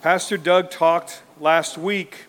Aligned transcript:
Pastor 0.00 0.36
Doug 0.36 0.70
talked 0.70 1.22
last 1.40 1.76
week 1.76 2.26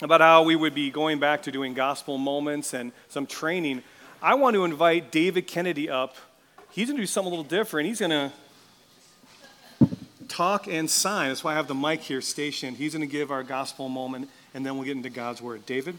about 0.00 0.22
how 0.22 0.44
we 0.44 0.56
would 0.56 0.74
be 0.74 0.90
going 0.90 1.18
back 1.18 1.42
to 1.42 1.52
doing 1.52 1.74
gospel 1.74 2.16
moments 2.16 2.72
and 2.72 2.92
some 3.10 3.26
training. 3.26 3.82
I 4.22 4.32
want 4.36 4.54
to 4.54 4.64
invite 4.64 5.10
David 5.10 5.46
Kennedy 5.46 5.90
up. 5.90 6.16
He's 6.70 6.88
going 6.88 6.96
to 6.96 7.02
do 7.02 7.06
something 7.06 7.30
a 7.30 7.36
little 7.36 7.44
different. 7.44 7.86
He's 7.86 8.00
going 8.00 8.10
to 8.10 8.32
talk 10.28 10.68
and 10.68 10.88
sign. 10.88 11.28
That's 11.28 11.44
why 11.44 11.52
I 11.52 11.56
have 11.56 11.68
the 11.68 11.74
mic 11.74 12.00
here 12.00 12.22
stationed. 12.22 12.78
He's 12.78 12.94
going 12.94 13.06
to 13.06 13.12
give 13.12 13.30
our 13.30 13.42
gospel 13.42 13.90
moment, 13.90 14.30
and 14.54 14.64
then 14.64 14.76
we'll 14.76 14.86
get 14.86 14.96
into 14.96 15.10
God's 15.10 15.42
word. 15.42 15.66
David? 15.66 15.98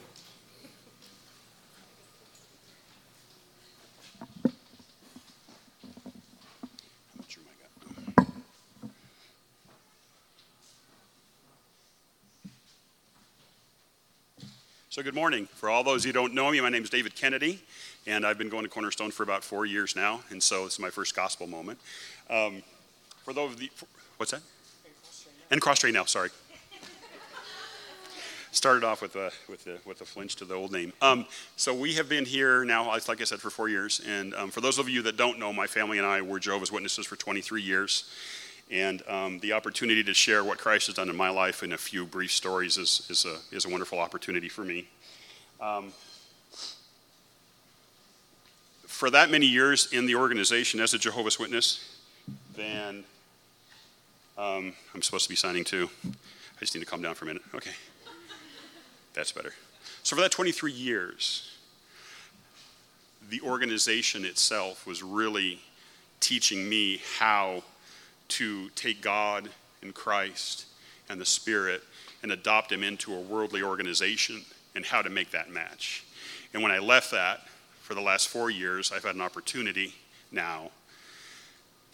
So, 14.92 15.01
good 15.12 15.18
morning. 15.18 15.46
For 15.56 15.70
all 15.70 15.84
those 15.84 16.06
who 16.06 16.14
don't 16.14 16.34
know 16.34 16.50
me, 16.52 16.62
my 16.62 16.70
name 16.70 16.84
is 16.84 16.90
David 16.90 17.16
Kennedy, 17.16 17.62
and 18.08 18.26
I've 18.26 18.38
been 18.38 18.48
going 18.48 18.64
to 18.64 18.70
Cornerstone 18.70 19.12
for 19.12 19.24
about 19.24 19.44
four 19.44 19.66
years 19.66 19.94
now, 19.94 20.22
and 20.30 20.42
so 20.42 20.64
this 20.64 20.76
is 20.76 20.80
my 20.80 20.90
first 20.90 21.14
gospel 21.14 21.48
moment. 21.48 21.80
Um, 22.30 22.64
for 23.26 23.34
those 23.34 23.52
of 23.52 23.60
the, 23.60 23.70
what's 24.16 24.32
that? 24.32 24.40
And 25.52 25.60
cross 25.60 25.80
train 25.80 25.96
now, 25.96 26.06
sorry. 26.06 26.30
Started 28.54 28.86
off 28.86 29.02
with 29.02 29.18
a, 29.18 29.34
with, 29.50 29.68
a, 29.68 29.80
with 29.86 30.00
a 30.00 30.06
flinch 30.06 30.38
to 30.38 30.46
the 30.46 30.54
old 30.54 30.72
name. 30.72 30.94
Um, 31.02 31.26
so, 31.58 31.74
we 31.74 31.96
have 31.96 32.08
been 32.08 32.24
here 32.24 32.64
now, 32.64 32.88
like 32.90 33.20
I 33.20 33.26
said, 33.26 33.42
for 33.42 33.50
four 33.50 33.68
years, 33.68 34.00
and 34.08 34.34
um, 34.36 34.50
for 34.50 34.62
those 34.62 34.80
of 34.80 34.88
you 34.88 35.02
that 35.02 35.18
don't 35.18 35.40
know, 35.40 35.52
my 35.52 35.68
family 35.68 35.98
and 35.98 36.08
I 36.08 36.22
were 36.22 36.40
Jehovah's 36.40 36.72
Witnesses 36.72 37.06
for 37.06 37.18
23 37.18 37.62
years. 37.62 38.10
And 38.72 39.04
um, 39.10 39.40
the 39.40 39.52
opportunity 39.52 40.02
to 40.06 40.14
share 40.14 40.46
what 40.46 40.58
Christ 40.58 40.88
has 40.88 40.96
done 40.96 41.10
in 41.10 41.18
my 41.18 41.30
life 41.30 41.62
in 41.62 41.74
a 41.74 41.78
few 41.78 42.06
brief 42.06 42.32
stories 42.32 42.78
is, 42.78 43.06
is, 43.10 43.26
a, 43.26 43.36
is 43.54 43.66
a 43.66 43.70
wonderful 43.70 44.00
opportunity 44.00 44.48
for 44.48 44.64
me. 44.64 44.88
Um, 45.62 45.94
for 48.88 49.12
that 49.12 49.30
many 49.30 49.46
years 49.46 49.94
in 49.94 50.08
the 50.08 50.16
organization 50.16 50.80
as 50.80 50.94
a 50.96 50.98
Jehovah's 50.98 51.38
Witness, 51.38 51.98
then 52.56 53.04
um, 54.40 54.74
I'm 54.96 55.04
supposed 55.04 55.26
to 55.26 55.30
be 55.30 55.36
signing 55.36 55.64
too. 55.64 55.90
I 56.06 56.60
just 56.60 56.74
need 56.74 56.82
to 56.82 56.88
calm 56.88 57.02
down 57.02 57.14
for 57.14 57.26
a 57.26 57.28
minute. 57.28 57.44
Okay. 57.54 57.72
That's 59.14 59.32
better. 59.32 59.54
So, 60.04 60.16
for 60.16 60.22
that 60.24 60.32
23 60.32 60.72
years, 60.72 61.52
the 63.30 63.42
organization 63.42 64.26
itself 64.26 64.88
was 64.88 65.04
really 65.04 65.60
teaching 66.20 66.68
me 66.68 67.02
how 67.20 67.64
to 68.30 68.70
take 68.70 69.02
God 69.02 69.50
and 69.82 69.94
Christ 69.94 70.66
and 71.10 71.22
the 71.22 71.26
Spirit 71.26 71.84
and 72.24 72.32
adopt 72.32 72.72
Him 72.72 72.84
into 72.84 73.14
a 73.14 73.20
worldly 73.20 73.62
organization 73.62 74.44
and 74.76 74.86
how 74.86 75.02
to 75.02 75.10
make 75.10 75.32
that 75.32 75.50
match. 75.50 76.06
And 76.54 76.62
when 76.64 76.72
I 76.72 76.80
left 76.80 77.12
that 77.12 77.48
for 77.82 77.94
the 77.94 78.02
last 78.02 78.28
four 78.28 78.50
years, 78.50 78.92
I've 78.92 79.04
had 79.04 79.16
an 79.16 79.22
opportunity 79.22 79.96
now 80.32 80.72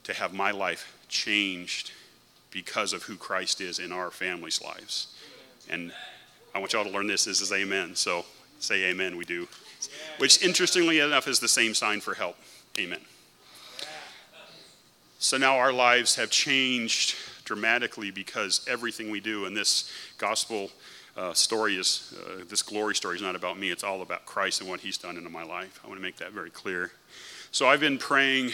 to 0.03 0.13
have 0.13 0.33
my 0.33 0.51
life 0.51 0.97
changed 1.09 1.91
because 2.51 2.93
of 2.93 3.03
who 3.03 3.17
Christ 3.17 3.61
is 3.61 3.79
in 3.79 3.91
our 3.91 4.09
families' 4.09 4.61
lives. 4.61 5.15
And 5.69 5.91
I 6.55 6.59
want 6.59 6.73
y'all 6.73 6.85
to 6.85 6.89
learn 6.89 7.07
this. 7.07 7.25
This 7.25 7.41
is 7.41 7.51
amen. 7.51 7.95
So 7.95 8.25
say 8.59 8.85
amen, 8.85 9.17
we 9.17 9.25
do. 9.25 9.47
Which, 10.17 10.43
interestingly 10.43 10.99
enough, 10.99 11.27
is 11.27 11.39
the 11.39 11.47
same 11.47 11.73
sign 11.73 11.99
for 11.99 12.13
help. 12.13 12.37
Amen. 12.79 13.01
So 15.19 15.37
now 15.37 15.57
our 15.57 15.73
lives 15.73 16.15
have 16.15 16.29
changed 16.29 17.15
dramatically 17.43 18.11
because 18.11 18.65
everything 18.67 19.09
we 19.09 19.19
do 19.19 19.45
in 19.45 19.53
this 19.53 19.91
gospel 20.17 20.71
uh, 21.17 21.33
story 21.33 21.75
is, 21.75 22.13
uh, 22.25 22.43
this 22.47 22.61
glory 22.61 22.95
story 22.95 23.15
is 23.15 23.21
not 23.21 23.35
about 23.35 23.57
me. 23.57 23.71
It's 23.71 23.83
all 23.83 24.01
about 24.01 24.25
Christ 24.25 24.61
and 24.61 24.69
what 24.69 24.79
he's 24.81 24.97
done 24.97 25.17
in 25.17 25.31
my 25.31 25.43
life. 25.43 25.81
I 25.83 25.87
want 25.87 25.99
to 25.99 26.03
make 26.03 26.17
that 26.17 26.31
very 26.31 26.51
clear. 26.51 26.91
So 27.51 27.67
I've 27.67 27.79
been 27.79 27.97
praying 27.97 28.51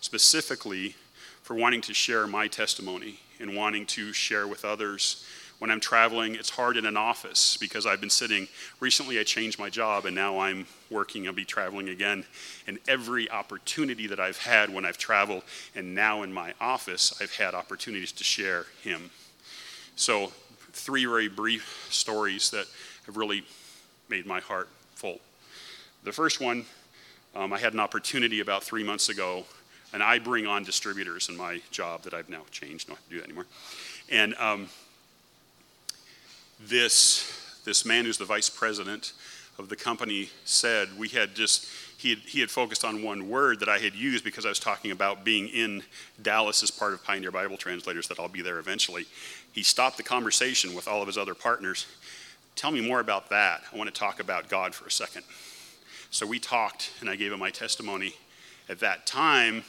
specifically 0.00 0.94
for 1.42 1.54
wanting 1.54 1.80
to 1.82 1.94
share 1.94 2.26
my 2.26 2.48
testimony 2.48 3.20
and 3.40 3.56
wanting 3.56 3.86
to 3.86 4.12
share 4.12 4.46
with 4.46 4.64
others 4.64 5.24
when 5.58 5.70
I'm 5.70 5.80
traveling, 5.80 6.34
it's 6.34 6.50
hard 6.50 6.76
in 6.76 6.84
an 6.84 6.96
office 6.96 7.56
because 7.56 7.86
I've 7.86 8.00
been 8.00 8.10
sitting. 8.10 8.46
Recently, 8.78 9.18
I 9.18 9.24
changed 9.24 9.58
my 9.58 9.70
job 9.70 10.04
and 10.04 10.14
now 10.14 10.38
I'm 10.38 10.66
working. 10.90 11.26
I'll 11.26 11.32
be 11.32 11.46
traveling 11.46 11.88
again. 11.88 12.24
And 12.66 12.78
every 12.86 13.30
opportunity 13.30 14.06
that 14.06 14.20
I've 14.20 14.36
had 14.36 14.72
when 14.72 14.84
I've 14.84 14.98
traveled 14.98 15.44
and 15.74 15.94
now 15.94 16.22
in 16.22 16.32
my 16.32 16.52
office, 16.60 17.14
I've 17.22 17.34
had 17.34 17.54
opportunities 17.54 18.12
to 18.12 18.24
share 18.24 18.66
Him. 18.82 19.10
So, 19.96 20.32
three 20.76 21.06
very 21.06 21.28
brief 21.28 21.88
stories 21.90 22.50
that 22.50 22.66
have 23.06 23.16
really 23.16 23.44
made 24.08 24.26
my 24.26 24.40
heart 24.40 24.68
full. 24.94 25.18
The 26.04 26.12
first 26.12 26.40
one, 26.40 26.64
um, 27.34 27.52
I 27.52 27.58
had 27.58 27.72
an 27.72 27.80
opportunity 27.80 28.40
about 28.40 28.62
three 28.62 28.84
months 28.84 29.08
ago, 29.08 29.44
and 29.92 30.02
I 30.02 30.18
bring 30.18 30.46
on 30.46 30.64
distributors 30.64 31.28
in 31.28 31.36
my 31.36 31.60
job 31.70 32.02
that 32.02 32.14
I've 32.14 32.28
now 32.28 32.42
changed. 32.50 32.88
Have 32.88 33.02
to 33.04 33.10
do 33.10 33.16
that 33.16 33.24
anymore. 33.24 33.46
And 34.10 34.34
um, 34.36 34.68
this, 36.60 37.60
this 37.64 37.84
man 37.84 38.04
who's 38.04 38.18
the 38.18 38.24
vice 38.24 38.50
president 38.50 39.12
of 39.58 39.68
the 39.68 39.76
company 39.76 40.30
said 40.44 40.88
we 40.98 41.08
had 41.08 41.34
just 41.34 41.66
he 41.98 42.10
had, 42.10 42.18
he 42.18 42.40
had 42.40 42.50
focused 42.50 42.84
on 42.84 43.02
one 43.02 43.28
word 43.28 43.60
that 43.60 43.68
I 43.68 43.78
had 43.78 43.94
used 43.94 44.24
because 44.24 44.44
I 44.44 44.48
was 44.48 44.58
talking 44.58 44.90
about 44.90 45.24
being 45.24 45.48
in 45.48 45.82
Dallas 46.20 46.62
as 46.62 46.70
part 46.70 46.92
of 46.92 47.02
Pioneer 47.02 47.30
Bible 47.30 47.56
Translators, 47.56 48.08
that 48.08 48.20
I'll 48.20 48.28
be 48.28 48.42
there 48.42 48.58
eventually. 48.58 49.06
He 49.52 49.62
stopped 49.62 49.96
the 49.96 50.02
conversation 50.02 50.74
with 50.74 50.88
all 50.88 51.00
of 51.00 51.06
his 51.06 51.16
other 51.16 51.34
partners. 51.34 51.86
Tell 52.54 52.70
me 52.70 52.86
more 52.86 53.00
about 53.00 53.30
that. 53.30 53.62
I 53.72 53.76
want 53.76 53.92
to 53.92 53.98
talk 53.98 54.20
about 54.20 54.48
God 54.48 54.74
for 54.74 54.86
a 54.86 54.90
second. 54.90 55.24
So 56.10 56.26
we 56.26 56.38
talked, 56.38 56.90
and 57.00 57.08
I 57.08 57.16
gave 57.16 57.32
him 57.32 57.40
my 57.40 57.50
testimony 57.50 58.14
at 58.68 58.80
that 58.80 59.06
time, 59.06 59.64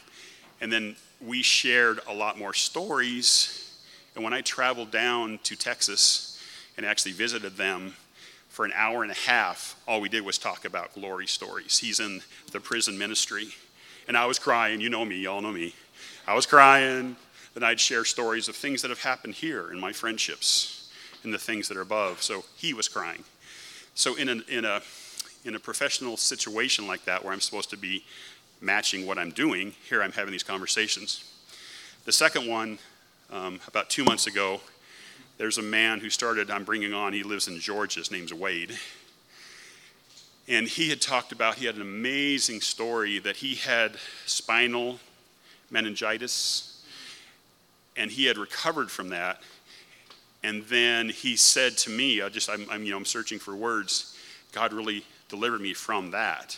and 0.62 0.72
then 0.72 0.96
we 1.26 1.42
shared 1.42 2.00
a 2.08 2.14
lot 2.14 2.38
more 2.38 2.54
stories. 2.54 3.80
And 4.16 4.24
when 4.24 4.34
I 4.34 4.42
traveled 4.42 4.92
down 4.92 5.40
to 5.44 5.56
Texas, 5.56 6.38
and 6.78 6.86
actually 6.86 7.12
visited 7.12 7.58
them 7.58 7.96
for 8.58 8.66
an 8.66 8.74
hour 8.74 9.04
and 9.04 9.12
a 9.12 9.16
half. 9.16 9.80
All 9.88 10.02
we 10.02 10.10
did 10.10 10.26
was 10.26 10.40
talk 10.40 10.66
about 10.66 10.92
glory 10.96 11.28
stories. 11.28 11.78
He's 11.78 12.00
in 12.00 12.22
the 12.52 12.60
prison 12.60 12.98
ministry. 12.98 13.50
And 14.08 14.18
I 14.18 14.26
was 14.26 14.40
crying. 14.40 14.82
You 14.82 14.90
know 14.90 15.06
me, 15.06 15.18
y'all 15.18 15.42
know 15.42 15.52
me. 15.52 15.76
I 16.26 16.34
was 16.34 16.48
crying. 16.48 17.16
Then 17.54 17.62
I'd 17.62 17.80
share 17.80 18.04
stories 18.04 18.48
of 18.48 18.56
things 18.56 18.82
that 18.82 18.90
have 18.90 19.02
happened 19.02 19.36
here 19.36 19.72
in 19.72 19.80
my 19.80 19.94
friendships 19.94 20.92
and 21.24 21.32
the 21.32 21.38
things 21.38 21.68
that 21.68 21.78
are 21.78 21.82
above. 21.82 22.24
So 22.24 22.46
he 22.56 22.74
was 22.74 22.88
crying. 22.88 23.24
So 23.94 24.16
in 24.16 24.28
a, 24.28 24.38
in 24.50 24.66
a, 24.66 24.82
in 25.46 25.54
a 25.54 25.60
professional 25.60 26.18
situation 26.18 26.88
like 26.88 27.06
that 27.06 27.24
where 27.24 27.34
I'm 27.34 27.42
supposed 27.42 27.70
to 27.70 27.78
be 27.78 28.06
matching 28.60 29.06
what 29.06 29.20
I'm 29.20 29.30
doing, 29.30 29.76
here 29.88 30.02
I'm 30.02 30.14
having 30.14 30.32
these 30.32 30.42
conversations. 30.42 31.32
The 32.06 32.12
second 32.12 32.50
one, 32.50 32.80
um, 33.32 33.60
about 33.68 33.92
two 33.92 34.04
months 34.04 34.26
ago, 34.26 34.62
there's 35.38 35.58
a 35.58 35.64
man 35.64 36.00
who 36.00 36.10
started, 36.10 36.50
I'm 36.50 36.64
bringing 36.64 36.94
on, 36.94 37.14
he 37.14 37.24
lives 37.24 37.48
in 37.48 37.60
Georgia, 37.60 38.00
his 38.00 38.12
name's 38.12 38.34
Wade. 38.34 38.78
And 40.48 40.68
he 40.68 40.90
had 40.90 41.02
talked 41.02 41.32
about, 41.32 41.56
he 41.56 41.66
had 41.66 41.76
an 41.76 41.82
amazing 41.82 42.62
story 42.62 43.20
that 43.20 43.38
he 43.38 43.56
had 43.56 43.98
spinal 44.26 45.00
meningitis, 45.70 46.84
and 47.96 48.10
he 48.10 48.26
had 48.26 48.38
recovered 48.38 48.90
from 48.90 49.10
that. 49.10 49.42
And 50.44 50.64
then 50.66 51.10
he 51.10 51.36
said 51.36 51.78
to 51.80 51.90
me, 51.90 52.22
I 52.22 52.30
just, 52.30 52.50
I'm, 52.50 52.66
I'm 52.70 52.84
you 52.84 52.92
know, 52.92 52.98
I'm 52.98 53.06
searching 53.06 53.40
for 53.40 53.56
words. 53.56 54.18
God 54.54 54.72
really 54.72 55.04
delivered 55.30 55.62
me 55.62 55.74
from 55.74 56.12
that. 56.12 56.58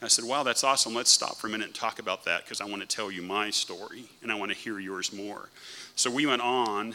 I 0.00 0.08
said, 0.08 0.24
Wow, 0.24 0.42
that's 0.42 0.62
awesome. 0.62 0.94
Let's 0.94 1.10
stop 1.10 1.36
for 1.36 1.48
a 1.48 1.50
minute 1.50 1.66
and 1.66 1.74
talk 1.74 1.98
about 1.98 2.24
that 2.24 2.44
because 2.44 2.60
I 2.60 2.64
want 2.66 2.82
to 2.82 2.88
tell 2.88 3.10
you 3.10 3.20
my 3.20 3.50
story 3.50 4.04
and 4.22 4.30
I 4.30 4.36
want 4.36 4.50
to 4.52 4.56
hear 4.56 4.78
yours 4.78 5.12
more. 5.12 5.48
So 5.96 6.10
we 6.10 6.24
went 6.26 6.42
on 6.42 6.94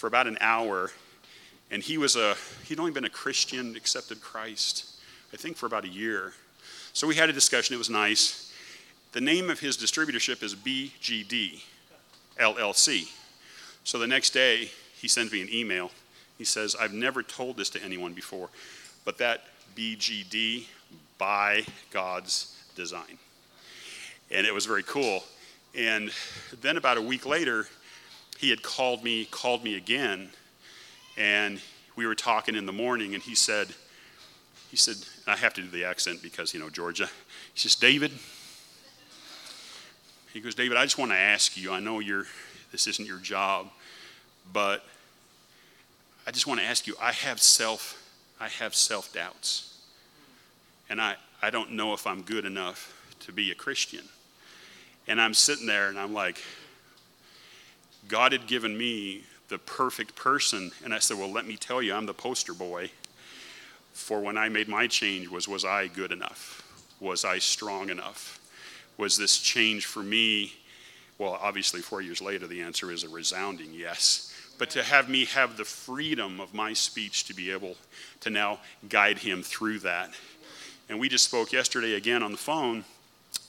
for 0.00 0.06
about 0.06 0.26
an 0.26 0.38
hour, 0.40 0.90
and 1.70 1.82
he 1.82 1.98
was 1.98 2.16
a 2.16 2.34
he'd 2.64 2.80
only 2.80 2.90
been 2.90 3.04
a 3.04 3.10
Christian, 3.10 3.76
accepted 3.76 4.22
Christ, 4.22 4.96
I 5.34 5.36
think 5.36 5.58
for 5.58 5.66
about 5.66 5.84
a 5.84 5.88
year. 5.88 6.32
So 6.94 7.06
we 7.06 7.16
had 7.16 7.28
a 7.28 7.34
discussion. 7.34 7.74
It 7.74 7.78
was 7.78 7.90
nice. 7.90 8.50
The 9.12 9.20
name 9.20 9.50
of 9.50 9.60
his 9.60 9.76
distributorship 9.76 10.42
is 10.42 10.54
BGD 10.54 11.60
LLC. 12.38 13.10
So 13.84 13.98
the 13.98 14.06
next 14.06 14.30
day, 14.30 14.70
he 14.96 15.06
sends 15.06 15.32
me 15.32 15.42
an 15.42 15.48
email. 15.52 15.90
He 16.38 16.44
says, 16.44 16.74
I've 16.80 16.94
never 16.94 17.22
told 17.22 17.58
this 17.58 17.68
to 17.70 17.82
anyone 17.84 18.14
before, 18.14 18.48
but 19.04 19.18
that 19.18 19.44
BGD 19.76 20.64
by 21.18 21.66
God's 21.90 22.56
design. 22.74 23.18
And 24.30 24.46
it 24.46 24.54
was 24.54 24.64
very 24.64 24.82
cool. 24.82 25.24
And 25.76 26.10
then 26.62 26.78
about 26.78 26.96
a 26.96 27.02
week 27.02 27.26
later, 27.26 27.66
he 28.40 28.48
had 28.48 28.62
called 28.62 29.04
me, 29.04 29.26
called 29.26 29.62
me 29.62 29.76
again, 29.76 30.30
and 31.18 31.60
we 31.94 32.06
were 32.06 32.14
talking 32.14 32.54
in 32.54 32.64
the 32.64 32.72
morning, 32.72 33.12
and 33.12 33.22
he 33.22 33.34
said, 33.34 33.68
he 34.70 34.76
said, 34.76 34.96
I 35.26 35.36
have 35.36 35.52
to 35.54 35.60
do 35.60 35.68
the 35.68 35.84
accent 35.84 36.22
because, 36.22 36.54
you 36.54 36.60
know, 36.60 36.70
Georgia. 36.70 37.08
He 37.52 37.60
says, 37.60 37.74
David, 37.74 38.12
he 40.32 40.40
goes, 40.40 40.54
David, 40.54 40.78
I 40.78 40.84
just 40.84 40.96
want 40.96 41.10
to 41.10 41.16
ask 41.16 41.56
you, 41.56 41.70
I 41.70 41.80
know 41.80 41.98
you're, 41.98 42.24
this 42.72 42.86
isn't 42.86 43.06
your 43.06 43.18
job, 43.18 43.68
But 44.52 44.84
I 46.26 46.30
just 46.30 46.46
want 46.46 46.60
to 46.60 46.66
ask 46.66 46.86
you, 46.86 46.94
I 47.00 47.12
have 47.12 47.40
self 47.40 47.96
I 48.42 48.48
have 48.48 48.74
self-doubts. 48.74 49.76
And 50.88 50.98
I, 50.98 51.16
I 51.42 51.50
don't 51.50 51.72
know 51.72 51.92
if 51.92 52.06
I'm 52.06 52.22
good 52.22 52.46
enough 52.46 53.14
to 53.20 53.32
be 53.32 53.50
a 53.50 53.54
Christian. 53.54 54.04
And 55.06 55.20
I'm 55.20 55.34
sitting 55.34 55.66
there 55.66 55.88
and 55.90 55.98
I'm 55.98 56.14
like, 56.14 56.42
God 58.10 58.32
had 58.32 58.46
given 58.46 58.76
me 58.76 59.22
the 59.48 59.58
perfect 59.58 60.16
person. 60.16 60.72
And 60.84 60.92
I 60.92 60.98
said, 60.98 61.16
Well, 61.16 61.30
let 61.30 61.46
me 61.46 61.56
tell 61.56 61.80
you, 61.80 61.94
I'm 61.94 62.06
the 62.06 62.12
poster 62.12 62.52
boy 62.52 62.90
for 63.92 64.20
when 64.20 64.36
I 64.36 64.48
made 64.48 64.68
my 64.68 64.86
change 64.86 65.28
was 65.28 65.46
was 65.46 65.64
I 65.64 65.86
good 65.86 66.12
enough? 66.12 66.66
Was 67.00 67.24
I 67.24 67.38
strong 67.38 67.90
enough? 67.90 68.38
Was 68.96 69.16
this 69.16 69.38
change 69.38 69.86
for 69.86 70.02
me? 70.02 70.54
Well, 71.18 71.38
obviously, 71.40 71.80
four 71.80 72.00
years 72.00 72.20
later, 72.20 72.46
the 72.46 72.62
answer 72.62 72.90
is 72.90 73.04
a 73.04 73.08
resounding 73.08 73.72
yes. 73.72 74.34
But 74.58 74.70
to 74.70 74.82
have 74.82 75.08
me 75.08 75.26
have 75.26 75.56
the 75.56 75.64
freedom 75.64 76.40
of 76.40 76.52
my 76.52 76.72
speech 76.72 77.24
to 77.24 77.34
be 77.34 77.50
able 77.50 77.76
to 78.20 78.30
now 78.30 78.58
guide 78.88 79.18
him 79.18 79.42
through 79.42 79.80
that. 79.80 80.10
And 80.88 80.98
we 80.98 81.08
just 81.08 81.24
spoke 81.24 81.52
yesterday 81.52 81.94
again 81.94 82.22
on 82.22 82.32
the 82.32 82.38
phone. 82.38 82.84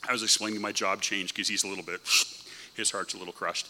I 0.08 0.12
was 0.12 0.24
explaining 0.24 0.62
my 0.62 0.72
job 0.72 1.02
change 1.02 1.34
because 1.34 1.48
he's 1.48 1.64
a 1.64 1.68
little 1.68 1.84
bit, 1.84 2.02
his 2.76 2.92
heart's 2.92 3.14
a 3.14 3.18
little 3.18 3.34
crushed. 3.34 3.68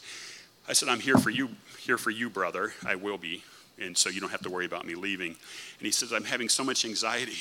I 0.71 0.73
said, 0.73 0.87
I'm 0.87 1.01
here 1.01 1.17
for 1.17 1.31
you, 1.31 1.49
here 1.79 1.97
for 1.97 2.11
you, 2.11 2.29
brother. 2.29 2.71
I 2.85 2.95
will 2.95 3.17
be. 3.17 3.43
And 3.77 3.97
so 3.97 4.09
you 4.09 4.21
don't 4.21 4.29
have 4.29 4.43
to 4.43 4.49
worry 4.49 4.65
about 4.65 4.87
me 4.87 4.95
leaving. 4.95 5.31
And 5.31 5.81
he 5.81 5.91
says, 5.91 6.13
I'm 6.13 6.23
having 6.23 6.47
so 6.47 6.63
much 6.63 6.85
anxiety 6.85 7.39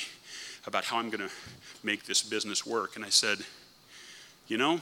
about 0.67 0.83
how 0.83 0.97
I'm 0.97 1.09
going 1.09 1.29
to 1.29 1.33
make 1.81 2.03
this 2.03 2.21
business 2.21 2.65
work. 2.65 2.97
And 2.97 3.05
I 3.05 3.09
said, 3.09 3.37
You 4.49 4.57
know, 4.57 4.81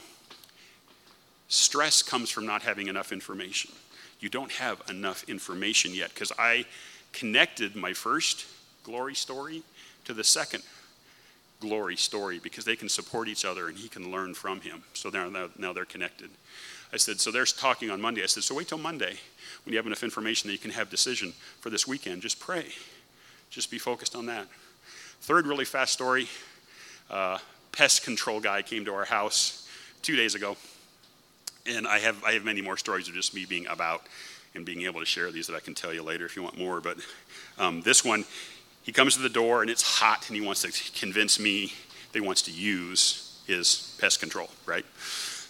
stress 1.46 2.02
comes 2.02 2.28
from 2.28 2.44
not 2.44 2.62
having 2.62 2.88
enough 2.88 3.12
information. 3.12 3.70
You 4.18 4.28
don't 4.28 4.50
have 4.50 4.82
enough 4.90 5.22
information 5.28 5.94
yet 5.94 6.08
because 6.12 6.32
I 6.36 6.64
connected 7.12 7.76
my 7.76 7.92
first 7.92 8.46
glory 8.82 9.14
story 9.14 9.62
to 10.06 10.12
the 10.12 10.24
second 10.24 10.64
glory 11.60 11.96
story 11.96 12.40
because 12.42 12.64
they 12.64 12.76
can 12.76 12.88
support 12.88 13.28
each 13.28 13.44
other 13.44 13.68
and 13.68 13.76
he 13.76 13.88
can 13.88 14.10
learn 14.10 14.34
from 14.34 14.60
him. 14.60 14.82
So 14.94 15.10
now, 15.10 15.48
now 15.58 15.72
they're 15.72 15.84
connected. 15.84 16.30
I 16.92 16.96
said, 16.96 17.20
so 17.20 17.30
they're 17.30 17.44
talking 17.44 17.90
on 17.90 18.00
Monday. 18.00 18.22
I 18.22 18.26
said, 18.26 18.42
so 18.42 18.54
wait 18.54 18.68
till 18.68 18.78
Monday 18.78 19.16
when 19.64 19.72
you 19.72 19.76
have 19.76 19.86
enough 19.86 20.02
information 20.02 20.48
that 20.48 20.52
you 20.52 20.58
can 20.58 20.72
have 20.72 20.90
decision 20.90 21.32
for 21.60 21.70
this 21.70 21.86
weekend. 21.86 22.22
Just 22.22 22.40
pray. 22.40 22.66
Just 23.50 23.70
be 23.70 23.78
focused 23.78 24.16
on 24.16 24.26
that. 24.26 24.48
Third 25.20 25.46
really 25.46 25.64
fast 25.64 25.92
story. 25.92 26.28
Uh, 27.08 27.38
pest 27.72 28.02
control 28.02 28.40
guy 28.40 28.62
came 28.62 28.84
to 28.86 28.94
our 28.94 29.04
house 29.04 29.68
two 30.02 30.16
days 30.16 30.34
ago. 30.34 30.56
And 31.66 31.86
I 31.86 31.98
have, 31.98 32.24
I 32.24 32.32
have 32.32 32.44
many 32.44 32.62
more 32.62 32.76
stories 32.76 33.06
of 33.06 33.14
just 33.14 33.34
me 33.34 33.44
being 33.44 33.66
about 33.66 34.02
and 34.54 34.64
being 34.64 34.82
able 34.82 35.00
to 35.00 35.06
share 35.06 35.30
these 35.30 35.46
that 35.46 35.54
I 35.54 35.60
can 35.60 35.74
tell 35.74 35.92
you 35.92 36.02
later 36.02 36.24
if 36.24 36.34
you 36.34 36.42
want 36.42 36.58
more. 36.58 36.80
But 36.80 36.96
um, 37.58 37.82
this 37.82 38.04
one, 38.04 38.24
he 38.82 38.92
comes 38.92 39.14
to 39.16 39.22
the 39.22 39.28
door 39.28 39.62
and 39.62 39.70
it's 39.70 39.82
hot 39.82 40.28
and 40.28 40.36
he 40.36 40.44
wants 40.44 40.62
to 40.62 40.98
convince 40.98 41.38
me 41.38 41.72
that 42.12 42.20
he 42.20 42.26
wants 42.26 42.42
to 42.42 42.50
use 42.50 43.40
his 43.46 43.96
pest 44.00 44.20
control, 44.20 44.48
right? 44.66 44.84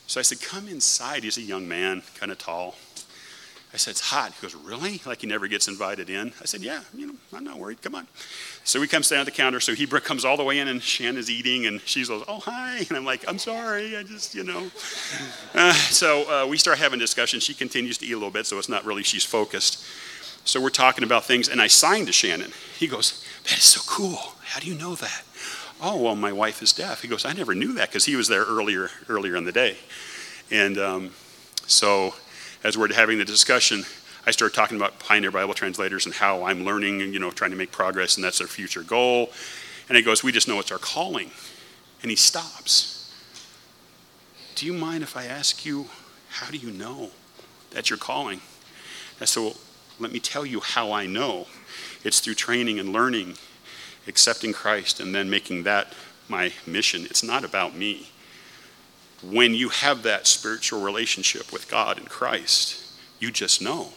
So 0.07 0.19
I 0.19 0.23
said, 0.23 0.41
Come 0.41 0.69
inside. 0.69 1.23
He's 1.23 1.39
a 1.39 1.43
young 1.43 1.69
man, 1.69 2.03
kind 2.19 2.33
of 2.33 2.39
tall. 2.39 2.75
I 3.73 3.77
said, 3.77 3.93
It's 3.93 4.01
hot. 4.01 4.33
He 4.33 4.43
goes, 4.43 4.55
Really? 4.55 5.01
Like 5.07 5.21
he 5.21 5.27
never 5.27 5.47
gets 5.47 5.69
invited 5.69 6.11
in? 6.11 6.33
I 6.41 6.47
said, 6.47 6.63
Yeah, 6.63 6.81
you 6.95 7.07
know, 7.07 7.15
I'm 7.33 7.45
not 7.45 7.59
worried. 7.59 7.81
Come 7.81 7.95
on. 7.95 8.09
So 8.65 8.81
we 8.81 8.89
come 8.89 9.05
stand 9.05 9.21
at 9.21 9.27
the 9.27 9.31
counter. 9.31 9.61
So 9.61 9.75
he 9.75 9.87
comes 9.87 10.25
all 10.25 10.37
the 10.37 10.43
way 10.43 10.59
in, 10.59 10.67
and 10.67 10.83
Shanna's 10.83 11.31
eating, 11.31 11.67
and 11.67 11.81
she's 11.83 12.11
like, 12.11 12.25
Oh, 12.27 12.41
hi. 12.41 12.79
And 12.89 12.97
I'm 12.97 13.05
like, 13.05 13.25
I'm 13.29 13.39
sorry. 13.39 13.97
I 13.97 14.03
just, 14.03 14.35
you 14.35 14.43
know. 14.43 14.71
Uh, 15.55 15.73
so 15.73 16.29
uh, 16.31 16.47
we 16.47 16.57
start 16.57 16.79
having 16.79 16.99
discussion. 16.99 17.39
She 17.39 17.55
continues 17.55 17.99
to 17.99 18.07
eat 18.07 18.13
a 18.13 18.17
little 18.17 18.31
bit, 18.31 18.47
so 18.47 18.59
it's 18.59 18.69
not 18.69 18.85
really 18.85 19.03
she's 19.03 19.25
focused. 19.25 19.85
So 20.45 20.61
we're 20.61 20.71
talking 20.71 21.05
about 21.05 21.25
things, 21.25 21.49
and 21.49 21.61
I 21.61 21.67
signed 21.67 22.07
to 22.07 22.13
Shannon. 22.13 22.53
He 22.79 22.87
goes, 22.87 23.25
That 23.45 23.59
is 23.59 23.65
so 23.65 23.81
cool. 23.87 24.35
How 24.43 24.61
do 24.61 24.67
you 24.67 24.75
know 24.75 24.95
that? 24.97 25.23
Oh, 25.83 25.97
well, 25.97 26.17
my 26.17 26.33
wife 26.33 26.63
is 26.63 26.73
deaf. 26.73 27.03
He 27.03 27.09
goes, 27.09 27.25
I 27.25 27.33
never 27.33 27.55
knew 27.55 27.73
that 27.75 27.89
because 27.89 28.05
he 28.05 28.17
was 28.17 28.29
there 28.29 28.45
earlier, 28.45 28.91
earlier 29.09 29.37
in 29.37 29.45
the 29.45 29.53
day. 29.53 29.77
And 30.51 30.77
um, 30.77 31.11
so 31.67 32.15
as 32.65 32.77
we're 32.77 32.93
having 32.93 33.17
the 33.17 33.25
discussion, 33.25 33.85
I 34.27 34.33
started 34.33 34.55
talking 34.55 34.77
about 34.77 34.99
Pioneer 34.99 35.31
Bible 35.31 35.55
translators 35.55 36.05
and 36.05 36.15
how 36.15 36.45
I'm 36.45 36.65
learning 36.65 37.01
and, 37.01 37.15
you 37.15 37.19
know, 37.19 37.31
trying 37.31 37.53
to 37.53 37.57
make 37.57 37.73
progress, 37.73 38.17
and 38.17 38.25
that's 38.25 38.41
our 38.41 38.47
future 38.47 38.83
goal. 38.83 39.31
And 39.89 39.97
he 39.97 40.03
goes, 40.03 40.23
We 40.23 40.33
just 40.33 40.49
know 40.49 40.59
it's 40.61 40.71
our 40.71 40.79
calling. 40.79 41.31
And 42.03 42.11
he 42.11 42.17
stops. 42.17 43.15
Do 44.55 44.67
you 44.67 44.73
mind 44.73 45.03
if 45.03 45.17
I 45.17 45.25
ask 45.25 45.65
you, 45.65 45.87
how 46.29 46.51
do 46.51 46.59
you 46.59 46.71
know 46.71 47.11
that 47.71 47.89
you're 47.89 47.99
calling? 47.99 48.41
I 49.21 49.25
said, 49.25 49.41
Well, 49.41 49.57
let 50.01 50.13
me 50.13 50.21
tell 50.21 50.45
you 50.45 50.61
how 50.61 50.93
I 50.93 51.07
know. 51.07 51.47
It's 52.03 52.21
through 52.21 52.35
training 52.35 52.79
and 52.81 52.93
learning, 52.93 53.35
accepting 54.09 54.53
Christ, 54.53 54.99
and 54.99 55.15
then 55.15 55.31
making 55.31 55.65
that 55.65 55.93
my 56.29 56.53
mission. 56.67 57.05
It's 57.05 57.23
not 57.23 57.45
about 57.45 57.77
me 57.77 58.09
when 59.23 59.55
you 59.55 59.69
have 59.69 60.03
that 60.03 60.27
spiritual 60.27 60.81
relationship 60.81 61.53
with 61.53 61.71
God 61.71 61.99
and 61.99 62.09
Christ, 62.09 62.83
you 63.19 63.31
just 63.31 63.61
know. 63.61 63.89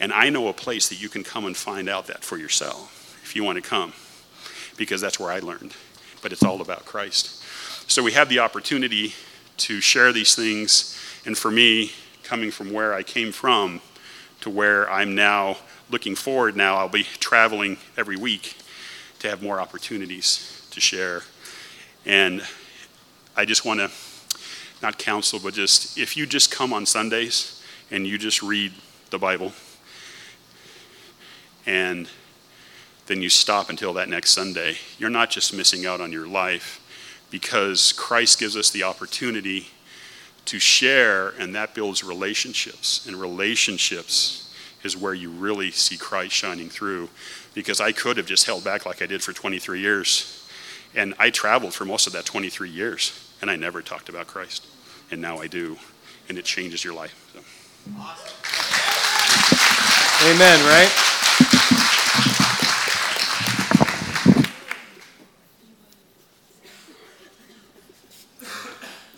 And 0.00 0.12
I 0.12 0.30
know 0.30 0.48
a 0.48 0.52
place 0.52 0.88
that 0.88 1.00
you 1.00 1.08
can 1.08 1.22
come 1.22 1.44
and 1.44 1.56
find 1.56 1.88
out 1.88 2.06
that 2.06 2.24
for 2.24 2.36
yourself 2.36 3.20
if 3.22 3.36
you 3.36 3.44
want 3.44 3.62
to 3.62 3.68
come, 3.68 3.92
because 4.76 5.00
that's 5.00 5.20
where 5.20 5.30
I 5.30 5.38
learned. 5.40 5.74
But 6.22 6.32
it's 6.32 6.42
all 6.42 6.60
about 6.60 6.84
Christ. 6.84 7.42
So 7.90 8.02
we 8.02 8.12
have 8.12 8.28
the 8.28 8.38
opportunity 8.38 9.14
to 9.58 9.80
share 9.80 10.12
these 10.12 10.34
things. 10.34 10.98
And 11.26 11.36
for 11.36 11.50
me, 11.50 11.92
coming 12.22 12.50
from 12.50 12.72
where 12.72 12.94
I 12.94 13.02
came 13.02 13.32
from 13.32 13.80
to 14.44 14.50
where 14.50 14.90
I'm 14.90 15.14
now 15.14 15.56
looking 15.88 16.14
forward 16.14 16.54
now, 16.54 16.76
I'll 16.76 16.90
be 16.90 17.04
traveling 17.04 17.78
every 17.96 18.18
week 18.18 18.58
to 19.20 19.30
have 19.30 19.42
more 19.42 19.58
opportunities 19.58 20.68
to 20.70 20.82
share. 20.82 21.22
And 22.04 22.42
I 23.34 23.46
just 23.46 23.64
want 23.64 23.80
to 23.80 23.90
not 24.82 24.98
counsel, 24.98 25.40
but 25.42 25.54
just 25.54 25.96
if 25.96 26.14
you 26.14 26.26
just 26.26 26.50
come 26.50 26.74
on 26.74 26.84
Sundays 26.84 27.62
and 27.90 28.06
you 28.06 28.18
just 28.18 28.42
read 28.42 28.74
the 29.08 29.18
Bible 29.18 29.52
and 31.64 32.06
then 33.06 33.22
you 33.22 33.30
stop 33.30 33.70
until 33.70 33.94
that 33.94 34.10
next 34.10 34.32
Sunday, 34.32 34.76
you're 34.98 35.08
not 35.08 35.30
just 35.30 35.54
missing 35.54 35.86
out 35.86 36.02
on 36.02 36.12
your 36.12 36.28
life 36.28 36.82
because 37.30 37.94
Christ 37.94 38.40
gives 38.40 38.58
us 38.58 38.70
the 38.70 38.82
opportunity 38.82 39.68
to 40.46 40.58
share, 40.58 41.30
and 41.38 41.54
that 41.54 41.74
builds 41.74 42.04
relationships. 42.04 43.06
And 43.06 43.16
relationships 43.16 44.54
is 44.82 44.96
where 44.96 45.14
you 45.14 45.30
really 45.30 45.70
see 45.70 45.96
Christ 45.96 46.34
shining 46.34 46.68
through. 46.68 47.08
Because 47.54 47.80
I 47.80 47.92
could 47.92 48.16
have 48.16 48.26
just 48.26 48.46
held 48.46 48.64
back 48.64 48.84
like 48.84 49.00
I 49.00 49.06
did 49.06 49.22
for 49.22 49.32
23 49.32 49.80
years. 49.80 50.48
And 50.94 51.14
I 51.18 51.30
traveled 51.30 51.74
for 51.74 51.84
most 51.84 52.06
of 52.06 52.12
that 52.12 52.24
23 52.24 52.68
years, 52.68 53.32
and 53.40 53.50
I 53.50 53.56
never 53.56 53.82
talked 53.82 54.08
about 54.08 54.26
Christ 54.26 54.66
and 55.10 55.20
now 55.20 55.38
I 55.38 55.46
do, 55.46 55.76
and 56.28 56.38
it 56.38 56.44
changes 56.44 56.84
your 56.84 56.94
life. 56.94 57.14
So. 57.32 57.40
Awesome. 57.98 58.30
Amen, 60.28 60.58
right? 60.66 61.13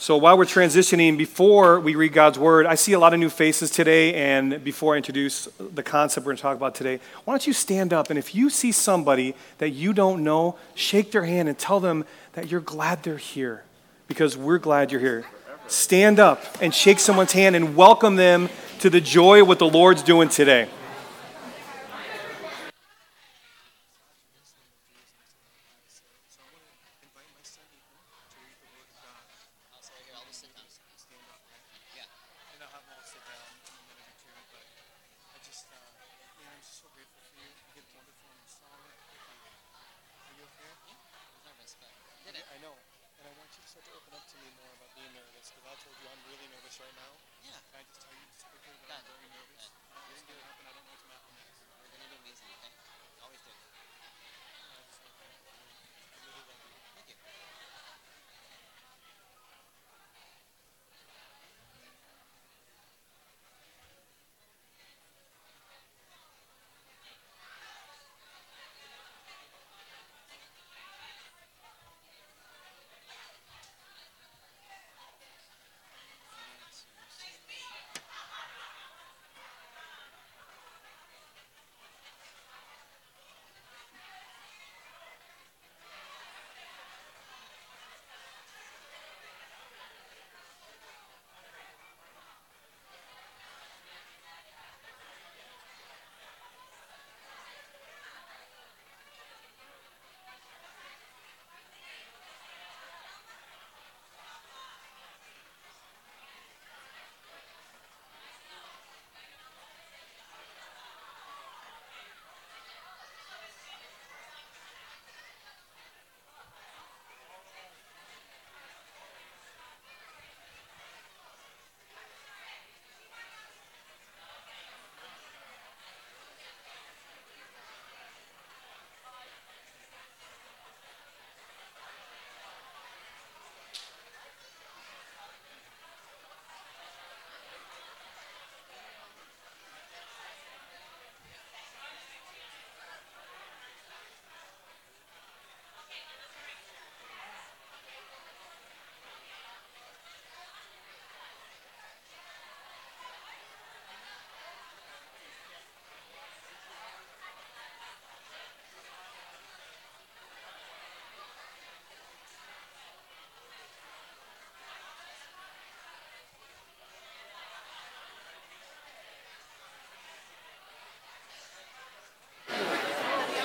So 0.06 0.16
while 0.16 0.38
we're 0.38 0.44
transitioning, 0.44 1.18
before 1.18 1.80
we 1.80 1.96
read 1.96 2.12
God's 2.12 2.38
word, 2.38 2.64
I 2.64 2.76
see 2.76 2.92
a 2.92 2.98
lot 3.00 3.12
of 3.12 3.18
new 3.18 3.28
faces 3.28 3.72
today. 3.72 4.14
And 4.14 4.62
before 4.62 4.94
I 4.94 4.98
introduce 4.98 5.48
the 5.58 5.82
concept 5.82 6.24
we're 6.24 6.30
going 6.30 6.36
to 6.36 6.42
talk 6.42 6.56
about 6.56 6.76
today, 6.76 7.00
why 7.24 7.32
don't 7.32 7.44
you 7.44 7.52
stand 7.52 7.92
up? 7.92 8.08
And 8.08 8.16
if 8.16 8.32
you 8.32 8.48
see 8.48 8.70
somebody 8.70 9.34
that 9.58 9.70
you 9.70 9.92
don't 9.92 10.22
know, 10.22 10.58
shake 10.76 11.10
their 11.10 11.24
hand 11.24 11.48
and 11.48 11.58
tell 11.58 11.80
them 11.80 12.04
that 12.34 12.48
you're 12.52 12.60
glad 12.60 13.02
they're 13.02 13.16
here 13.16 13.64
because 14.06 14.36
we're 14.36 14.58
glad 14.58 14.92
you're 14.92 15.00
here 15.00 15.24
stand 15.66 16.20
up 16.20 16.40
and 16.62 16.72
shake 16.72 17.00
someone's 17.00 17.32
hand 17.32 17.56
and 17.56 17.74
welcome 17.74 18.14
them 18.14 18.48
to 18.78 18.88
the 18.88 19.00
joy 19.00 19.42
of 19.42 19.48
what 19.48 19.58
the 19.58 19.68
Lord's 19.68 20.04
doing 20.04 20.28
today. 20.28 20.68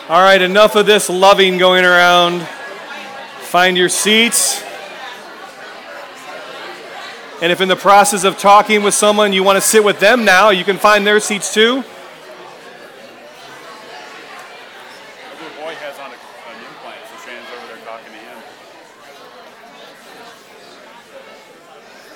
All 0.09 0.19
right, 0.19 0.41
enough 0.41 0.75
of 0.75 0.87
this 0.87 1.09
loving 1.09 1.59
going 1.59 1.85
around. 1.85 2.41
Find 3.41 3.77
your 3.77 3.87
seats. 3.87 4.63
And 7.41 7.51
if 7.51 7.61
in 7.61 7.69
the 7.69 7.75
process 7.75 8.23
of 8.23 8.37
talking 8.37 8.81
with 8.81 8.95
someone 8.95 9.31
you 9.31 9.43
want 9.43 9.57
to 9.57 9.61
sit 9.61 9.83
with 9.83 9.99
them 9.99 10.25
now, 10.25 10.49
you 10.49 10.63
can 10.63 10.77
find 10.77 11.05
their 11.05 11.19
seats 11.19 11.53
too. 11.53 11.83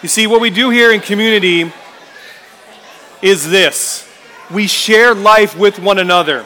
You 0.02 0.10
see, 0.10 0.28
what 0.28 0.42
we 0.42 0.50
do 0.50 0.72
here 0.72 0.92
in 0.92 1.02
community 1.02 1.72
is 3.22 3.50
this 3.50 4.08
we 4.52 4.68
share 4.68 5.14
life 5.14 5.58
with 5.58 5.80
one 5.80 6.00
another. 6.00 6.46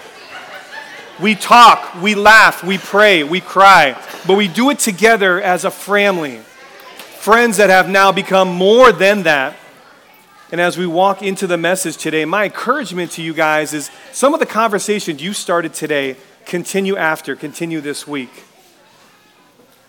We 1.22 1.36
talk, 1.36 2.02
we 2.02 2.16
laugh, 2.16 2.64
we 2.64 2.78
pray, 2.78 3.26
we 3.26 3.42
cry, 3.42 4.02
but 4.26 4.38
we 4.38 4.48
do 4.48 4.70
it 4.70 4.80
together 4.80 5.42
as 5.42 5.66
a 5.66 5.72
family. 5.72 6.38
Friends 7.18 7.58
that 7.58 7.70
have 7.70 7.90
now 7.90 8.14
become 8.14 8.48
more 8.48 8.94
than 8.94 9.24
that. 9.24 9.58
And 10.54 10.62
as 10.62 10.78
we 10.78 10.88
walk 10.88 11.22
into 11.22 11.46
the 11.46 11.58
message 11.58 11.98
today, 11.98 12.24
my 12.24 12.46
encouragement 12.46 13.12
to 13.12 13.22
you 13.22 13.34
guys 13.34 13.74
is 13.74 13.92
some 14.14 14.34
of 14.34 14.40
the 14.40 14.46
conversations 14.46 15.22
you 15.22 15.34
started 15.34 15.74
today 15.74 16.16
continue 16.46 16.96
after, 16.96 17.36
continue 17.36 17.82
this 17.82 18.08
week. 18.08 18.46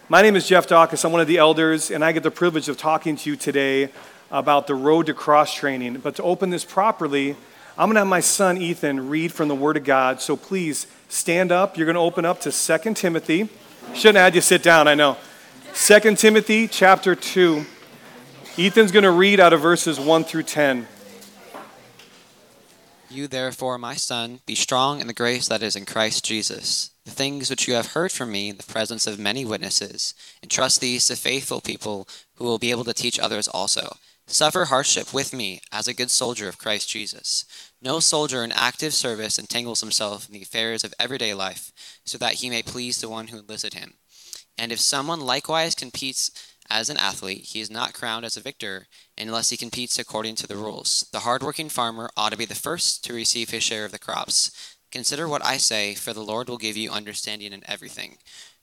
My 0.08 0.22
name 0.22 0.34
is 0.34 0.48
Jeff 0.48 0.66
Dawkins. 0.66 1.04
I'm 1.04 1.12
one 1.12 1.20
of 1.20 1.28
the 1.28 1.38
elders, 1.38 1.92
and 1.92 2.04
I 2.04 2.10
get 2.10 2.24
the 2.24 2.32
privilege 2.32 2.68
of 2.68 2.76
talking 2.76 3.14
to 3.14 3.30
you 3.30 3.36
today 3.36 3.90
about 4.32 4.66
the 4.66 4.74
road 4.74 5.06
to 5.06 5.14
cross 5.14 5.54
training. 5.54 5.98
But 5.98 6.16
to 6.16 6.24
open 6.24 6.50
this 6.50 6.64
properly, 6.64 7.36
I'm 7.78 7.86
going 7.86 7.94
to 7.94 8.00
have 8.00 8.08
my 8.08 8.18
son 8.18 8.60
Ethan 8.60 9.08
read 9.08 9.32
from 9.32 9.46
the 9.46 9.54
Word 9.54 9.76
of 9.76 9.84
God. 9.84 10.20
So 10.20 10.36
please 10.36 10.88
stand 11.10 11.52
up. 11.52 11.76
You're 11.76 11.86
going 11.86 11.94
to 11.94 12.00
open 12.00 12.24
up 12.24 12.40
to 12.40 12.50
2 12.50 12.94
Timothy. 12.94 13.48
Shouldn't 13.94 14.16
have 14.16 14.24
had 14.24 14.34
you 14.34 14.40
sit 14.40 14.62
down, 14.62 14.88
I 14.88 14.94
know. 14.94 15.18
2 15.74 16.16
Timothy 16.16 16.66
chapter 16.66 17.14
2. 17.14 17.66
Ethan's 18.58 18.92
going 18.92 19.04
to 19.04 19.10
read 19.10 19.40
out 19.40 19.52
of 19.52 19.60
verses 19.60 20.00
1 20.00 20.24
through 20.24 20.44
10. 20.44 20.86
You 23.08 23.26
therefore, 23.26 23.76
my 23.76 23.94
son, 23.94 24.40
be 24.46 24.54
strong 24.54 25.00
in 25.00 25.08
the 25.08 25.12
grace 25.12 25.48
that 25.48 25.62
is 25.62 25.74
in 25.74 25.84
Christ 25.84 26.24
Jesus. 26.24 26.90
The 27.04 27.10
things 27.10 27.50
which 27.50 27.66
you 27.66 27.74
have 27.74 27.92
heard 27.92 28.12
from 28.12 28.30
me 28.30 28.50
in 28.50 28.56
the 28.56 28.62
presence 28.62 29.06
of 29.06 29.18
many 29.18 29.44
witnesses, 29.44 30.14
entrust 30.44 30.80
these 30.80 31.08
to 31.08 31.16
faithful 31.16 31.60
people 31.60 32.06
who 32.36 32.44
will 32.44 32.58
be 32.58 32.70
able 32.70 32.84
to 32.84 32.94
teach 32.94 33.18
others 33.18 33.48
also. 33.48 33.96
Suffer 34.28 34.66
hardship 34.66 35.12
with 35.12 35.32
me 35.32 35.60
as 35.72 35.88
a 35.88 35.94
good 35.94 36.10
soldier 36.10 36.48
of 36.48 36.58
Christ 36.58 36.88
Jesus. 36.88 37.44
No 37.82 37.98
soldier 37.98 38.44
in 38.44 38.52
active 38.52 38.92
service 38.92 39.38
entangles 39.38 39.80
himself 39.80 40.28
in 40.28 40.34
the 40.34 40.42
affairs 40.42 40.84
of 40.84 40.92
everyday 40.98 41.32
life, 41.32 41.72
so 42.04 42.18
that 42.18 42.34
he 42.34 42.50
may 42.50 42.62
please 42.62 43.00
the 43.00 43.08
one 43.08 43.28
who 43.28 43.38
enlisted 43.38 43.72
him. 43.72 43.94
And 44.58 44.70
if 44.70 44.80
someone 44.80 45.20
likewise 45.20 45.74
competes 45.74 46.30
as 46.68 46.90
an 46.90 46.98
athlete, 46.98 47.46
he 47.52 47.60
is 47.60 47.70
not 47.70 47.94
crowned 47.94 48.26
as 48.26 48.36
a 48.36 48.42
victor 48.42 48.86
unless 49.16 49.48
he 49.48 49.56
competes 49.56 49.98
according 49.98 50.34
to 50.36 50.46
the 50.46 50.56
rules. 50.56 51.08
The 51.10 51.20
hardworking 51.20 51.70
farmer 51.70 52.10
ought 52.16 52.32
to 52.32 52.38
be 52.38 52.44
the 52.44 52.54
first 52.54 53.02
to 53.04 53.14
receive 53.14 53.48
his 53.48 53.62
share 53.62 53.86
of 53.86 53.92
the 53.92 53.98
crops. 53.98 54.76
Consider 54.92 55.26
what 55.26 55.44
I 55.44 55.56
say, 55.56 55.94
for 55.94 56.12
the 56.12 56.20
Lord 56.20 56.48
will 56.48 56.58
give 56.58 56.76
you 56.76 56.90
understanding 56.90 57.52
in 57.52 57.62
everything. 57.66 58.18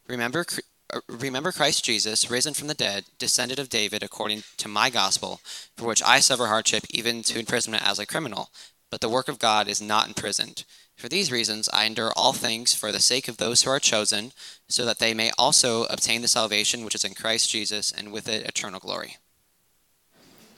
Remember, 0.07 0.45
uh, 0.93 0.99
remember 1.07 1.51
Christ 1.51 1.83
Jesus, 1.83 2.29
risen 2.29 2.53
from 2.53 2.67
the 2.67 2.73
dead, 2.73 3.05
descended 3.17 3.57
of 3.59 3.69
David 3.69 4.03
according 4.03 4.43
to 4.57 4.67
my 4.67 4.89
gospel, 4.89 5.41
for 5.75 5.87
which 5.87 6.03
I 6.03 6.19
suffer 6.19 6.45
hardship, 6.45 6.83
even 6.89 7.23
to 7.23 7.39
imprisonment 7.39 7.87
as 7.87 7.97
a 7.97 8.05
criminal. 8.05 8.51
But 8.89 9.01
the 9.01 9.09
work 9.09 9.27
of 9.27 9.39
God 9.39 9.67
is 9.67 9.81
not 9.81 10.07
imprisoned. 10.07 10.63
For 10.95 11.09
these 11.09 11.31
reasons 11.31 11.69
I 11.71 11.85
endure 11.85 12.11
all 12.15 12.33
things 12.33 12.73
for 12.73 12.91
the 12.91 12.99
sake 12.99 13.27
of 13.27 13.37
those 13.37 13.63
who 13.63 13.69
are 13.69 13.79
chosen, 13.79 14.31
so 14.67 14.85
that 14.85 14.99
they 14.99 15.13
may 15.13 15.31
also 15.37 15.83
obtain 15.85 16.21
the 16.21 16.27
salvation 16.27 16.83
which 16.83 16.95
is 16.95 17.03
in 17.03 17.13
Christ 17.13 17.49
Jesus, 17.49 17.91
and 17.91 18.11
with 18.11 18.27
it 18.27 18.47
eternal 18.47 18.79
glory. 18.79 19.17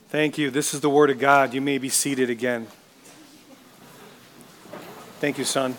Thank 0.10 0.38
you. 0.38 0.50
This 0.50 0.74
is 0.74 0.80
the 0.80 0.90
Word 0.90 1.10
of 1.10 1.20
God. 1.20 1.54
You 1.54 1.62
may 1.62 1.78
be 1.78 1.90
seated 1.90 2.30
again. 2.30 2.68
Thank 5.20 5.38
you, 5.38 5.44
son. 5.44 5.76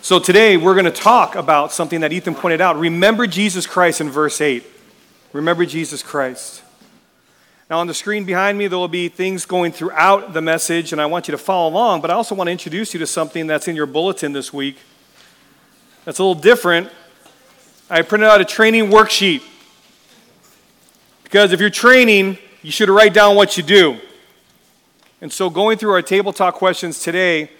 So 0.00 0.18
today 0.18 0.56
we're 0.56 0.74
going 0.74 0.84
to 0.84 0.90
talk 0.90 1.34
about 1.34 1.72
something 1.72 2.00
that 2.00 2.12
Ethan 2.12 2.34
pointed 2.34 2.60
out. 2.60 2.78
Remember 2.78 3.26
Jesus 3.26 3.66
Christ 3.66 4.00
in 4.00 4.10
verse 4.10 4.40
8. 4.40 4.64
Remember 5.32 5.66
Jesus 5.66 6.02
Christ. 6.02 6.61
Now, 7.72 7.78
on 7.78 7.86
the 7.86 7.94
screen 7.94 8.26
behind 8.26 8.58
me, 8.58 8.66
there 8.66 8.78
will 8.78 8.86
be 8.86 9.08
things 9.08 9.46
going 9.46 9.72
throughout 9.72 10.34
the 10.34 10.42
message, 10.42 10.92
and 10.92 11.00
I 11.00 11.06
want 11.06 11.26
you 11.26 11.32
to 11.32 11.38
follow 11.38 11.70
along, 11.70 12.02
but 12.02 12.10
I 12.10 12.12
also 12.12 12.34
want 12.34 12.48
to 12.48 12.52
introduce 12.52 12.92
you 12.92 13.00
to 13.00 13.06
something 13.06 13.46
that's 13.46 13.66
in 13.66 13.74
your 13.74 13.86
bulletin 13.86 14.34
this 14.34 14.52
week 14.52 14.76
that's 16.04 16.18
a 16.18 16.22
little 16.22 16.38
different. 16.38 16.90
I 17.88 18.02
printed 18.02 18.28
out 18.28 18.42
a 18.42 18.44
training 18.44 18.90
worksheet. 18.90 19.42
Because 21.24 21.54
if 21.54 21.60
you're 21.60 21.70
training, 21.70 22.36
you 22.60 22.70
should 22.70 22.90
write 22.90 23.14
down 23.14 23.36
what 23.36 23.56
you 23.56 23.62
do. 23.62 23.96
And 25.22 25.32
so, 25.32 25.48
going 25.48 25.78
through 25.78 25.92
our 25.92 26.02
table 26.02 26.34
talk 26.34 26.56
questions 26.56 27.00
today, 27.00 27.50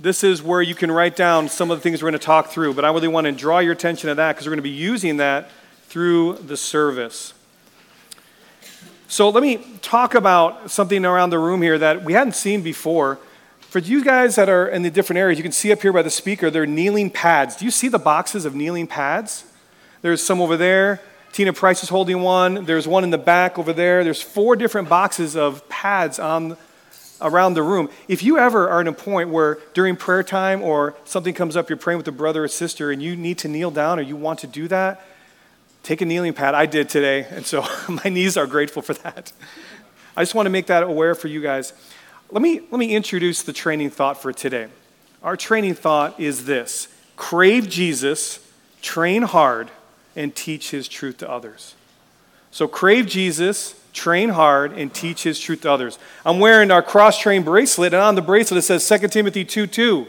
this 0.00 0.24
is 0.24 0.42
where 0.42 0.62
you 0.62 0.74
can 0.74 0.90
write 0.90 1.16
down 1.16 1.50
some 1.50 1.70
of 1.70 1.76
the 1.76 1.82
things 1.82 2.02
we're 2.02 2.08
going 2.08 2.18
to 2.18 2.24
talk 2.24 2.48
through. 2.48 2.72
But 2.72 2.86
I 2.86 2.92
really 2.92 3.08
want 3.08 3.26
to 3.26 3.32
draw 3.32 3.58
your 3.58 3.74
attention 3.74 4.08
to 4.08 4.14
that 4.14 4.36
because 4.36 4.46
we're 4.46 4.52
going 4.52 4.60
to 4.60 4.62
be 4.62 4.70
using 4.70 5.18
that 5.18 5.50
through 5.88 6.36
the 6.36 6.56
service. 6.56 7.34
So 9.06 9.28
let 9.28 9.42
me 9.42 9.58
talk 9.82 10.14
about 10.14 10.70
something 10.70 11.04
around 11.04 11.30
the 11.30 11.38
room 11.38 11.62
here 11.62 11.78
that 11.78 12.02
we 12.02 12.14
hadn't 12.14 12.34
seen 12.34 12.62
before. 12.62 13.18
For 13.60 13.78
you 13.78 14.04
guys 14.04 14.36
that 14.36 14.48
are 14.48 14.66
in 14.66 14.82
the 14.82 14.90
different 14.90 15.18
areas, 15.18 15.38
you 15.38 15.42
can 15.42 15.52
see 15.52 15.70
up 15.72 15.82
here 15.82 15.92
by 15.92 16.02
the 16.02 16.10
speaker, 16.10 16.50
there 16.50 16.62
are 16.62 16.66
kneeling 16.66 17.10
pads. 17.10 17.56
Do 17.56 17.64
you 17.64 17.70
see 17.70 17.88
the 17.88 17.98
boxes 17.98 18.44
of 18.44 18.54
kneeling 18.54 18.86
pads? 18.86 19.44
There's 20.00 20.22
some 20.22 20.40
over 20.40 20.56
there. 20.56 21.00
Tina 21.32 21.52
Price 21.52 21.82
is 21.82 21.88
holding 21.88 22.22
one. 22.22 22.64
There's 22.64 22.86
one 22.86 23.04
in 23.04 23.10
the 23.10 23.18
back 23.18 23.58
over 23.58 23.72
there. 23.72 24.04
There's 24.04 24.22
four 24.22 24.56
different 24.56 24.88
boxes 24.88 25.36
of 25.36 25.68
pads 25.68 26.18
on 26.18 26.56
around 27.20 27.54
the 27.54 27.62
room. 27.62 27.88
If 28.06 28.22
you 28.22 28.38
ever 28.38 28.68
are 28.68 28.80
in 28.80 28.86
a 28.86 28.92
point 28.92 29.30
where 29.30 29.58
during 29.72 29.96
prayer 29.96 30.22
time 30.22 30.62
or 30.62 30.94
something 31.04 31.34
comes 31.34 31.56
up, 31.56 31.68
you're 31.68 31.76
praying 31.76 31.98
with 31.98 32.08
a 32.08 32.12
brother 32.12 32.44
or 32.44 32.48
sister, 32.48 32.90
and 32.90 33.02
you 33.02 33.16
need 33.16 33.38
to 33.38 33.48
kneel 33.48 33.70
down 33.70 33.98
or 33.98 34.02
you 34.02 34.16
want 34.16 34.38
to 34.40 34.46
do 34.46 34.68
that, 34.68 35.04
Take 35.84 36.00
a 36.00 36.06
kneeling 36.06 36.32
pad. 36.32 36.54
I 36.54 36.64
did 36.64 36.88
today, 36.88 37.26
and 37.30 37.44
so 37.44 37.62
my 37.88 38.08
knees 38.08 38.38
are 38.38 38.46
grateful 38.46 38.80
for 38.80 38.94
that. 38.94 39.32
I 40.16 40.22
just 40.22 40.34
want 40.34 40.46
to 40.46 40.50
make 40.50 40.66
that 40.68 40.82
aware 40.82 41.14
for 41.14 41.28
you 41.28 41.42
guys. 41.42 41.74
Let 42.30 42.40
me, 42.40 42.60
let 42.70 42.78
me 42.78 42.96
introduce 42.96 43.42
the 43.42 43.52
training 43.52 43.90
thought 43.90 44.20
for 44.20 44.32
today. 44.32 44.68
Our 45.22 45.36
training 45.36 45.74
thought 45.74 46.18
is 46.18 46.46
this 46.46 46.88
crave 47.16 47.68
Jesus, 47.68 48.40
train 48.80 49.22
hard, 49.22 49.70
and 50.16 50.34
teach 50.34 50.70
his 50.70 50.88
truth 50.88 51.18
to 51.18 51.30
others. 51.30 51.74
So, 52.50 52.66
crave 52.66 53.06
Jesus, 53.06 53.78
train 53.92 54.30
hard, 54.30 54.72
and 54.72 54.92
teach 54.92 55.22
his 55.24 55.38
truth 55.38 55.62
to 55.62 55.70
others. 55.70 55.98
I'm 56.24 56.40
wearing 56.40 56.70
our 56.70 56.82
cross 56.82 57.18
train 57.18 57.42
bracelet, 57.42 57.92
and 57.92 58.02
on 58.02 58.14
the 58.14 58.22
bracelet 58.22 58.58
it 58.58 58.62
says 58.62 58.88
2 58.88 59.08
Timothy 59.08 59.44
2 59.44 59.66
2. 59.66 60.06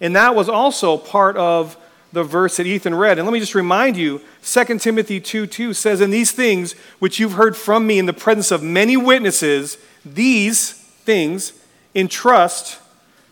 And 0.00 0.16
that 0.16 0.34
was 0.34 0.48
also 0.48 0.96
part 0.96 1.36
of 1.36 1.76
the 2.12 2.22
verse 2.22 2.58
that 2.58 2.66
Ethan 2.66 2.94
read. 2.94 3.18
And 3.18 3.26
let 3.26 3.32
me 3.32 3.40
just 3.40 3.54
remind 3.54 3.96
you 3.96 4.20
2 4.44 4.78
Timothy 4.78 5.20
2 5.20 5.46
2 5.46 5.74
says, 5.74 6.00
And 6.00 6.12
these 6.12 6.32
things 6.32 6.74
which 6.98 7.18
you've 7.18 7.32
heard 7.32 7.56
from 7.56 7.86
me 7.86 7.98
in 7.98 8.06
the 8.06 8.12
presence 8.12 8.50
of 8.50 8.62
many 8.62 8.96
witnesses, 8.96 9.78
these 10.04 10.72
things 10.72 11.52
entrust 11.94 12.78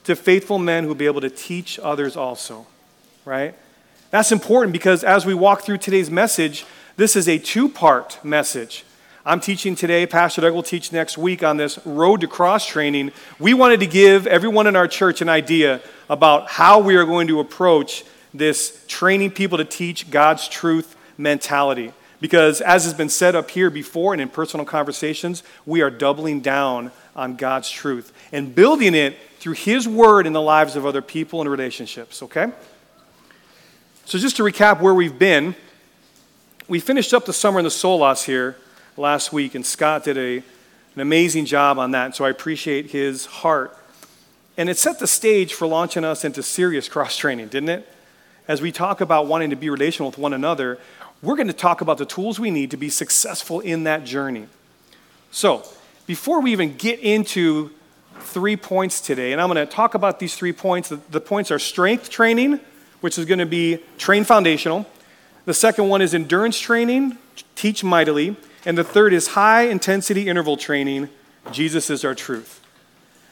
to 0.04 0.16
faithful 0.16 0.58
men 0.58 0.84
who 0.84 0.88
will 0.88 0.94
be 0.94 1.06
able 1.06 1.20
to 1.20 1.30
teach 1.30 1.78
others 1.78 2.16
also. 2.16 2.66
Right? 3.24 3.54
That's 4.10 4.32
important 4.32 4.72
because 4.72 5.04
as 5.04 5.24
we 5.24 5.34
walk 5.34 5.62
through 5.62 5.78
today's 5.78 6.10
message, 6.10 6.64
this 6.96 7.16
is 7.16 7.28
a 7.28 7.38
two 7.38 7.68
part 7.68 8.22
message. 8.24 8.84
I'm 9.24 9.40
teaching 9.40 9.76
today, 9.76 10.06
Pastor 10.06 10.40
Doug 10.40 10.54
will 10.54 10.62
teach 10.62 10.92
next 10.92 11.18
week 11.18 11.42
on 11.42 11.58
this 11.58 11.78
road 11.84 12.22
to 12.22 12.26
cross 12.26 12.66
training. 12.66 13.12
We 13.38 13.52
wanted 13.52 13.80
to 13.80 13.86
give 13.86 14.26
everyone 14.26 14.66
in 14.66 14.74
our 14.76 14.88
church 14.88 15.20
an 15.20 15.28
idea 15.28 15.82
about 16.08 16.48
how 16.48 16.80
we 16.80 16.96
are 16.96 17.04
going 17.04 17.28
to 17.28 17.38
approach 17.38 18.02
this 18.32 18.84
training 18.86 19.32
people 19.32 19.58
to 19.58 19.64
teach 19.64 20.10
God's 20.10 20.48
truth 20.48 20.96
mentality. 21.18 21.92
Because, 22.20 22.60
as 22.60 22.84
has 22.84 22.92
been 22.92 23.08
said 23.08 23.34
up 23.34 23.50
here 23.50 23.70
before 23.70 24.12
and 24.12 24.20
in 24.20 24.28
personal 24.28 24.66
conversations, 24.66 25.42
we 25.64 25.80
are 25.80 25.90
doubling 25.90 26.40
down 26.40 26.92
on 27.16 27.36
God's 27.36 27.70
truth 27.70 28.12
and 28.30 28.54
building 28.54 28.94
it 28.94 29.16
through 29.38 29.54
His 29.54 29.88
word 29.88 30.26
in 30.26 30.34
the 30.34 30.42
lives 30.42 30.76
of 30.76 30.84
other 30.84 31.00
people 31.00 31.40
and 31.40 31.50
relationships, 31.50 32.22
okay? 32.22 32.52
So, 34.04 34.18
just 34.18 34.36
to 34.36 34.42
recap 34.42 34.80
where 34.80 34.94
we've 34.94 35.18
been, 35.18 35.54
we 36.68 36.78
finished 36.78 37.14
up 37.14 37.24
the 37.24 37.32
summer 37.32 37.58
in 37.58 37.64
the 37.64 37.70
Solas 37.70 38.24
here 38.24 38.56
last 38.96 39.32
week, 39.32 39.54
and 39.54 39.64
Scott 39.64 40.04
did 40.04 40.18
a, 40.18 40.36
an 40.94 41.00
amazing 41.00 41.46
job 41.46 41.78
on 41.78 41.92
that. 41.92 42.14
So, 42.14 42.26
I 42.26 42.30
appreciate 42.30 42.90
his 42.90 43.24
heart. 43.24 43.76
And 44.58 44.68
it 44.68 44.76
set 44.76 44.98
the 44.98 45.06
stage 45.06 45.54
for 45.54 45.66
launching 45.66 46.04
us 46.04 46.22
into 46.22 46.42
serious 46.42 46.86
cross 46.86 47.16
training, 47.16 47.48
didn't 47.48 47.70
it? 47.70 47.88
As 48.50 48.60
we 48.60 48.72
talk 48.72 49.00
about 49.00 49.28
wanting 49.28 49.50
to 49.50 49.54
be 49.54 49.70
relational 49.70 50.10
with 50.10 50.18
one 50.18 50.32
another, 50.32 50.76
we're 51.22 51.36
going 51.36 51.46
to 51.46 51.52
talk 51.52 51.82
about 51.82 51.98
the 51.98 52.04
tools 52.04 52.40
we 52.40 52.50
need 52.50 52.72
to 52.72 52.76
be 52.76 52.88
successful 52.88 53.60
in 53.60 53.84
that 53.84 54.02
journey. 54.02 54.48
So, 55.30 55.62
before 56.08 56.40
we 56.40 56.50
even 56.50 56.76
get 56.76 56.98
into 56.98 57.70
three 58.18 58.56
points 58.56 59.00
today, 59.00 59.30
and 59.30 59.40
I'm 59.40 59.46
going 59.46 59.64
to 59.64 59.72
talk 59.72 59.94
about 59.94 60.18
these 60.18 60.34
three 60.34 60.52
points. 60.52 60.88
The, 60.88 61.20
points 61.20 61.52
are 61.52 61.60
strength 61.60 62.10
training, 62.10 62.58
which 63.00 63.18
is 63.18 63.24
going 63.24 63.38
to 63.38 63.46
be 63.46 63.78
train 63.98 64.24
foundational. 64.24 64.84
The 65.44 65.54
second 65.54 65.88
one 65.88 66.02
is 66.02 66.12
endurance 66.12 66.58
training, 66.58 67.18
teach 67.54 67.84
mightily. 67.84 68.34
And 68.66 68.76
the 68.76 68.82
third 68.82 69.12
is 69.12 69.28
high 69.28 69.68
intensity 69.68 70.28
interval 70.28 70.56
training, 70.56 71.08
Jesus 71.52 71.88
is 71.88 72.04
our 72.04 72.16
truth. 72.16 72.60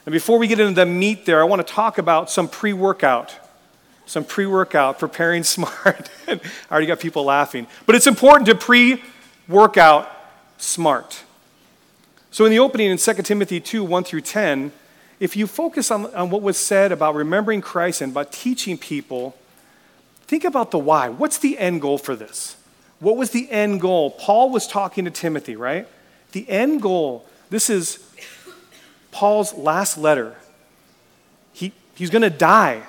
And 0.07 0.13
before 0.13 0.39
we 0.39 0.47
get 0.47 0.61
into 0.61 0.75
the 0.75 0.87
meat 0.87 1.27
there, 1.27 1.41
I 1.41 1.45
want 1.45 1.67
to 1.67 1.75
talk 1.75 1.99
about 1.99 2.31
some 2.31 2.47
pre 2.47 2.73
workout. 2.73 3.37
Some 4.09 4.25
pre 4.25 4.47
workout, 4.47 4.99
preparing 4.99 5.43
smart. 5.45 6.11
I 6.27 6.41
already 6.71 6.87
got 6.87 6.99
people 6.99 7.25
laughing. 7.25 7.67
But 7.87 7.95
it's 7.95 8.07
important 8.07 8.49
to 8.49 8.55
pre 8.55 9.03
workout 9.47 10.11
smart. 10.57 11.23
So, 12.31 12.45
in 12.45 12.51
the 12.51 12.59
opening 12.59 12.91
in 12.91 12.97
2 12.97 13.13
Timothy 13.23 13.61
2 13.61 13.85
1 13.85 14.05
through 14.05 14.23
10, 14.23 14.73
if 15.21 15.37
you 15.37 15.47
focus 15.47 15.91
on, 15.91 16.13
on 16.15 16.31
what 16.31 16.43
was 16.43 16.57
said 16.57 16.91
about 16.91 17.15
remembering 17.15 17.61
Christ 17.61 18.01
and 18.01 18.13
about 18.13 18.33
teaching 18.33 18.79
people, 18.79 19.37
think 20.23 20.45
about 20.45 20.71
the 20.71 20.79
why. 20.79 21.09
What's 21.09 21.39
the 21.39 21.59
end 21.59 21.83
goal 21.83 21.99
for 21.99 22.17
this? 22.17 22.57
What 23.01 23.17
was 23.17 23.31
the 23.31 23.51
end 23.51 23.81
goal? 23.81 24.11
Paul 24.11 24.51
was 24.51 24.67
talking 24.67 25.05
to 25.05 25.11
Timothy, 25.11 25.55
right? 25.55 25.87
The 26.33 26.49
end 26.49 26.83
goal, 26.83 27.27
this 27.51 27.69
is 27.69 27.99
Paul's 29.11 29.55
last 29.55 29.99
letter. 29.99 30.37
He, 31.53 31.73
he's 31.95 32.11
going 32.11 32.23
to 32.23 32.31
die, 32.31 32.83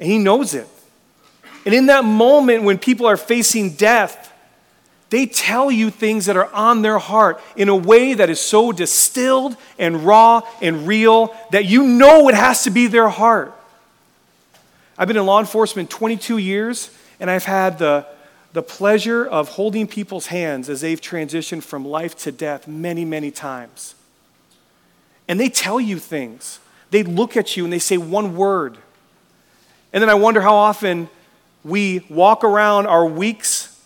and 0.00 0.10
he 0.10 0.18
knows 0.18 0.54
it. 0.54 0.68
And 1.64 1.74
in 1.74 1.86
that 1.86 2.04
moment 2.04 2.62
when 2.62 2.78
people 2.78 3.06
are 3.06 3.16
facing 3.16 3.74
death, 3.74 4.32
they 5.10 5.26
tell 5.26 5.70
you 5.70 5.90
things 5.90 6.26
that 6.26 6.36
are 6.36 6.52
on 6.52 6.82
their 6.82 6.98
heart 6.98 7.40
in 7.56 7.68
a 7.68 7.76
way 7.76 8.14
that 8.14 8.28
is 8.28 8.40
so 8.40 8.72
distilled 8.72 9.56
and 9.78 10.04
raw 10.04 10.42
and 10.60 10.86
real 10.86 11.34
that 11.52 11.64
you 11.64 11.84
know 11.84 12.28
it 12.28 12.34
has 12.34 12.64
to 12.64 12.70
be 12.70 12.86
their 12.86 13.08
heart. 13.08 13.52
I've 14.98 15.08
been 15.08 15.16
in 15.16 15.26
law 15.26 15.40
enforcement 15.40 15.90
22 15.90 16.38
years, 16.38 16.90
and 17.20 17.30
I've 17.30 17.44
had 17.44 17.78
the 17.78 18.06
the 18.56 18.62
pleasure 18.62 19.26
of 19.26 19.50
holding 19.50 19.86
people's 19.86 20.28
hands 20.28 20.70
as 20.70 20.80
they've 20.80 21.02
transitioned 21.02 21.62
from 21.62 21.84
life 21.84 22.16
to 22.16 22.32
death 22.32 22.66
many, 22.66 23.04
many 23.04 23.30
times. 23.30 23.94
And 25.28 25.38
they 25.38 25.50
tell 25.50 25.78
you 25.78 25.98
things. 25.98 26.58
They 26.90 27.02
look 27.02 27.36
at 27.36 27.58
you 27.58 27.64
and 27.64 27.72
they 27.72 27.78
say 27.78 27.98
one 27.98 28.34
word. 28.34 28.78
And 29.96 30.02
then 30.02 30.10
I 30.10 30.14
wonder 30.14 30.42
how 30.42 30.56
often 30.56 31.08
we 31.64 32.04
walk 32.10 32.44
around 32.44 32.86
our 32.86 33.06
weeks 33.06 33.80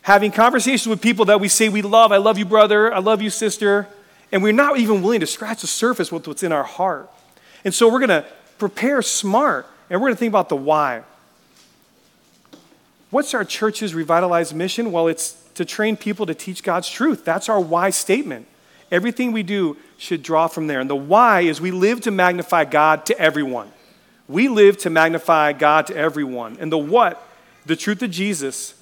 having 0.00 0.32
conversations 0.32 0.86
with 0.86 1.02
people 1.02 1.26
that 1.26 1.38
we 1.38 1.48
say 1.48 1.68
we 1.68 1.82
love. 1.82 2.12
I 2.12 2.16
love 2.16 2.38
you, 2.38 2.46
brother. 2.46 2.94
I 2.94 3.00
love 3.00 3.20
you, 3.20 3.28
sister. 3.28 3.86
And 4.32 4.42
we're 4.42 4.54
not 4.54 4.78
even 4.78 5.02
willing 5.02 5.20
to 5.20 5.26
scratch 5.26 5.60
the 5.60 5.66
surface 5.66 6.10
with 6.10 6.26
what's 6.26 6.42
in 6.42 6.50
our 6.50 6.64
heart. 6.64 7.10
And 7.62 7.74
so 7.74 7.92
we're 7.92 7.98
going 7.98 8.08
to 8.08 8.24
prepare 8.56 9.02
smart 9.02 9.66
and 9.90 10.00
we're 10.00 10.06
going 10.06 10.16
to 10.16 10.18
think 10.18 10.30
about 10.30 10.48
the 10.48 10.56
why. 10.56 11.02
What's 13.10 13.34
our 13.34 13.44
church's 13.44 13.94
revitalized 13.94 14.54
mission? 14.54 14.90
Well, 14.90 15.08
it's 15.08 15.32
to 15.56 15.66
train 15.66 15.98
people 15.98 16.24
to 16.24 16.34
teach 16.34 16.62
God's 16.62 16.88
truth. 16.88 17.22
That's 17.22 17.50
our 17.50 17.60
why 17.60 17.90
statement. 17.90 18.46
Everything 18.90 19.30
we 19.30 19.42
do 19.42 19.76
should 19.98 20.22
draw 20.22 20.46
from 20.46 20.68
there. 20.68 20.80
And 20.80 20.88
the 20.88 20.96
why 20.96 21.42
is 21.42 21.60
we 21.60 21.70
live 21.70 22.00
to 22.00 22.10
magnify 22.10 22.64
God 22.64 23.04
to 23.04 23.18
everyone. 23.18 23.70
We 24.30 24.46
live 24.46 24.76
to 24.78 24.90
magnify 24.90 25.54
God 25.54 25.88
to 25.88 25.96
everyone. 25.96 26.56
And 26.60 26.70
the 26.70 26.78
what, 26.78 27.20
the 27.66 27.74
truth 27.74 28.00
of 28.00 28.12
Jesus, 28.12 28.74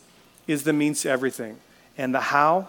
is 0.46 0.64
the 0.64 0.74
means 0.74 1.00
to 1.02 1.10
everything. 1.10 1.56
And 1.96 2.14
the 2.14 2.20
how, 2.20 2.68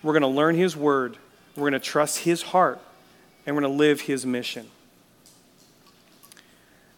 we're 0.00 0.12
going 0.12 0.22
to 0.22 0.28
learn 0.28 0.54
His 0.54 0.76
word, 0.76 1.16
we're 1.56 1.62
going 1.62 1.72
to 1.72 1.80
trust 1.80 2.18
His 2.18 2.42
heart, 2.42 2.78
and 3.44 3.56
we're 3.56 3.62
going 3.62 3.72
to 3.72 3.76
live 3.76 4.02
His 4.02 4.24
mission. 4.24 4.68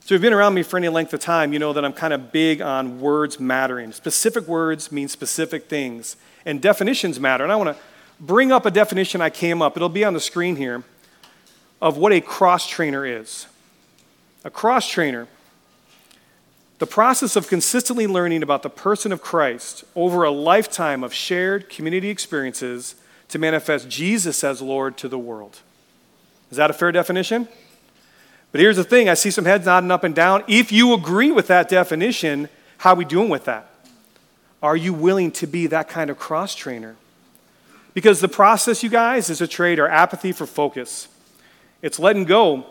So, 0.01 0.09
if 0.15 0.19
you've 0.19 0.21
been 0.21 0.35
around 0.35 0.53
me 0.53 0.62
for 0.62 0.77
any 0.77 0.91
length 0.91 1.15
of 1.15 1.21
time, 1.21 1.55
you 1.55 1.59
know 1.59 1.73
that 1.73 1.83
I'm 1.83 1.95
kind 1.95 2.12
of 2.12 2.31
big 2.31 2.61
on 2.61 3.01
words 3.01 3.41
mattering. 3.41 3.93
Specific 3.93 4.47
words 4.47 4.93
mean 4.93 5.09
specific 5.09 5.71
things, 5.71 6.17
and 6.45 6.61
definitions 6.61 7.19
matter. 7.19 7.45
And 7.45 7.53
I 7.53 7.57
want 7.57 7.75
to 7.75 7.83
bring 8.21 8.53
up 8.53 8.67
a 8.67 8.71
definition 8.71 9.23
I 9.23 9.31
came 9.31 9.62
up, 9.62 9.75
it'll 9.75 9.89
be 9.89 10.05
on 10.05 10.12
the 10.12 10.21
screen 10.21 10.57
here, 10.57 10.85
of 11.81 11.97
what 11.97 12.12
a 12.12 12.21
cross 12.21 12.69
trainer 12.69 13.07
is. 13.07 13.47
A 14.46 14.50
cross 14.50 14.88
trainer, 14.88 15.26
the 16.78 16.87
process 16.87 17.35
of 17.35 17.48
consistently 17.48 18.06
learning 18.06 18.44
about 18.44 18.62
the 18.62 18.70
person 18.70 19.11
of 19.11 19.20
Christ 19.20 19.82
over 19.96 20.22
a 20.22 20.30
lifetime 20.30 21.02
of 21.02 21.12
shared 21.12 21.68
community 21.68 22.11
experiences 22.11 22.94
to 23.28 23.40
manifest 23.40 23.88
Jesus 23.88 24.44
as 24.44 24.62
Lord 24.62 24.96
to 24.98 25.09
the 25.09 25.18
world. 25.18 25.59
Is 26.52 26.59
that 26.59 26.70
a 26.70 26.72
fair 26.72 26.92
definition? 26.92 27.48
But 28.52 28.61
here's 28.61 28.76
the 28.76 28.85
thing 28.85 29.09
I 29.09 29.14
see 29.14 29.32
some 29.32 29.46
heads 29.46 29.66
nodding 29.66 29.90
up 29.90 30.04
and 30.04 30.14
down. 30.14 30.44
If 30.46 30.70
you 30.70 30.94
agree 30.94 31.32
with 31.32 31.48
that 31.48 31.68
definition, 31.68 32.48
how 32.78 32.92
are 32.92 32.96
we 32.96 33.04
doing 33.04 33.28
with 33.28 33.46
that? 33.46 33.68
Are 34.62 34.76
you 34.76 34.94
willing 34.94 35.32
to 35.32 35.48
be 35.48 35.66
that 35.66 35.88
kind 35.88 36.09
of 36.09 36.20
cross 36.20 36.54
trainer? 36.54 36.94
Because 37.94 38.20
the 38.20 38.28
process, 38.28 38.85
you 38.85 38.90
guys, 38.90 39.28
is 39.28 39.40
a 39.40 39.48
trade 39.48 39.80
or 39.80 39.88
apathy 39.88 40.30
for 40.30 40.46
focus. 40.46 41.09
It's 41.82 41.98
letting 41.98 42.26
go 42.26 42.66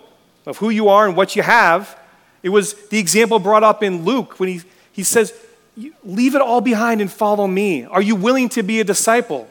of 0.45 0.57
who 0.57 0.69
you 0.69 0.89
are 0.89 1.07
and 1.07 1.15
what 1.15 1.35
you 1.35 1.41
have. 1.41 1.97
It 2.43 2.49
was 2.49 2.73
the 2.89 2.99
example 2.99 3.39
brought 3.39 3.63
up 3.63 3.81
in 3.81 4.05
Luke 4.05 4.39
when 4.39 4.49
he, 4.49 4.61
he 4.91 5.03
says, 5.03 5.33
Leave 6.05 6.35
it 6.35 6.41
all 6.41 6.61
behind 6.61 7.01
and 7.01 7.11
follow 7.11 7.47
me. 7.47 7.83
Are 7.83 8.01
you 8.01 8.15
willing 8.15 8.47
to 8.49 8.63
be 8.63 8.79
a 8.79 8.83
disciple? 8.83 9.49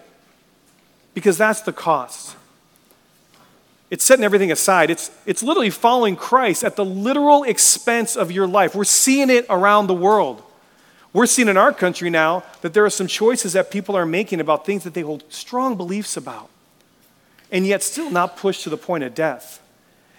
Because 1.13 1.37
that's 1.37 1.61
the 1.61 1.73
cost. 1.73 2.37
It's 3.91 4.05
setting 4.05 4.25
everything 4.25 4.51
aside. 4.51 4.91
It's, 4.91 5.11
it's 5.27 5.43
literally 5.43 5.71
following 5.71 6.17
Christ 6.17 6.65
at 6.65 6.77
the 6.77 6.85
literal 6.85 7.45
expense 7.45 8.17
of 8.17 8.33
your 8.33 8.47
life. 8.47 8.75
We're 8.75 8.85
seeing 8.85 9.29
it 9.29 9.45
around 9.51 9.87
the 9.87 9.95
world. 9.95 10.43
We're 11.13 11.27
seeing 11.27 11.49
in 11.49 11.57
our 11.57 11.73
country 11.73 12.11
now 12.11 12.43
that 12.63 12.75
there 12.75 12.85
are 12.85 12.91
some 12.91 13.07
choices 13.07 13.53
that 13.53 13.71
people 13.71 13.95
are 13.97 14.07
making 14.07 14.41
about 14.41 14.67
things 14.67 14.83
that 14.83 14.95
they 14.95 15.03
hold 15.03 15.23
strong 15.29 15.77
beliefs 15.77 16.17
about, 16.17 16.51
and 17.53 17.67
yet 17.67 17.85
still 17.85 18.11
not 18.11 18.37
pushed 18.37 18.65
to 18.65 18.71
the 18.71 18.77
point 18.77 19.05
of 19.05 19.15
death. 19.15 19.61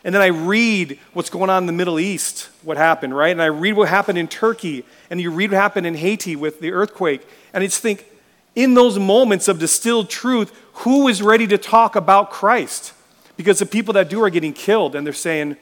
And 0.05 0.13
then 0.13 0.21
I 0.21 0.27
read 0.27 0.99
what's 1.13 1.31
going 1.31 1.49
on 1.49 1.63
in 1.63 1.67
the 1.67 1.73
Middle 1.73 1.99
East, 1.99 2.49
what 2.61 2.77
happened, 2.77 3.17
right? 3.17 3.31
And 3.31 3.41
I 3.41 3.47
read 3.47 3.73
what 3.73 3.89
happened 3.89 4.19
in 4.19 4.27
Turkey, 4.27 4.85
and 5.09 5.19
you 5.19 5.31
read 5.31 5.49
what 5.49 5.57
happened 5.57 5.87
in 5.87 5.95
Haiti 5.95 6.35
with 6.35 6.59
the 6.59 6.71
earthquake, 6.71 7.27
and 7.53 7.63
I 7.63 7.67
just 7.67 7.81
think, 7.81 8.05
in 8.53 8.75
those 8.75 8.99
moments 8.99 9.47
of 9.47 9.57
distilled 9.57 10.09
truth, 10.09 10.55
who 10.73 11.07
is 11.07 11.23
ready 11.23 11.47
to 11.47 11.57
talk 11.57 11.95
about 11.95 12.29
Christ? 12.29 12.93
Because 13.35 13.57
the 13.57 13.65
people 13.65 13.95
that 13.95 14.07
do 14.07 14.23
are 14.23 14.29
getting 14.29 14.53
killed, 14.53 14.95
and 14.95 15.05
they're 15.05 15.13
saying, 15.13 15.57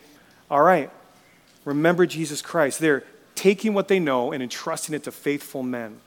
All 0.51 0.62
right, 0.62 0.91
remember 1.63 2.06
Jesus 2.06 2.41
Christ. 2.41 2.79
They're 2.79 3.03
taking 3.36 3.73
what 3.73 3.88
they 3.88 3.99
know 3.99 4.34
and 4.34 4.43
entrusting 4.43 4.93
it 4.93 5.06
to 5.06 5.12
faithful 5.12 5.63
men. 5.63 6.01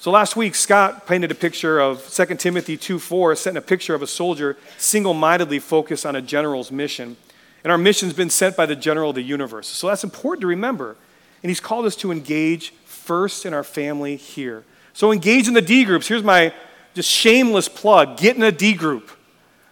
So 0.00 0.10
last 0.10 0.34
week, 0.34 0.54
Scott 0.54 1.06
painted 1.06 1.30
a 1.30 1.34
picture 1.34 1.78
of 1.78 2.08
2 2.08 2.36
Timothy 2.36 2.78
2 2.78 2.98
4, 2.98 3.36
setting 3.36 3.58
a 3.58 3.60
picture 3.60 3.94
of 3.94 4.00
a 4.00 4.06
soldier 4.06 4.56
single 4.78 5.12
mindedly 5.12 5.58
focused 5.58 6.06
on 6.06 6.16
a 6.16 6.22
general's 6.22 6.72
mission. 6.72 7.18
And 7.62 7.70
our 7.70 7.76
mission's 7.76 8.14
been 8.14 8.30
sent 8.30 8.56
by 8.56 8.64
the 8.64 8.74
general 8.74 9.10
of 9.10 9.16
the 9.16 9.22
universe. 9.22 9.68
So 9.68 9.88
that's 9.88 10.02
important 10.02 10.40
to 10.40 10.46
remember. 10.46 10.96
And 11.42 11.50
he's 11.50 11.60
called 11.60 11.84
us 11.84 11.96
to 11.96 12.12
engage 12.12 12.70
first 12.86 13.44
in 13.44 13.52
our 13.52 13.62
family 13.62 14.16
here. 14.16 14.64
So 14.94 15.12
engage 15.12 15.48
in 15.48 15.52
the 15.52 15.60
D 15.60 15.84
groups. 15.84 16.08
Here's 16.08 16.22
my 16.22 16.54
just 16.94 17.10
shameless 17.10 17.68
plug 17.68 18.16
get 18.16 18.36
in 18.36 18.42
a 18.42 18.50
D 18.50 18.72
group. 18.72 19.10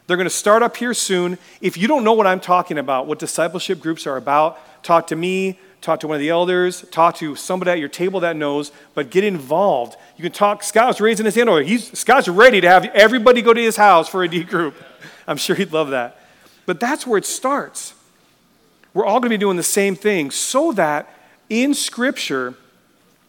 They're 0.06 0.18
going 0.18 0.26
to 0.26 0.30
start 0.30 0.62
up 0.62 0.76
here 0.76 0.92
soon. 0.92 1.38
If 1.62 1.78
you 1.78 1.88
don't 1.88 2.04
know 2.04 2.12
what 2.12 2.26
I'm 2.26 2.40
talking 2.40 2.76
about, 2.76 3.06
what 3.06 3.18
discipleship 3.18 3.80
groups 3.80 4.06
are 4.06 4.18
about, 4.18 4.58
talk 4.82 5.06
to 5.06 5.16
me, 5.16 5.58
talk 5.80 6.00
to 6.00 6.08
one 6.08 6.16
of 6.16 6.20
the 6.20 6.30
elders, 6.30 6.82
talk 6.90 7.16
to 7.16 7.36
somebody 7.36 7.70
at 7.70 7.78
your 7.78 7.88
table 7.88 8.20
that 8.20 8.36
knows, 8.36 8.72
but 8.94 9.10
get 9.10 9.24
involved. 9.24 9.96
You 10.18 10.22
can 10.22 10.32
talk. 10.32 10.64
Scott's 10.64 11.00
raising 11.00 11.24
his 11.24 11.36
hand 11.36 11.48
over. 11.48 11.62
He's, 11.62 11.96
Scott's 11.96 12.26
ready 12.26 12.60
to 12.60 12.68
have 12.68 12.84
everybody 12.86 13.40
go 13.40 13.54
to 13.54 13.60
his 13.60 13.76
house 13.76 14.08
for 14.08 14.24
a 14.24 14.28
D 14.28 14.42
group. 14.42 14.74
I'm 15.28 15.36
sure 15.36 15.54
he'd 15.54 15.72
love 15.72 15.90
that. 15.90 16.20
But 16.66 16.80
that's 16.80 17.06
where 17.06 17.18
it 17.18 17.24
starts. 17.24 17.94
We're 18.92 19.06
all 19.06 19.20
going 19.20 19.30
to 19.30 19.34
be 19.34 19.38
doing 19.38 19.56
the 19.56 19.62
same 19.62 19.94
thing 19.94 20.32
so 20.32 20.72
that 20.72 21.08
in 21.48 21.72
Scripture, 21.72 22.54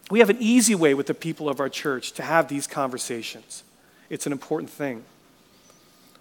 we 0.10 0.17
have 0.17 0.32
an 0.32 0.38
easy 0.39 0.73
way 0.73 0.95
with 0.95 1.06
the 1.06 1.13
people 1.13 1.47
of 1.47 1.60
our 1.60 1.69
church 1.69 2.13
to 2.13 2.23
have 2.23 2.47
these 2.47 2.65
conversations. 2.65 3.63
It's 4.10 4.25
an 4.25 4.32
important 4.32 4.71
thing. 4.71 5.04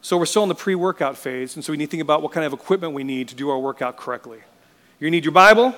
So 0.03 0.19
we're 0.19 0.27
still 0.27 0.43
in 0.43 0.51
the 0.51 0.55
pre 0.55 0.75
workout 0.75 1.17
phase, 1.17 1.57
and 1.57 1.65
so 1.65 1.73
we 1.73 1.79
need 1.79 1.87
to 1.87 1.91
think 1.93 2.03
about 2.03 2.21
what 2.21 2.33
kind 2.33 2.45
of 2.45 2.53
equipment 2.53 2.93
we 2.93 3.05
need 3.05 3.29
to 3.29 3.35
do 3.35 3.49
our 3.49 3.59
workout 3.59 3.97
correctly. 3.97 4.41
You 5.01 5.11
need 5.11 5.25
your 5.25 5.33
Bible, 5.33 5.75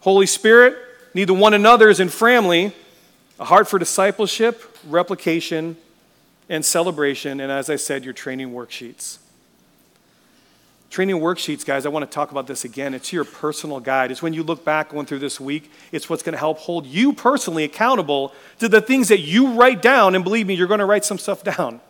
Holy 0.00 0.26
Spirit, 0.26 0.76
need 1.12 1.24
the 1.24 1.34
one 1.34 1.54
another's 1.54 1.98
and 1.98 2.12
family, 2.12 2.72
a 3.38 3.44
heart 3.44 3.68
for 3.68 3.78
discipleship, 3.78 4.78
replication, 4.88 5.76
and 6.48 6.64
celebration, 6.64 7.40
and 7.40 7.50
as 7.50 7.70
I 7.70 7.76
said, 7.76 8.04
your 8.04 8.12
training 8.12 8.52
worksheets. 8.52 9.18
Training 10.90 11.16
worksheets, 11.16 11.64
guys, 11.64 11.86
I 11.86 11.88
want 11.88 12.08
to 12.08 12.14
talk 12.14 12.32
about 12.32 12.46
this 12.46 12.66
again. 12.66 12.92
It's 12.92 13.14
your 13.14 13.24
personal 13.24 13.80
guide. 13.80 14.10
It's 14.10 14.20
when 14.20 14.34
you 14.34 14.42
look 14.42 14.62
back 14.62 14.90
going 14.90 15.06
through 15.06 15.20
this 15.20 15.40
week, 15.40 15.72
it's 15.90 16.10
what's 16.10 16.22
going 16.22 16.34
to 16.34 16.38
help 16.38 16.58
hold 16.58 16.84
you 16.84 17.14
personally 17.14 17.64
accountable 17.64 18.34
to 18.58 18.68
the 18.68 18.82
things 18.82 19.08
that 19.08 19.20
you 19.20 19.54
write 19.54 19.80
down. 19.80 20.14
And 20.14 20.22
believe 20.22 20.46
me, 20.46 20.52
you're 20.52 20.66
going 20.66 20.80
to 20.80 20.84
write 20.84 21.06
some 21.06 21.16
stuff 21.16 21.42
down. 21.56 21.80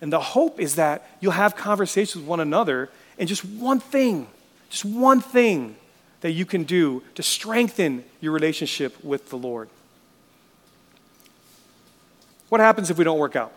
And 0.00 0.10
the 0.10 0.20
hope 0.20 0.58
is 0.58 0.76
that 0.76 1.06
you'll 1.20 1.32
have 1.32 1.56
conversations 1.56 2.22
with 2.22 2.26
one 2.26 2.40
another 2.40 2.88
and 3.18 3.28
just 3.28 3.44
one 3.44 3.80
thing, 3.80 4.28
just 4.70 4.86
one 4.86 5.20
thing 5.20 5.76
that 6.22 6.32
you 6.32 6.46
can 6.46 6.64
do 6.64 7.02
to 7.16 7.22
strengthen 7.22 8.02
your 8.22 8.32
relationship 8.32 9.04
with 9.04 9.28
the 9.28 9.36
Lord. 9.36 9.68
What 12.54 12.60
happens 12.60 12.88
if 12.88 12.98
we 12.98 13.02
don't 13.02 13.18
work 13.18 13.34
out? 13.34 13.52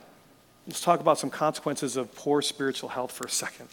Let's 0.65 0.81
talk 0.81 1.01
about 1.01 1.19
some 1.19 1.29
consequences 1.29 1.97
of 1.97 2.15
poor 2.15 2.41
spiritual 2.41 2.89
health 2.89 3.11
for 3.11 3.27
a 3.27 3.29
second. 3.29 3.67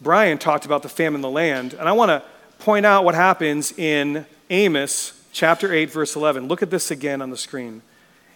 Brian 0.00 0.38
talked 0.38 0.64
about 0.64 0.84
the 0.84 0.88
famine 0.88 1.16
in 1.16 1.22
the 1.22 1.28
land, 1.28 1.74
and 1.74 1.88
I 1.88 1.92
want 1.92 2.10
to 2.10 2.22
point 2.60 2.86
out 2.86 3.04
what 3.04 3.16
happens 3.16 3.76
in 3.76 4.26
Amos 4.48 5.20
chapter 5.32 5.72
8, 5.72 5.90
verse 5.90 6.14
11. 6.14 6.46
Look 6.46 6.62
at 6.62 6.70
this 6.70 6.92
again 6.92 7.20
on 7.20 7.30
the 7.30 7.36
screen. 7.36 7.82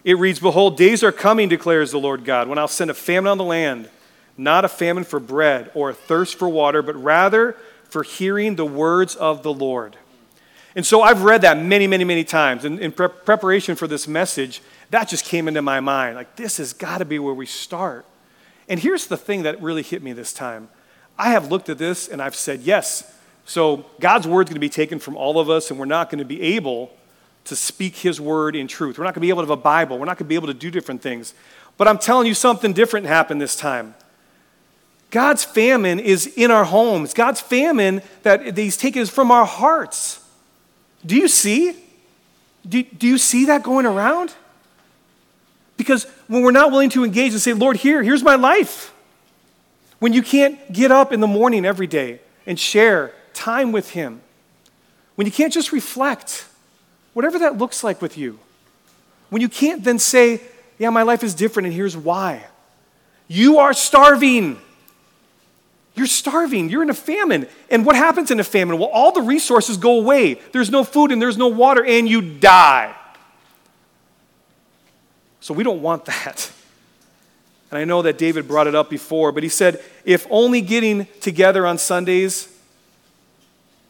It 0.02 0.18
reads, 0.18 0.40
Behold, 0.40 0.76
days 0.76 1.04
are 1.04 1.12
coming, 1.12 1.48
declares 1.48 1.92
the 1.92 2.00
Lord 2.00 2.24
God, 2.24 2.48
when 2.48 2.58
I'll 2.58 2.66
send 2.66 2.90
a 2.90 2.94
famine 2.94 3.30
on 3.30 3.38
the 3.38 3.44
land, 3.44 3.88
not 4.36 4.64
a 4.64 4.68
famine 4.68 5.04
for 5.04 5.20
bread 5.20 5.70
or 5.72 5.90
a 5.90 5.94
thirst 5.94 6.36
for 6.36 6.48
water, 6.48 6.82
but 6.82 7.00
rather 7.00 7.52
for 7.84 8.02
hearing 8.02 8.56
the 8.56 8.66
words 8.66 9.14
of 9.14 9.44
the 9.44 9.54
Lord. 9.54 9.96
And 10.76 10.86
so 10.86 11.02
I've 11.02 11.22
read 11.22 11.42
that 11.42 11.58
many, 11.58 11.86
many, 11.86 12.04
many 12.04 12.24
times. 12.24 12.64
And 12.64 12.78
in 12.78 12.92
pre- 12.92 13.08
preparation 13.08 13.74
for 13.74 13.86
this 13.86 14.06
message, 14.06 14.62
that 14.90 15.08
just 15.08 15.24
came 15.24 15.48
into 15.48 15.62
my 15.62 15.80
mind. 15.80 16.16
Like, 16.16 16.36
this 16.36 16.58
has 16.58 16.72
got 16.72 16.98
to 16.98 17.04
be 17.04 17.18
where 17.18 17.34
we 17.34 17.46
start. 17.46 18.06
And 18.68 18.78
here's 18.78 19.08
the 19.08 19.16
thing 19.16 19.42
that 19.42 19.60
really 19.60 19.82
hit 19.82 20.02
me 20.02 20.12
this 20.12 20.32
time 20.32 20.68
I 21.18 21.30
have 21.30 21.50
looked 21.50 21.68
at 21.68 21.78
this 21.78 22.08
and 22.08 22.22
I've 22.22 22.34
said, 22.34 22.60
yes. 22.60 23.16
So 23.44 23.84
God's 23.98 24.26
word 24.28 24.42
is 24.42 24.50
going 24.50 24.54
to 24.54 24.60
be 24.60 24.68
taken 24.68 24.98
from 25.00 25.16
all 25.16 25.40
of 25.40 25.50
us, 25.50 25.70
and 25.70 25.78
we're 25.78 25.86
not 25.86 26.08
going 26.08 26.20
to 26.20 26.24
be 26.24 26.40
able 26.40 26.92
to 27.44 27.56
speak 27.56 27.96
his 27.96 28.20
word 28.20 28.54
in 28.54 28.68
truth. 28.68 28.96
We're 28.96 29.04
not 29.04 29.14
going 29.14 29.22
to 29.22 29.26
be 29.26 29.30
able 29.30 29.42
to 29.42 29.48
have 29.48 29.58
a 29.58 29.62
Bible. 29.62 29.98
We're 29.98 30.04
not 30.04 30.18
going 30.18 30.26
to 30.26 30.28
be 30.28 30.34
able 30.36 30.46
to 30.46 30.54
do 30.54 30.70
different 30.70 31.02
things. 31.02 31.34
But 31.76 31.88
I'm 31.88 31.98
telling 31.98 32.26
you, 32.26 32.34
something 32.34 32.72
different 32.72 33.06
happened 33.06 33.40
this 33.40 33.56
time. 33.56 33.94
God's 35.10 35.42
famine 35.42 35.98
is 35.98 36.26
in 36.26 36.50
our 36.50 36.64
homes. 36.64 37.12
God's 37.12 37.40
famine 37.40 38.02
that 38.22 38.56
He's 38.56 38.76
taken 38.76 39.02
is 39.02 39.10
from 39.10 39.30
our 39.32 39.46
hearts. 39.46 40.24
Do 41.04 41.16
you 41.16 41.28
see? 41.28 41.76
Do, 42.68 42.82
do 42.82 43.06
you 43.06 43.18
see 43.18 43.46
that 43.46 43.62
going 43.62 43.86
around? 43.86 44.34
Because 45.76 46.04
when 46.28 46.42
we're 46.42 46.50
not 46.50 46.70
willing 46.70 46.90
to 46.90 47.04
engage 47.04 47.32
and 47.32 47.40
say, 47.40 47.54
Lord, 47.54 47.78
here, 47.78 48.02
here's 48.02 48.22
my 48.22 48.34
life. 48.34 48.92
When 49.98 50.12
you 50.12 50.22
can't 50.22 50.72
get 50.72 50.90
up 50.90 51.12
in 51.12 51.20
the 51.20 51.26
morning 51.26 51.64
every 51.64 51.86
day 51.86 52.20
and 52.46 52.58
share 52.58 53.12
time 53.32 53.72
with 53.72 53.90
Him. 53.90 54.20
When 55.14 55.26
you 55.26 55.32
can't 55.32 55.52
just 55.52 55.72
reflect, 55.72 56.46
whatever 57.14 57.38
that 57.38 57.58
looks 57.58 57.82
like 57.82 58.02
with 58.02 58.18
you. 58.18 58.38
When 59.30 59.40
you 59.40 59.48
can't 59.48 59.84
then 59.84 59.98
say, 59.98 60.40
Yeah, 60.78 60.90
my 60.90 61.02
life 61.02 61.22
is 61.22 61.34
different 61.34 61.66
and 61.66 61.74
here's 61.74 61.96
why. 61.96 62.44
You 63.28 63.58
are 63.58 63.72
starving. 63.72 64.58
You're 66.00 66.06
starving. 66.06 66.70
You're 66.70 66.82
in 66.82 66.88
a 66.88 66.94
famine. 66.94 67.46
And 67.68 67.84
what 67.84 67.94
happens 67.94 68.30
in 68.30 68.40
a 68.40 68.44
famine? 68.44 68.78
Well, 68.78 68.88
all 68.88 69.12
the 69.12 69.20
resources 69.20 69.76
go 69.76 69.98
away. 70.00 70.40
There's 70.52 70.70
no 70.70 70.82
food 70.82 71.12
and 71.12 71.20
there's 71.20 71.36
no 71.36 71.48
water, 71.48 71.84
and 71.84 72.08
you 72.08 72.22
die. 72.22 72.94
So 75.40 75.52
we 75.52 75.62
don't 75.62 75.82
want 75.82 76.06
that. 76.06 76.50
And 77.70 77.78
I 77.78 77.84
know 77.84 78.00
that 78.00 78.16
David 78.16 78.48
brought 78.48 78.66
it 78.66 78.74
up 78.74 78.88
before, 78.88 79.30
but 79.30 79.42
he 79.42 79.50
said, 79.50 79.84
if 80.06 80.26
only 80.30 80.62
getting 80.62 81.06
together 81.20 81.66
on 81.66 81.76
Sundays, 81.76 82.48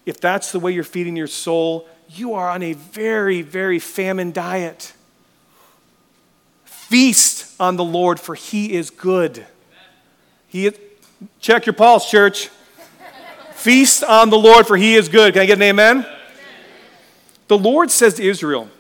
if 0.05 0.21
that's 0.21 0.51
the 0.51 0.59
way 0.59 0.73
you're 0.73 0.83
feeding 0.83 1.15
your 1.15 1.29
soul, 1.29 1.87
you 2.09 2.35
are 2.35 2.51
on 2.51 2.65
a 2.65 2.73
very, 2.73 3.41
very 3.41 3.79
famine 3.79 4.33
diet. 4.33 4.95
Feast 6.65 7.55
on 7.61 7.77
the 7.77 7.85
Lord, 7.85 8.19
for 8.19 8.35
he 8.35 8.73
is 8.73 8.91
good. 8.91 9.47
He 10.49 10.67
is, 10.67 10.77
check 11.41 11.67
your 11.67 11.73
pulse, 11.73 12.11
church. 12.11 12.49
Feast 13.53 14.03
on 14.05 14.31
the 14.31 14.39
Lord, 14.39 14.67
for 14.67 14.77
he 14.77 14.95
is 14.95 15.09
good. 15.09 15.35
Can 15.35 15.43
I 15.43 15.47
get 15.47 15.59
an 15.59 15.63
amen? 15.63 16.07
The 17.49 17.59
Lord 17.59 17.91
says 17.91 18.15
to 18.15 18.23
Israel, 18.23 18.71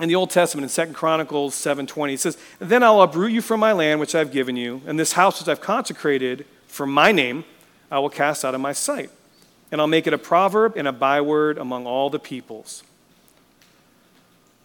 in 0.00 0.08
the 0.08 0.14
Old 0.14 0.30
Testament, 0.30 0.62
in 0.62 0.68
Second 0.68 0.94
Chronicles 0.94 1.54
7.20, 1.54 2.14
it 2.14 2.20
says, 2.20 2.38
Then 2.58 2.82
I'll 2.82 3.02
uproot 3.02 3.32
you 3.32 3.42
from 3.42 3.60
my 3.60 3.72
land 3.72 4.00
which 4.00 4.14
I've 4.14 4.30
given 4.30 4.56
you, 4.56 4.80
and 4.86 4.98
this 4.98 5.12
house 5.12 5.40
which 5.40 5.48
I've 5.48 5.60
consecrated 5.60 6.46
for 6.68 6.86
my 6.86 7.12
name 7.12 7.44
I 7.90 7.98
will 7.98 8.10
cast 8.10 8.44
out 8.44 8.54
of 8.54 8.60
my 8.60 8.72
sight. 8.72 9.10
And 9.72 9.80
I'll 9.80 9.86
make 9.86 10.06
it 10.06 10.12
a 10.12 10.18
proverb 10.18 10.74
and 10.76 10.86
a 10.86 10.92
byword 10.92 11.58
among 11.58 11.86
all 11.86 12.10
the 12.10 12.18
peoples. 12.18 12.82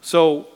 So 0.02 0.48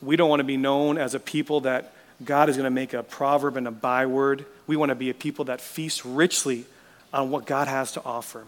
we 0.00 0.16
don't 0.16 0.30
want 0.30 0.40
to 0.40 0.44
be 0.44 0.56
known 0.56 0.98
as 0.98 1.14
a 1.14 1.20
people 1.20 1.60
that 1.62 1.92
God 2.24 2.48
is 2.48 2.56
going 2.56 2.64
to 2.64 2.70
make 2.70 2.92
a 2.92 3.02
proverb 3.02 3.56
and 3.56 3.66
a 3.66 3.72
byword. 3.72 4.46
We 4.70 4.76
want 4.76 4.90
to 4.90 4.94
be 4.94 5.10
a 5.10 5.14
people 5.14 5.46
that 5.46 5.60
feast 5.60 6.04
richly 6.04 6.64
on 7.12 7.32
what 7.32 7.44
God 7.44 7.66
has 7.66 7.90
to 7.90 8.04
offer. 8.04 8.44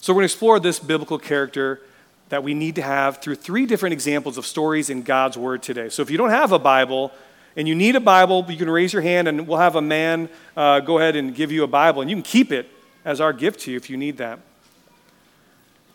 So 0.00 0.14
we're 0.14 0.20
going 0.20 0.28
to 0.28 0.32
explore 0.32 0.58
this 0.58 0.78
biblical 0.78 1.18
character 1.18 1.82
that 2.30 2.42
we 2.42 2.54
need 2.54 2.76
to 2.76 2.82
have 2.82 3.18
through 3.18 3.34
three 3.34 3.66
different 3.66 3.92
examples 3.92 4.38
of 4.38 4.46
stories 4.46 4.88
in 4.88 5.02
God's 5.02 5.36
Word 5.36 5.62
today. 5.62 5.90
So 5.90 6.00
if 6.00 6.10
you 6.10 6.16
don't 6.16 6.30
have 6.30 6.50
a 6.50 6.58
Bible 6.58 7.12
and 7.56 7.68
you 7.68 7.74
need 7.74 7.94
a 7.94 8.00
Bible, 8.00 8.46
you 8.48 8.56
can 8.56 8.70
raise 8.70 8.90
your 8.90 9.02
hand 9.02 9.28
and 9.28 9.46
we'll 9.46 9.58
have 9.58 9.76
a 9.76 9.82
man 9.82 10.30
uh, 10.56 10.80
go 10.80 10.96
ahead 10.96 11.14
and 11.14 11.34
give 11.34 11.52
you 11.52 11.62
a 11.62 11.66
Bible. 11.66 12.00
And 12.00 12.08
you 12.08 12.16
can 12.16 12.22
keep 12.22 12.52
it 12.52 12.70
as 13.04 13.20
our 13.20 13.34
gift 13.34 13.60
to 13.60 13.70
you 13.70 13.76
if 13.76 13.90
you 13.90 13.98
need 13.98 14.16
that. 14.16 14.38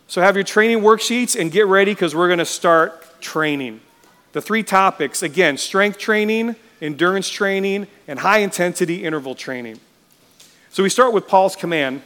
So 0.05 0.21
have 0.21 0.35
your 0.35 0.45
training 0.45 0.81
worksheets 0.81 1.35
and 1.35 1.51
get 1.51 1.65
ready 1.65 1.95
because 1.95 2.13
we're 2.13 2.27
going 2.27 2.37
to 2.37 2.45
start 2.45 3.19
training. 3.19 3.81
The 4.33 4.43
three 4.43 4.61
topics 4.61 5.23
again 5.23 5.57
strength 5.57 5.97
training, 5.97 6.55
endurance 6.81 7.29
training, 7.29 7.87
and 8.07 8.19
high 8.19 8.39
intensity 8.39 9.03
interval 9.03 9.35
training. 9.35 9.79
So 10.71 10.83
we 10.83 10.89
start 10.89 11.13
with 11.13 11.27
Paul's 11.27 11.55
command 11.55 12.01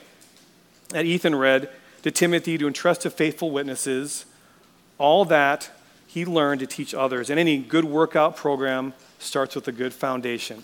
that 0.89 1.05
Ethan 1.05 1.35
read 1.35 1.69
to 2.03 2.11
Timothy 2.11 2.57
to 2.57 2.67
entrust 2.67 3.01
to 3.01 3.09
faithful 3.09 3.51
witnesses 3.51 4.25
all 4.97 5.25
that 5.25 5.69
he 6.07 6.25
learned 6.25 6.59
to 6.59 6.67
teach 6.67 6.93
others. 6.93 7.29
And 7.29 7.39
any 7.39 7.57
good 7.57 7.85
workout 7.85 8.35
program 8.35 8.93
starts 9.19 9.55
with 9.55 9.67
a 9.67 9.71
good 9.71 9.93
foundation. 9.93 10.63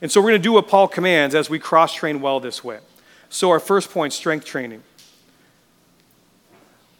And 0.00 0.10
so 0.10 0.20
we're 0.20 0.30
going 0.30 0.40
to 0.40 0.48
do 0.48 0.52
what 0.52 0.68
Paul 0.68 0.88
commands 0.88 1.34
as 1.34 1.50
we 1.50 1.58
cross 1.58 1.94
train 1.94 2.20
well 2.20 2.40
this 2.40 2.62
way. 2.62 2.78
So, 3.28 3.50
our 3.50 3.58
first 3.58 3.90
point 3.90 4.12
strength 4.12 4.46
training. 4.46 4.82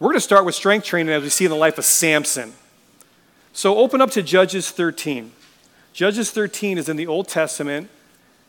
We're 0.01 0.09
going 0.09 0.17
to 0.17 0.21
start 0.21 0.45
with 0.45 0.57
strength 0.57 0.85
training 0.85 1.15
as 1.15 1.23
we 1.23 1.29
see 1.29 1.45
in 1.45 1.51
the 1.51 1.57
life 1.57 1.79
of 1.79 1.85
Samson. 1.85 2.55
So, 3.53 3.77
open 3.77 4.01
up 4.01 4.11
to 4.13 4.23
Judges 4.23 4.71
13. 4.71 5.31
Judges 5.95 6.33
13 6.33 6.77
is 6.77 6.89
in 6.89 6.97
the 6.97 7.07
Old 7.07 7.29
Testament. 7.29 7.89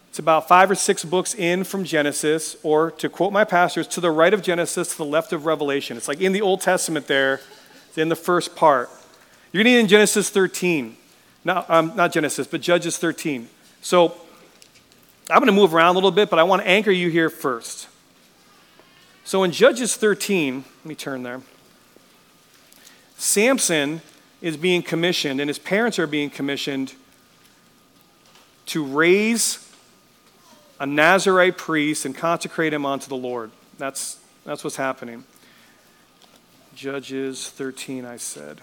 It's 0.10 0.18
about 0.18 0.48
five 0.48 0.72
or 0.72 0.76
six 0.76 1.06
books 1.06 1.36
in 1.36 1.64
from 1.64 1.84
Genesis, 1.84 2.58
or 2.64 2.90
to 2.92 3.08
quote 3.08 3.32
my 3.32 3.44
pastors, 3.44 3.86
to 3.90 4.02
the 4.02 4.10
right 4.10 4.34
of 4.34 4.42
Genesis, 4.42 4.94
to 4.94 4.98
the 4.98 5.06
left 5.06 5.32
of 5.32 5.46
Revelation. 5.46 5.96
It's 5.96 6.08
like 6.08 6.20
in 6.22 6.32
the 6.32 6.42
Old 6.42 6.62
Testament 6.62 7.06
there, 7.06 7.42
in 7.96 8.10
the 8.10 8.16
first 8.16 8.56
part. 8.56 8.90
You're 9.52 9.64
going 9.64 9.74
to 9.74 9.78
need 9.78 9.80
in 9.82 9.88
Genesis 9.88 10.32
13. 10.32 10.98
Not, 11.44 11.70
um, 11.70 11.96
not 11.96 12.12
Genesis, 12.12 12.48
but 12.48 12.62
Judges 12.62 12.98
13. 12.98 13.48
So 13.84 14.16
I'm 15.30 15.38
going 15.38 15.46
to 15.46 15.52
move 15.52 15.76
around 15.76 15.92
a 15.92 15.98
little 16.00 16.10
bit, 16.10 16.32
but 16.32 16.40
I 16.40 16.44
want 16.44 16.64
to 16.64 16.68
anchor 16.68 16.92
you 16.92 17.12
here 17.12 17.30
first. 17.30 17.88
So 19.24 19.44
in 19.44 19.52
Judges 19.52 19.96
13, 19.96 20.66
let 20.80 20.86
me 20.86 20.96
turn 20.96 21.22
there. 21.22 21.42
Samson 23.18 24.02
is 24.42 24.58
being 24.58 24.82
commissioned, 24.82 25.40
and 25.40 25.48
his 25.48 25.60
parents 25.60 26.00
are 26.00 26.08
being 26.08 26.32
commissioned 26.32 26.96
to 28.68 28.84
raise 28.84 29.66
a 30.80 30.86
Nazarite 30.86 31.58
priest 31.58 32.06
and 32.06 32.16
consecrate 32.16 32.74
him 32.74 32.86
unto 32.86 33.08
the 33.08 33.16
Lord. 33.16 33.52
That's, 33.78 34.20
that's 34.44 34.64
what's 34.64 34.76
happening. 34.76 35.24
Judges 36.76 37.50
13, 37.50 38.06
I 38.06 38.18
said. 38.18 38.62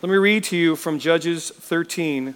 Let 0.00 0.10
me 0.10 0.16
read 0.16 0.44
to 0.44 0.56
you 0.56 0.74
from 0.74 0.98
Judges 0.98 1.50
13, 1.50 2.34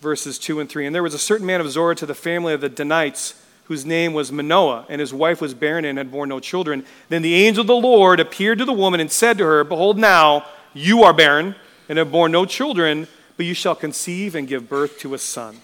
verses 0.00 0.38
2 0.38 0.60
and 0.60 0.68
3. 0.68 0.86
And 0.86 0.94
there 0.94 1.02
was 1.02 1.14
a 1.14 1.18
certain 1.18 1.46
man 1.46 1.60
of 1.60 1.70
Zorah 1.70 1.96
to 1.96 2.06
the 2.06 2.14
family 2.14 2.52
of 2.52 2.60
the 2.60 2.68
Danites, 2.68 3.42
whose 3.64 3.84
name 3.84 4.12
was 4.12 4.30
Manoah, 4.30 4.86
and 4.88 5.00
his 5.00 5.12
wife 5.12 5.40
was 5.40 5.52
barren 5.52 5.84
and 5.84 5.98
had 5.98 6.12
borne 6.12 6.28
no 6.28 6.38
children. 6.38 6.84
Then 7.08 7.22
the 7.22 7.34
angel 7.34 7.62
of 7.62 7.66
the 7.66 7.74
Lord 7.74 8.20
appeared 8.20 8.58
to 8.58 8.64
the 8.64 8.72
woman 8.72 9.00
and 9.00 9.10
said 9.10 9.38
to 9.38 9.44
her, 9.44 9.64
Behold, 9.64 9.98
now 9.98 10.46
you 10.74 11.02
are 11.02 11.12
barren 11.12 11.54
and 11.88 11.98
have 11.98 12.12
borne 12.12 12.32
no 12.32 12.44
children 12.44 13.06
but 13.38 13.46
you 13.46 13.54
shall 13.54 13.76
conceive 13.76 14.34
and 14.34 14.48
give 14.48 14.68
birth 14.68 14.98
to 14.98 15.14
a 15.14 15.18
son. 15.18 15.56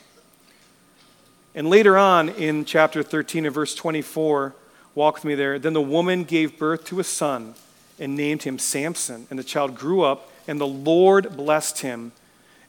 And 1.57 1.69
later 1.69 1.99
on 1.99 2.29
in 2.29 2.65
chapter 2.65 3.03
13 3.03 3.47
and 3.47 3.55
verse 3.55 3.75
24, 3.75 4.55
walk 4.95 5.17
with 5.17 5.25
me 5.25 5.35
there. 5.35 5.59
Then 5.59 5.73
the 5.73 5.83
woman 5.83 6.23
gave 6.23 6.57
birth 6.57 6.85
to 6.87 7.01
a 7.01 7.05
son 7.05 7.55
and 7.99 8.17
named 8.17 8.45
him 8.45 8.61
Samson. 8.61 9.27
And 9.29 9.39
the 9.39 9.45
child 9.45 9.75
grew 9.75 10.03
up, 10.03 10.31
and 10.47 10.61
the 10.61 10.69
Lord 10.69 11.37
blessed 11.37 11.81
him. 11.81 12.13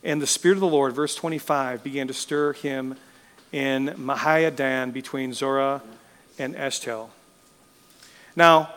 And 0.04 0.20
the 0.20 0.28
Spirit 0.28 0.56
of 0.56 0.62
the 0.62 0.68
Lord, 0.68 0.94
verse 0.94 1.14
25, 1.14 1.84
began 1.84 2.08
to 2.08 2.14
stir 2.14 2.54
him 2.54 2.96
in 3.52 3.90
Mahaneh-dan 3.90 4.90
between 4.90 5.34
Zorah 5.34 5.84
and 6.40 6.56
Eshtaol. 6.56 7.10
Now, 8.36 8.74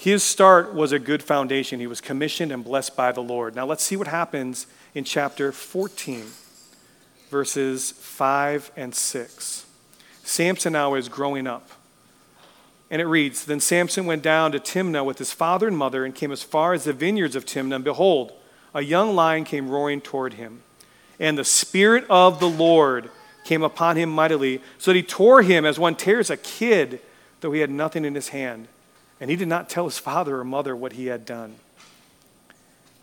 his 0.00 0.22
start 0.22 0.72
was 0.72 0.92
a 0.92 0.98
good 0.98 1.22
foundation. 1.22 1.78
He 1.78 1.86
was 1.86 2.00
commissioned 2.00 2.50
and 2.52 2.64
blessed 2.64 2.96
by 2.96 3.12
the 3.12 3.20
Lord. 3.20 3.54
Now 3.54 3.66
let's 3.66 3.82
see 3.82 3.96
what 3.96 4.06
happens 4.06 4.66
in 4.94 5.04
chapter 5.04 5.52
14, 5.52 6.24
verses 7.28 7.90
5 7.90 8.72
and 8.78 8.94
6. 8.94 9.66
Samson 10.22 10.72
now 10.72 10.94
is 10.94 11.10
growing 11.10 11.46
up. 11.46 11.68
And 12.90 13.02
it 13.02 13.04
reads 13.04 13.44
Then 13.44 13.60
Samson 13.60 14.06
went 14.06 14.22
down 14.22 14.52
to 14.52 14.58
Timnah 14.58 15.04
with 15.04 15.18
his 15.18 15.34
father 15.34 15.68
and 15.68 15.76
mother 15.76 16.06
and 16.06 16.14
came 16.14 16.32
as 16.32 16.42
far 16.42 16.72
as 16.72 16.84
the 16.84 16.94
vineyards 16.94 17.36
of 17.36 17.44
Timnah. 17.44 17.74
And 17.74 17.84
behold, 17.84 18.32
a 18.72 18.80
young 18.80 19.14
lion 19.14 19.44
came 19.44 19.68
roaring 19.68 20.00
toward 20.00 20.32
him. 20.32 20.62
And 21.18 21.36
the 21.36 21.44
Spirit 21.44 22.06
of 22.08 22.40
the 22.40 22.48
Lord 22.48 23.10
came 23.44 23.62
upon 23.62 23.98
him 23.98 24.08
mightily, 24.08 24.62
so 24.78 24.92
that 24.92 24.96
he 24.96 25.02
tore 25.02 25.42
him 25.42 25.66
as 25.66 25.78
one 25.78 25.94
tears 25.94 26.30
a 26.30 26.38
kid, 26.38 27.00
though 27.42 27.52
he 27.52 27.60
had 27.60 27.68
nothing 27.68 28.06
in 28.06 28.14
his 28.14 28.28
hand. 28.28 28.66
And 29.20 29.30
he 29.30 29.36
did 29.36 29.48
not 29.48 29.68
tell 29.68 29.84
his 29.84 29.98
father 29.98 30.38
or 30.38 30.44
mother 30.44 30.74
what 30.74 30.94
he 30.94 31.06
had 31.06 31.26
done. 31.26 31.56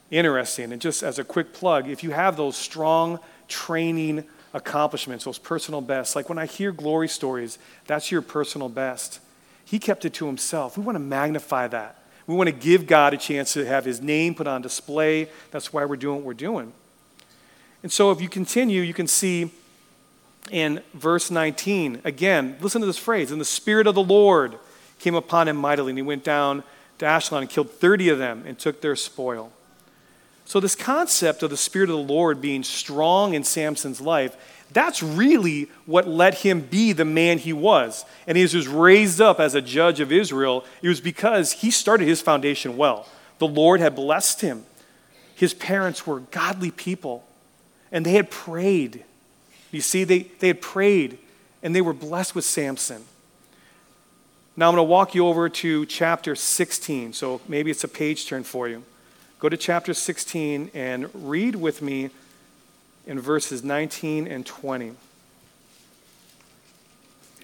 Interesting. 0.10 0.72
And 0.72 0.82
just 0.82 1.04
as 1.04 1.20
a 1.20 1.24
quick 1.24 1.54
plug, 1.54 1.88
if 1.88 2.04
you 2.04 2.12
have 2.12 2.38
those 2.38 2.56
strong 2.56 3.20
training 3.48 4.24
accomplishments, 4.54 5.26
those 5.26 5.38
personal 5.38 5.82
bests, 5.82 6.16
like 6.16 6.30
when 6.30 6.38
I 6.38 6.46
hear 6.46 6.72
glory 6.72 7.08
stories, 7.08 7.60
that's 7.86 8.12
your 8.12 8.22
personal 8.22 8.70
best. 8.70 9.20
He 9.66 9.80
kept 9.80 10.06
it 10.06 10.14
to 10.16 10.26
himself. 10.26 10.78
We 10.78 10.84
want 10.84 10.96
to 10.96 11.02
magnify 11.02 11.68
that. 11.68 12.02
We 12.26 12.36
want 12.36 12.48
to 12.48 12.56
give 12.56 12.88
God 12.88 13.14
a 13.14 13.18
chance 13.18 13.54
to 13.54 13.66
have 13.66 13.86
his 13.86 14.02
name 14.02 14.34
put 14.34 14.48
on 14.48 14.62
display. 14.62 15.30
That's 15.52 15.72
why 15.72 15.86
we're 15.86 15.98
doing 15.98 16.18
what 16.18 16.26
we're 16.26 16.34
doing. 16.34 16.74
And 17.84 17.92
so 17.92 18.12
if 18.12 18.22
you 18.22 18.28
continue, 18.28 18.82
you 18.82 18.94
can 18.94 19.08
see 19.08 19.52
in 20.52 20.82
verse 20.94 21.30
19, 21.30 22.02
again, 22.04 22.58
listen 22.60 22.82
to 22.82 22.88
this 22.88 22.98
phrase, 22.98 23.32
in 23.32 23.40
the 23.40 23.46
Spirit 23.46 23.88
of 23.88 23.96
the 23.96 24.04
Lord 24.04 24.58
came 25.00 25.16
upon 25.16 25.48
him 25.48 25.58
mightily, 25.58 25.92
and 25.92 25.98
he 25.98 26.04
went 26.04 26.24
down 26.24 26.64
to 27.00 27.06
Ashkelon 27.06 27.42
and 27.42 27.50
killed 27.50 27.72
30 27.72 28.10
of 28.10 28.18
them 28.18 28.44
and 28.46 28.58
took 28.58 28.82
their 28.82 28.96
spoil. 28.96 29.52
So, 30.46 30.60
this 30.60 30.76
concept 30.76 31.44
of 31.44 31.50
the 31.50 31.58
Spirit 31.58 31.90
of 31.90 31.98
the 31.98 32.14
Lord 32.14 32.40
being 32.40 32.64
strong 32.64 33.34
in 33.34 33.44
Samson's 33.44 34.00
life, 34.00 34.36
that's 34.72 35.04
really 35.04 35.70
what 35.86 36.08
let 36.08 36.36
him 36.36 36.62
be 36.62 36.94
the 36.94 37.06
man 37.06 37.38
he 37.38 37.54
was. 37.54 38.06
And 38.26 38.38
he 38.38 38.44
was 38.44 38.68
raised 38.68 39.22
up 39.22 39.40
as 39.40 39.56
a 39.56 39.62
judge 39.62 40.00
of 40.00 40.12
Israel. 40.12 40.66
It 40.82 40.88
was 40.88 41.02
because 41.02 41.52
he 41.52 41.72
started 41.72 42.08
his 42.08 42.22
foundation 42.22 42.78
well. 42.78 43.08
The 43.40 43.48
Lord 43.48 43.80
had 43.80 43.96
blessed 43.96 44.42
him. 44.42 44.66
His 45.36 45.54
parents 45.54 46.08
were 46.08 46.22
godly 46.22 46.72
people, 46.72 47.24
and 47.92 48.06
they 48.06 48.14
had 48.14 48.32
prayed. 48.32 49.04
You 49.72 49.82
see, 49.82 50.04
they, 50.04 50.24
they 50.40 50.48
had 50.48 50.62
prayed, 50.62 51.20
and 51.62 51.76
they 51.76 51.82
were 51.82 51.94
blessed 51.94 52.36
with 52.36 52.46
Samson. 52.46 53.04
Now 54.60 54.70
I'm 54.70 54.76
going 54.76 54.88
to 54.88 54.90
walk 54.90 55.14
you 55.14 55.28
over 55.28 55.50
to 55.50 55.86
chapter 55.86 56.34
16. 56.36 57.14
So 57.14 57.42
maybe 57.48 57.70
it's 57.70 57.84
a 57.84 57.88
page 57.88 58.26
turn 58.26 58.44
for 58.44 58.68
you. 58.68 58.84
Go 59.38 59.50
to 59.50 59.56
chapter 59.56 59.94
16 59.94 60.72
and 60.74 61.10
read 61.14 61.56
with 61.56 61.84
me 61.84 62.10
in 63.06 63.20
verses 63.20 63.64
19 63.64 64.28
and 64.28 64.44
20. 64.44 64.94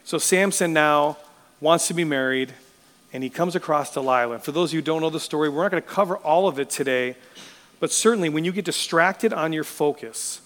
So 0.04 0.18
Samson 0.18 0.74
now 0.74 1.20
wants 1.62 1.88
to 1.88 1.94
be 1.94 2.04
married, 2.04 2.52
and 3.14 3.24
he 3.24 3.30
comes 3.30 3.56
across 3.56 3.94
Delilah. 3.94 4.40
For 4.40 4.52
those 4.52 4.72
of 4.72 4.74
you 4.74 4.80
who 4.80 4.86
don't 4.86 5.02
know 5.02 5.12
the 5.12 5.20
story, 5.20 5.50
we're 5.50 5.62
not 5.62 5.70
going 5.72 5.84
to 5.84 5.88
cover 5.88 6.18
all 6.18 6.48
of 6.48 6.58
it 6.58 6.72
today, 6.72 7.16
but 7.80 7.92
certainly 7.92 8.28
when 8.28 8.44
you 8.44 8.52
get 8.52 8.66
distracted 8.66 9.32
on 9.32 9.54
your 9.54 9.64
focus 9.64 10.42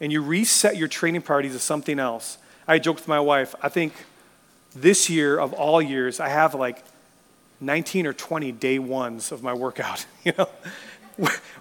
and 0.00 0.12
you 0.12 0.22
reset 0.22 0.76
your 0.76 0.86
training 0.86 1.22
priorities 1.22 1.54
to 1.54 1.58
something 1.58 1.98
else, 1.98 2.38
I 2.68 2.78
joked 2.78 3.00
with 3.00 3.08
my 3.08 3.18
wife, 3.18 3.56
I 3.60 3.68
think 3.68 3.92
this 4.74 5.10
year 5.10 5.38
of 5.38 5.52
all 5.52 5.80
years, 5.82 6.20
I 6.20 6.28
have 6.28 6.54
like 6.54 6.84
19 7.60 8.06
or 8.06 8.12
20 8.12 8.52
day 8.52 8.78
ones 8.78 9.32
of 9.32 9.42
my 9.42 9.54
workout. 9.54 10.06
You 10.24 10.32
know, 10.36 10.48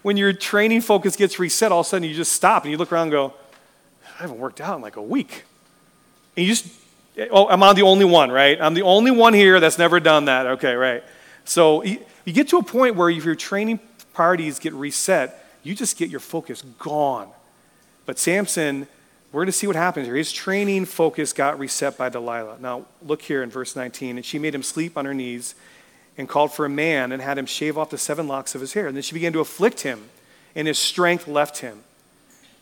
when 0.02 0.17
your 0.17 0.34
training 0.34 0.82
focus 0.82 1.15
gets 1.15 1.39
reset, 1.39 1.72
all 1.72 1.82
of 1.82 1.86
a 1.86 1.89
sudden 1.89 2.08
you 2.08 2.15
just 2.15 2.34
stop 2.34 2.63
and 2.63 2.72
you 2.72 2.78
look 2.78 2.91
around 2.91 3.04
and 3.04 3.12
go, 3.12 3.34
I 4.17 4.22
haven't 4.24 4.38
worked 4.38 4.62
out 4.62 4.76
in 4.76 4.82
like 4.82 4.95
a 4.98 5.02
week. 5.02 5.43
And 6.36 6.45
you 6.45 6.54
just, 6.54 6.67
oh, 7.32 7.48
I'm 7.48 7.63
on 7.63 7.76
the 7.76 7.82
only 7.84 8.06
one, 8.06 8.32
right? 8.32 8.60
I'm 8.62 8.74
the 8.74 8.82
only 8.82 9.12
one 9.12 9.34
here 9.34 9.60
that's 9.60 9.78
never 9.78 10.00
done 10.00 10.26
that. 10.26 10.45
Okay, 10.45 10.76
right. 10.76 11.04
So 11.45 11.84
you, 11.84 12.00
you 12.26 12.34
get 12.34 12.50
to 12.50 12.58
a 12.58 12.63
point 12.63 12.95
where 12.95 13.10
if 13.10 13.26
your 13.26 13.36
training 13.36 13.80
priorities 14.13 14.60
get 14.60 14.74
reset, 14.74 15.45
you 15.63 15.74
just 15.74 15.98
get 15.98 16.10
your 16.10 16.19
focus 16.19 16.62
gone. 16.78 17.30
But 18.06 18.19
Samson 18.19 18.88
we're 19.31 19.41
going 19.41 19.47
to 19.47 19.51
see 19.51 19.67
what 19.67 19.75
happens 19.75 20.07
here. 20.07 20.15
His 20.15 20.31
training 20.31 20.85
focus 20.85 21.33
got 21.33 21.59
reset 21.59 21.97
by 21.97 22.09
Delilah. 22.09 22.57
Now, 22.59 22.85
look 23.05 23.21
here 23.21 23.43
in 23.43 23.49
verse 23.49 23.75
19. 23.75 24.17
And 24.17 24.25
she 24.25 24.39
made 24.39 24.55
him 24.55 24.63
sleep 24.63 24.97
on 24.97 25.05
her 25.05 25.13
knees 25.13 25.53
and 26.17 26.27
called 26.27 26.51
for 26.51 26.65
a 26.65 26.69
man 26.69 27.11
and 27.11 27.21
had 27.21 27.37
him 27.37 27.45
shave 27.45 27.77
off 27.77 27.91
the 27.91 27.97
seven 27.97 28.27
locks 28.27 28.55
of 28.55 28.61
his 28.61 28.73
hair. 28.73 28.87
And 28.87 28.95
then 28.95 29.03
she 29.03 29.13
began 29.13 29.31
to 29.33 29.39
afflict 29.39 29.81
him, 29.81 30.09
and 30.55 30.67
his 30.67 30.79
strength 30.79 31.27
left 31.27 31.59
him. 31.59 31.83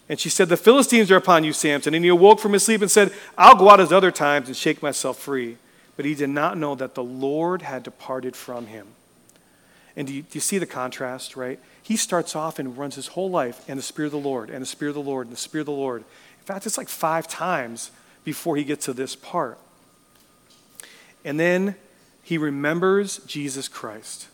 And 0.10 0.19
she 0.19 0.30
said, 0.30 0.49
The 0.49 0.58
Philistines 0.58 1.10
are 1.10 1.15
upon 1.15 1.45
you, 1.45 1.53
Samson. 1.53 1.93
And 1.93 2.03
he 2.03 2.10
awoke 2.10 2.39
from 2.39 2.53
his 2.53 2.63
sleep 2.63 2.82
and 2.82 2.91
said, 2.91 3.13
I'll 3.38 3.56
go 3.56 3.69
out 3.69 3.80
as 3.80 3.93
other 3.93 4.12
times 4.12 4.47
and 4.47 4.56
shake 4.56 4.84
myself 4.84 5.17
free. 5.17 5.58
But 5.95 6.06
he 6.06 6.15
did 6.15 6.30
not 6.30 6.58
know 6.58 6.75
that 6.75 6.95
the 6.95 7.03
Lord 7.03 7.62
had 7.62 7.84
departed 7.84 8.36
from 8.36 8.67
him. 8.67 8.88
And 9.95 10.08
do 10.08 10.13
you, 10.13 10.21
do 10.21 10.30
you 10.34 10.41
see 10.41 10.60
the 10.60 10.67
contrast, 10.67 11.36
right? 11.36 11.60
He 11.82 11.95
starts 11.95 12.36
off 12.36 12.60
and 12.60 12.77
runs 12.77 12.95
his 12.95 13.08
whole 13.08 13.30
life, 13.30 13.63
and 13.67 13.80
the 13.80 13.84
Spirit 13.84 14.08
of 14.08 14.12
the 14.23 14.30
Lord, 14.30 14.49
and 14.49 14.62
the 14.62 14.67
Spirit 14.67 14.89
of 14.89 14.95
the 14.95 15.10
Lord, 15.10 15.27
and 15.27 15.36
the 15.36 15.39
Spirit 15.39 15.62
of 15.62 15.67
the 15.67 15.71
Lord 15.71 16.03
fact, 16.48 16.66
it's 16.66 16.78
like 16.78 16.90
five 16.90 17.28
times 17.28 17.92
before 18.24 18.58
he 18.58 18.64
gets 18.64 18.86
to 18.86 18.94
this 18.94 19.16
part. 19.16 19.58
And 21.24 21.40
then 21.40 21.76
he 22.24 22.38
remembers 22.38 23.20
Jesus 23.20 23.68
Christ, 23.68 24.28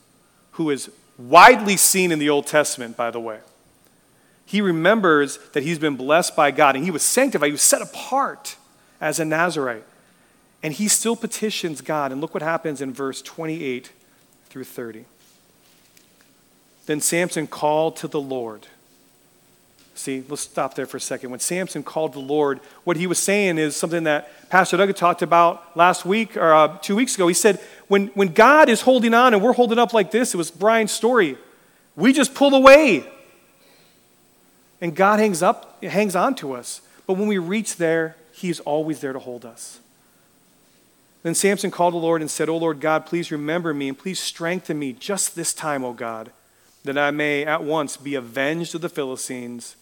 who 0.51 0.69
is 0.69 0.89
widely 1.17 1.77
seen 1.77 2.11
in 2.11 2.19
the 2.19 2.29
Old 2.29 2.47
Testament, 2.47 2.95
by 2.95 3.11
the 3.11 3.19
way. 3.19 3.39
He 4.45 4.61
remembers 4.61 5.37
that 5.53 5.63
he's 5.63 5.79
been 5.79 5.95
blessed 5.95 6.35
by 6.35 6.51
God 6.51 6.75
and 6.75 6.85
he 6.85 6.91
was 6.91 7.01
sanctified, 7.03 7.47
he 7.47 7.51
was 7.51 7.61
set 7.61 7.81
apart 7.81 8.57
as 9.01 9.19
a 9.19 9.25
Nazarite. 9.25 9.83
And 10.61 10.73
he 10.73 10.87
still 10.87 11.15
petitions 11.15 11.81
God. 11.81 12.11
And 12.11 12.21
look 12.21 12.33
what 12.33 12.43
happens 12.43 12.81
in 12.81 12.93
verse 12.93 13.21
28 13.21 13.91
through 14.45 14.63
30. 14.63 15.05
Then 16.85 17.01
Samson 17.01 17.47
called 17.47 17.95
to 17.97 18.07
the 18.07 18.21
Lord 18.21 18.67
See, 19.95 20.23
let's 20.27 20.41
stop 20.41 20.73
there 20.73 20.85
for 20.85 20.97
a 20.97 21.01
second. 21.01 21.29
When 21.29 21.39
Samson 21.39 21.83
called 21.83 22.13
the 22.13 22.19
Lord, 22.19 22.59
what 22.83 22.97
he 22.97 23.05
was 23.05 23.19
saying 23.19 23.57
is 23.59 23.75
something 23.75 24.05
that 24.05 24.49
Pastor 24.49 24.75
Doug 24.75 24.95
talked 24.95 25.21
about 25.21 25.77
last 25.77 26.03
week 26.05 26.35
or 26.35 26.53
uh, 26.53 26.77
two 26.79 26.95
weeks 26.95 27.15
ago. 27.15 27.27
He 27.27 27.33
said, 27.33 27.59
when, 27.87 28.07
when 28.07 28.33
God 28.33 28.69
is 28.69 28.81
holding 28.81 29.13
on 29.13 29.33
and 29.33 29.43
we're 29.43 29.53
holding 29.53 29.77
up 29.77 29.93
like 29.93 30.09
this, 30.09 30.33
it 30.33 30.37
was 30.37 30.49
Brian's 30.49 30.91
story, 30.91 31.37
we 31.95 32.11
just 32.11 32.33
pull 32.33 32.55
away. 32.55 33.05
And 34.81 34.95
God 34.95 35.19
hangs 35.19 35.43
up, 35.43 35.81
hangs 35.83 36.15
on 36.15 36.35
to 36.35 36.53
us. 36.53 36.81
But 37.05 37.13
when 37.13 37.27
we 37.27 37.37
reach 37.37 37.77
there, 37.77 38.15
He's 38.31 38.59
always 38.61 38.99
there 38.99 39.13
to 39.13 39.19
hold 39.19 39.45
us. 39.45 39.79
Then 41.21 41.35
Samson 41.35 41.71
called 41.71 41.93
the 41.93 41.99
Lord 41.99 42.19
and 42.19 42.29
said, 42.29 42.49
O 42.49 42.57
Lord 42.57 42.81
God, 42.81 43.05
please 43.05 43.31
remember 43.31 43.73
me 43.73 43.89
and 43.89 43.97
please 43.97 44.19
strengthen 44.19 44.79
me 44.79 44.91
just 44.91 45.35
this 45.35 45.53
time, 45.53 45.85
O 45.85 45.93
God, 45.93 46.31
that 46.83 46.97
I 46.97 47.11
may 47.11 47.45
at 47.45 47.63
once 47.63 47.95
be 47.95 48.15
avenged 48.15 48.75
of 48.75 48.81
the 48.81 48.89
Philistines 48.89 49.77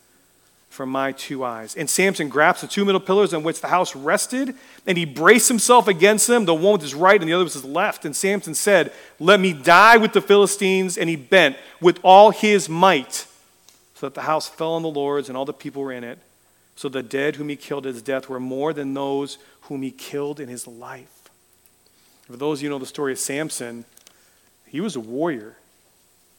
from 0.72 0.90
my 0.90 1.12
two 1.12 1.44
eyes. 1.44 1.76
And 1.76 1.90
Samson 1.90 2.30
grabs 2.30 2.62
the 2.62 2.68
two 2.68 2.86
middle 2.86 3.02
pillars 3.02 3.34
on 3.34 3.44
which 3.44 3.60
the 3.60 3.68
house 3.68 3.94
rested, 3.94 4.56
and 4.88 4.98
he 4.98 5.04
braced 5.04 5.50
himself 5.50 5.90
against 5.90 6.28
them, 6.28 6.46
the 6.46 6.56
one 6.56 6.72
with 6.72 6.82
his 6.82 6.96
right 6.96 7.20
and 7.20 7.30
the 7.30 7.34
other 7.34 7.44
with 7.44 7.54
his 7.54 7.66
left. 7.66 8.06
And 8.06 8.16
Samson 8.16 8.56
said, 8.56 8.94
Let 9.20 9.42
me 9.42 9.52
die 9.52 9.98
with 9.98 10.14
the 10.14 10.22
Philistines. 10.22 10.98
And 10.98 11.10
he 11.10 11.18
bent 11.18 11.58
with 11.82 12.00
all 12.04 12.32
his 12.32 12.70
might, 12.70 13.28
so 13.96 14.08
that 14.08 14.14
the 14.14 14.22
house 14.22 14.48
fell 14.48 14.72
on 14.72 14.82
the 14.82 14.90
lords, 14.90 15.28
and 15.28 15.38
all 15.38 15.44
the 15.44 15.52
people 15.52 15.82
were 15.82 15.92
in 15.92 16.06
it. 16.06 16.20
So 16.78 16.88
the 16.88 17.04
dead 17.04 17.36
whom 17.36 17.50
he 17.50 17.58
killed 17.58 17.86
at 17.86 17.94
his 17.94 18.02
death 18.02 18.30
were 18.30 18.40
more 18.40 18.72
than 18.72 18.94
those 18.94 19.38
whom 19.64 19.82
he 19.82 19.92
killed 19.92 20.40
in 20.40 20.48
his 20.48 20.66
life. 20.68 21.30
For 22.22 22.38
those 22.38 22.60
of 22.60 22.64
you 22.64 22.70
know 22.70 22.80
the 22.80 22.86
story 22.86 23.12
of 23.12 23.20
Samson, 23.20 23.84
he 24.66 24.80
was 24.80 24.96
a 24.96 25.02
warrior, 25.02 25.58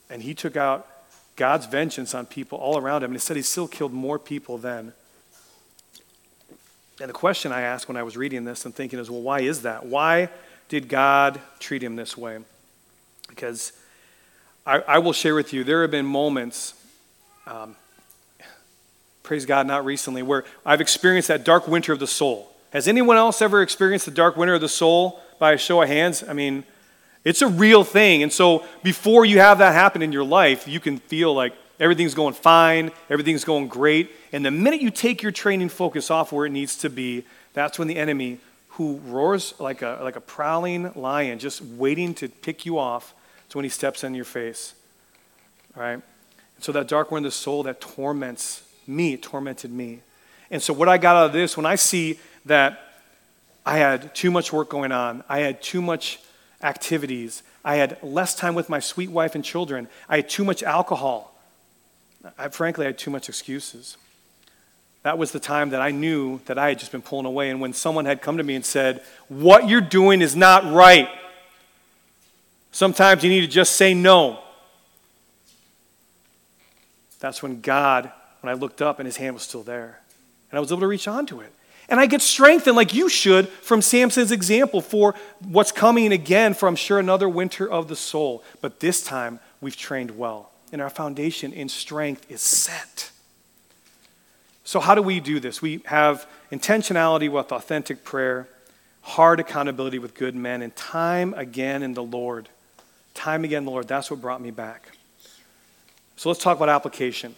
and 0.09 0.23
he 0.23 0.33
took 0.33 0.57
out 0.57 0.89
God's 1.37 1.67
vengeance 1.67 2.15
on 2.15 2.27
people 2.27 2.59
all 2.59 2.79
around 2.79 3.03
him. 3.03 3.11
And 3.11 3.15
he 3.15 3.21
said 3.21 3.37
he 3.37 3.43
still 3.43 3.69
killed 3.69 3.93
more 3.93 4.19
people 4.19 4.59
then. 4.59 4.93
And 7.01 7.09
the 7.09 7.15
question 7.15 7.53
I 7.53 7.63
asked 7.63 7.89
when 7.89 7.97
I 7.97 8.03
was 8.03 8.17
reading 8.17 8.45
this 8.45 8.65
and 8.65 8.75
thinking 8.75 8.99
is, 8.99 9.11
well, 9.11 9.23
why 9.23 9.41
is 9.41 9.63
that? 9.63 9.87
Why 9.87 10.29
did 10.69 10.89
God 10.89 11.41
treat 11.59 11.83
him 11.83 11.97
this 11.97 12.17
way? 12.17 12.39
Because 13.29 13.73
I, 14.67 14.81
I 14.81 14.99
will 14.99 15.13
share 15.13 15.35
with 15.35 15.53
you, 15.53 15.65
there 15.65 15.83
have 15.83 15.91
been 15.91 16.07
moments, 16.07 16.75
um, 17.47 17.77
praise 19.23 19.47
God, 19.47 19.67
not 19.67 19.85
recently, 19.85 20.23
where 20.23 20.45
I've 20.65 20.81
experienced 20.81 21.29
that 21.29 21.45
dark 21.45 21.67
winter 21.67 21.93
of 21.93 21.99
the 21.99 22.07
soul. 22.07 22.53
Has 22.73 22.87
anyone 22.87 23.17
else 23.17 23.43
ever 23.43 23.63
experienced 23.63 24.05
the 24.05 24.13
dark 24.13 24.37
winter 24.37 24.55
of 24.55 24.61
the 24.61 24.69
soul 24.69 25.21
by 25.39 25.53
a 25.53 25.59
show 25.59 25.83
of 25.83 25.89
hands? 25.89 26.23
I 26.27 26.35
mean, 26.35 26.65
it's 27.25 27.43
a 27.43 27.47
real 27.47 27.85
thing. 27.85 28.23
And 28.23 28.33
so 28.33 28.65
before 28.83 29.25
you 29.25 29.39
have 29.39 29.59
that 29.59 29.75
happen 29.75 30.03
in 30.03 30.13
your 30.13 30.25
life, 30.25 30.67
you 30.67 30.81
can 30.81 30.99
feel 30.99 31.35
like 31.35 31.55
everything's 31.79 32.15
going 32.15 32.35
fine, 32.35 32.91
everything's 33.09 33.45
going 33.45 33.69
great. 33.69 34.11
And 34.33 34.45
the 34.45 34.51
minute 34.51 34.81
you 34.81 34.91
take 34.91 35.23
your 35.23 35.33
training 35.33 35.69
focus 35.69 36.11
off 36.11 36.33
where 36.33 36.47
it 36.47 36.51
needs 36.51 36.77
to 36.79 36.91
be, 36.91 37.25
that's 37.55 37.79
when 37.79 37.89
the 37.89 37.97
enemy, 37.97 38.39
who 38.71 38.97
roars 39.07 39.55
like 39.59 39.83
a, 39.83 39.99
like 40.03 40.17
a 40.17 40.21
prowling 40.21 40.93
lion, 40.95 41.39
just 41.39 41.63
waiting 41.63 42.15
to 42.15 42.29
pick 42.29 42.65
you 42.65 42.79
off, 42.79 43.15
It's 43.47 43.55
when 43.55 43.65
he 43.65 43.69
steps 43.69 44.03
in 44.03 44.15
your 44.15 44.25
face. 44.25 44.75
All 45.77 45.83
right? 45.83 46.01
So 46.61 46.73
that 46.73 46.89
dark 46.89 47.11
one 47.11 47.19
of 47.19 47.25
the 47.25 47.31
soul 47.31 47.65
that 47.65 47.81
torments 47.81 48.63
me, 48.87 49.17
tormented 49.17 49.71
me. 49.71 50.01
And 50.51 50.63
so 50.63 50.73
what 50.73 50.89
I 50.89 50.99
got 50.99 51.17
out 51.17 51.27
of 51.27 51.33
this, 51.33 51.57
when 51.57 51.67
I 51.67 51.75
see 51.75 52.19
that 52.47 52.95
I 53.65 53.79
had 53.79 54.15
too 54.15 54.31
much 54.31 54.53
work 54.53 54.69
going 54.69 54.93
on, 54.93 55.25
I 55.29 55.41
had 55.41 55.63
too 55.63 55.83
much 55.83 56.21
activities, 56.63 57.43
I 57.65 57.77
had 57.77 57.99
less 58.03 58.35
time 58.35 58.55
with 58.55 58.69
my 58.69 58.81
sweet 58.81 59.11
wife 59.11 59.35
and 59.35 59.45
children, 59.45 59.89
I 60.09 60.17
had 60.17 60.29
too 60.29 60.45
much 60.45 60.63
alcohol. 60.63 61.35
I, 62.39 62.49
frankly, 62.49 62.87
I 62.87 62.89
had 62.89 62.99
too 62.99 63.11
much 63.11 63.29
excuses. 63.29 63.97
That 65.03 65.19
was 65.19 65.33
the 65.33 65.41
time 65.41 65.71
that 65.71 65.81
I 65.81 65.91
knew 65.91 66.41
that 66.47 66.59
I 66.59 66.69
had 66.69 66.79
just 66.79 66.93
been 66.93 67.03
pulling 67.03 67.27
away. 67.27 67.51
And 67.51 67.61
when 67.61 67.73
someone 67.73 68.05
had 68.05 68.23
come 68.23 68.37
to 68.37 68.45
me 68.45 68.55
and 68.55 68.65
said, 68.65 69.03
What 69.29 69.69
you're 69.69 69.81
doing 69.81 70.23
is 70.23 70.37
not 70.37 70.73
right, 70.73 71.09
sometimes 72.71 73.25
you 73.25 73.31
need 73.31 73.41
to 73.41 73.49
just 73.49 73.77
say 73.77 73.95
no. 73.95 74.39
That's 77.19 77.43
when 77.43 77.61
God, 77.61 78.11
when 78.41 78.51
I 78.51 78.55
looked 78.55 78.81
up 78.81 78.99
and 79.01 79.07
his 79.07 79.17
hand 79.17 79.35
was 79.35 79.43
still 79.43 79.63
there. 79.63 80.01
And 80.51 80.59
I 80.59 80.61
was 80.61 80.71
able 80.71 80.81
to 80.81 80.87
reach 80.87 81.09
onto 81.09 81.41
it. 81.41 81.53
And 81.89 81.99
I 82.01 82.07
get 82.07 82.23
strengthened 82.23 82.77
like 82.77 82.95
you 82.95 83.09
should 83.09 83.49
from 83.49 83.83
Samson's 83.83 84.33
example 84.33 84.81
for 84.81 85.15
what's 85.41 85.73
coming 85.73 86.13
again 86.13 86.55
for, 86.55 86.69
I'm 86.69 86.77
sure, 86.77 86.99
another 86.99 87.29
winter 87.29 87.71
of 87.71 87.89
the 87.89 87.97
soul. 87.97 88.43
But 88.61 88.81
this 88.81 89.03
time, 89.03 89.41
we've 89.61 89.77
trained 89.77 90.17
well. 90.17 90.51
And 90.73 90.81
our 90.81 90.91
foundation 90.91 91.53
in 91.53 91.69
strength 91.69 92.31
is 92.31 92.41
set. 92.41 93.11
So, 94.65 94.81
how 94.81 94.95
do 94.95 95.03
we 95.03 95.21
do 95.21 95.41
this? 95.41 95.61
We 95.61 95.83
have 95.87 96.27
intentionality 96.51 97.31
with 97.31 97.53
authentic 97.53 98.05
prayer, 98.05 98.49
hard 99.03 99.41
accountability 99.41 99.99
with 99.99 100.15
good 100.15 100.35
men, 100.35 100.63
and 100.63 100.75
time 100.77 101.35
again 101.35 101.83
in 101.83 101.95
the 101.95 102.03
Lord. 102.03 102.49
Time 103.13 103.45
again 103.45 103.59
in 103.59 103.65
the 103.65 103.71
Lord. 103.71 103.89
That's 103.89 104.11
what 104.11 104.21
brought 104.21 104.41
me 104.41 104.51
back. 104.51 104.97
So, 106.17 106.29
let's 106.31 106.43
talk 106.43 106.57
about 106.57 106.69
application. 106.69 107.35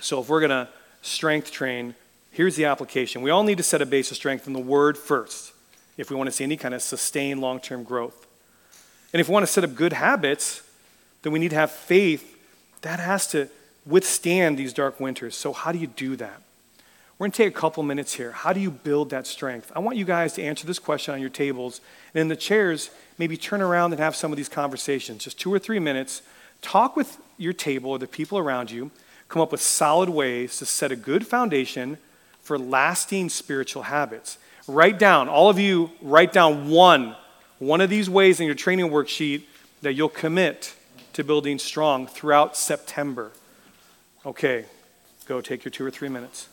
So, 0.00 0.20
if 0.20 0.28
we're 0.28 0.40
going 0.40 0.50
to 0.50 0.68
strength 1.02 1.50
train, 1.50 1.94
here's 2.38 2.54
the 2.54 2.66
application. 2.66 3.20
We 3.20 3.30
all 3.30 3.42
need 3.42 3.58
to 3.58 3.64
set 3.64 3.82
a 3.82 3.86
base 3.86 4.12
of 4.12 4.16
strength 4.16 4.46
in 4.46 4.52
the 4.52 4.60
Word 4.60 4.96
first 4.96 5.52
if 5.96 6.08
we 6.08 6.14
want 6.14 6.28
to 6.28 6.30
see 6.30 6.44
any 6.44 6.56
kind 6.56 6.72
of 6.72 6.80
sustained 6.80 7.40
long 7.40 7.58
term 7.58 7.82
growth. 7.82 8.28
And 9.12 9.20
if 9.20 9.28
we 9.28 9.32
want 9.32 9.44
to 9.44 9.52
set 9.52 9.64
up 9.64 9.74
good 9.74 9.92
habits, 9.92 10.62
then 11.22 11.32
we 11.32 11.40
need 11.40 11.48
to 11.48 11.56
have 11.56 11.72
faith 11.72 12.38
that 12.82 13.00
has 13.00 13.26
to 13.32 13.48
withstand 13.84 14.56
these 14.56 14.72
dark 14.72 15.00
winters. 15.00 15.34
So, 15.34 15.52
how 15.52 15.72
do 15.72 15.80
you 15.80 15.88
do 15.88 16.14
that? 16.14 16.40
We're 17.18 17.24
going 17.24 17.32
to 17.32 17.36
take 17.38 17.56
a 17.56 17.58
couple 17.58 17.82
minutes 17.82 18.14
here. 18.14 18.30
How 18.30 18.52
do 18.52 18.60
you 18.60 18.70
build 18.70 19.10
that 19.10 19.26
strength? 19.26 19.72
I 19.74 19.80
want 19.80 19.96
you 19.96 20.04
guys 20.04 20.34
to 20.34 20.42
answer 20.44 20.64
this 20.64 20.78
question 20.78 21.14
on 21.14 21.20
your 21.20 21.30
tables. 21.30 21.80
And 22.14 22.20
in 22.20 22.28
the 22.28 22.36
chairs, 22.36 22.90
maybe 23.18 23.36
turn 23.36 23.62
around 23.62 23.90
and 23.90 24.00
have 24.00 24.14
some 24.14 24.30
of 24.30 24.36
these 24.36 24.48
conversations. 24.48 25.24
Just 25.24 25.40
two 25.40 25.52
or 25.52 25.58
three 25.58 25.80
minutes. 25.80 26.22
Talk 26.62 26.94
with 26.94 27.18
your 27.36 27.52
table 27.52 27.90
or 27.90 27.98
the 27.98 28.06
people 28.06 28.38
around 28.38 28.70
you. 28.70 28.92
Come 29.26 29.42
up 29.42 29.50
with 29.50 29.60
solid 29.60 30.08
ways 30.08 30.56
to 30.58 30.66
set 30.66 30.92
a 30.92 30.96
good 30.96 31.26
foundation 31.26 31.98
for 32.48 32.58
lasting 32.58 33.28
spiritual 33.28 33.82
habits. 33.82 34.38
Write 34.66 34.98
down, 34.98 35.28
all 35.28 35.50
of 35.50 35.58
you, 35.58 35.90
write 36.00 36.32
down 36.32 36.70
one, 36.70 37.14
one 37.58 37.82
of 37.82 37.90
these 37.90 38.08
ways 38.08 38.40
in 38.40 38.46
your 38.46 38.54
training 38.54 38.88
worksheet 38.88 39.42
that 39.82 39.92
you'll 39.92 40.08
commit 40.08 40.74
to 41.12 41.22
building 41.22 41.58
strong 41.58 42.06
throughout 42.06 42.56
September. 42.56 43.32
Okay, 44.24 44.64
go 45.26 45.42
take 45.42 45.62
your 45.62 45.70
two 45.70 45.84
or 45.84 45.90
three 45.90 46.08
minutes. 46.08 46.48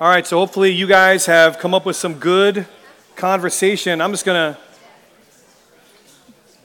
All 0.00 0.08
right, 0.08 0.24
so 0.24 0.38
hopefully 0.38 0.70
you 0.70 0.86
guys 0.86 1.26
have 1.26 1.58
come 1.58 1.74
up 1.74 1.84
with 1.84 1.96
some 1.96 2.20
good 2.20 2.68
conversation. 3.16 4.00
I'm 4.00 4.12
just 4.12 4.24
going 4.24 4.54
to 4.54 4.60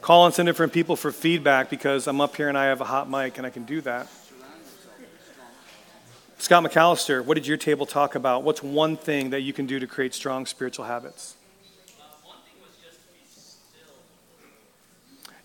call 0.01 0.21
on 0.21 0.31
some 0.31 0.45
different 0.45 0.71
people 0.71 0.95
for 0.95 1.11
feedback 1.11 1.71
because 1.71 2.05
I'm 2.05 2.21
up 2.21 2.35
here 2.35 2.47
and 2.47 2.55
I 2.55 2.65
have 2.65 2.79
a 2.79 2.83
hot 2.83 3.09
mic 3.09 3.39
and 3.39 3.47
I 3.47 3.49
can 3.49 3.63
do 3.63 3.81
that. 3.81 4.07
Scott 6.37 6.63
McAllister, 6.63 7.25
what 7.25 7.33
did 7.33 7.47
your 7.47 7.57
table 7.57 7.87
talk 7.87 8.13
about? 8.13 8.43
What's 8.43 8.61
one 8.61 8.97
thing 8.97 9.31
that 9.31 9.41
you 9.41 9.51
can 9.51 9.65
do 9.65 9.79
to 9.79 9.87
create 9.87 10.13
strong 10.13 10.45
spiritual 10.45 10.85
habits? 10.85 11.35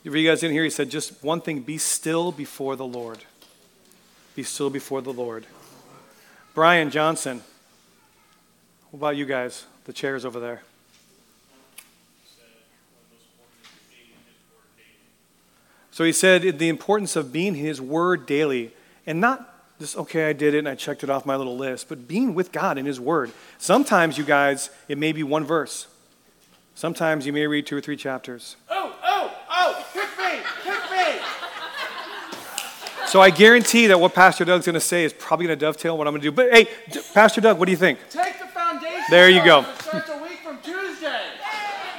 For 0.04 0.14
you 0.14 0.28
guys 0.28 0.42
in 0.42 0.52
here, 0.52 0.64
he 0.64 0.68
said 0.68 0.90
just 0.90 1.24
one 1.24 1.40
thing 1.40 1.60
be 1.60 1.78
still 1.78 2.32
before 2.32 2.76
the 2.76 2.86
Lord. 2.86 3.24
Be 4.36 4.42
still 4.42 4.68
before 4.68 5.00
the 5.00 5.12
Lord. 5.12 5.46
Brian 6.52 6.90
Johnson. 6.90 7.44
What 8.90 8.98
about 8.98 9.16
you 9.16 9.26
guys? 9.26 9.66
The 9.84 9.92
chairs 9.92 10.24
over 10.24 10.40
there. 10.40 10.62
So 15.90 16.04
he 16.04 16.12
said 16.12 16.58
the 16.58 16.68
importance 16.68 17.16
of 17.16 17.32
being 17.32 17.48
in 17.48 17.54
his 17.56 17.80
word 17.80 18.24
daily 18.24 18.72
and 19.06 19.20
not 19.20 19.54
just, 19.80 19.96
okay, 19.96 20.28
I 20.30 20.32
did 20.32 20.54
it 20.54 20.58
and 20.58 20.68
I 20.68 20.74
checked 20.74 21.02
it 21.02 21.10
off 21.10 21.26
my 21.26 21.36
little 21.36 21.56
list, 21.56 21.88
but 21.88 22.08
being 22.08 22.34
with 22.34 22.52
God 22.52 22.78
in 22.78 22.86
his 22.86 23.00
word. 23.00 23.32
Sometimes, 23.58 24.16
you 24.16 24.24
guys, 24.24 24.70
it 24.88 24.96
may 24.96 25.12
be 25.12 25.22
one 25.22 25.44
verse. 25.44 25.86
Sometimes 26.74 27.26
you 27.26 27.32
may 27.32 27.46
read 27.46 27.66
two 27.66 27.76
or 27.76 27.80
three 27.80 27.96
chapters. 27.96 28.56
Oh, 28.70 28.94
oh, 29.02 29.36
oh, 29.50 29.86
pick 29.92 30.08
me, 30.18 30.40
pick 30.62 30.90
me. 30.90 31.20
So 33.08 33.20
I 33.20 33.30
guarantee 33.30 33.88
that 33.88 33.98
what 33.98 34.14
Pastor 34.14 34.44
Doug's 34.44 34.66
going 34.66 34.74
to 34.74 34.80
say 34.80 35.04
is 35.04 35.12
probably 35.12 35.46
going 35.46 35.58
to 35.58 35.64
dovetail 35.64 35.98
what 35.98 36.06
I'm 36.06 36.12
going 36.12 36.22
to 36.22 36.30
do. 36.30 36.32
But 36.32 36.52
hey, 36.52 36.68
Pastor 37.12 37.40
Doug, 37.40 37.58
what 37.58 37.66
do 37.66 37.72
you 37.72 37.78
think? 37.78 37.98
Take 38.08 38.38
the. 38.38 38.47
There 39.10 39.30
you 39.30 39.42
go. 39.42 39.62
Starts 39.80 40.10
a 40.10 40.22
week 40.22 40.38
from 40.44 40.58
Tuesday. 40.62 41.22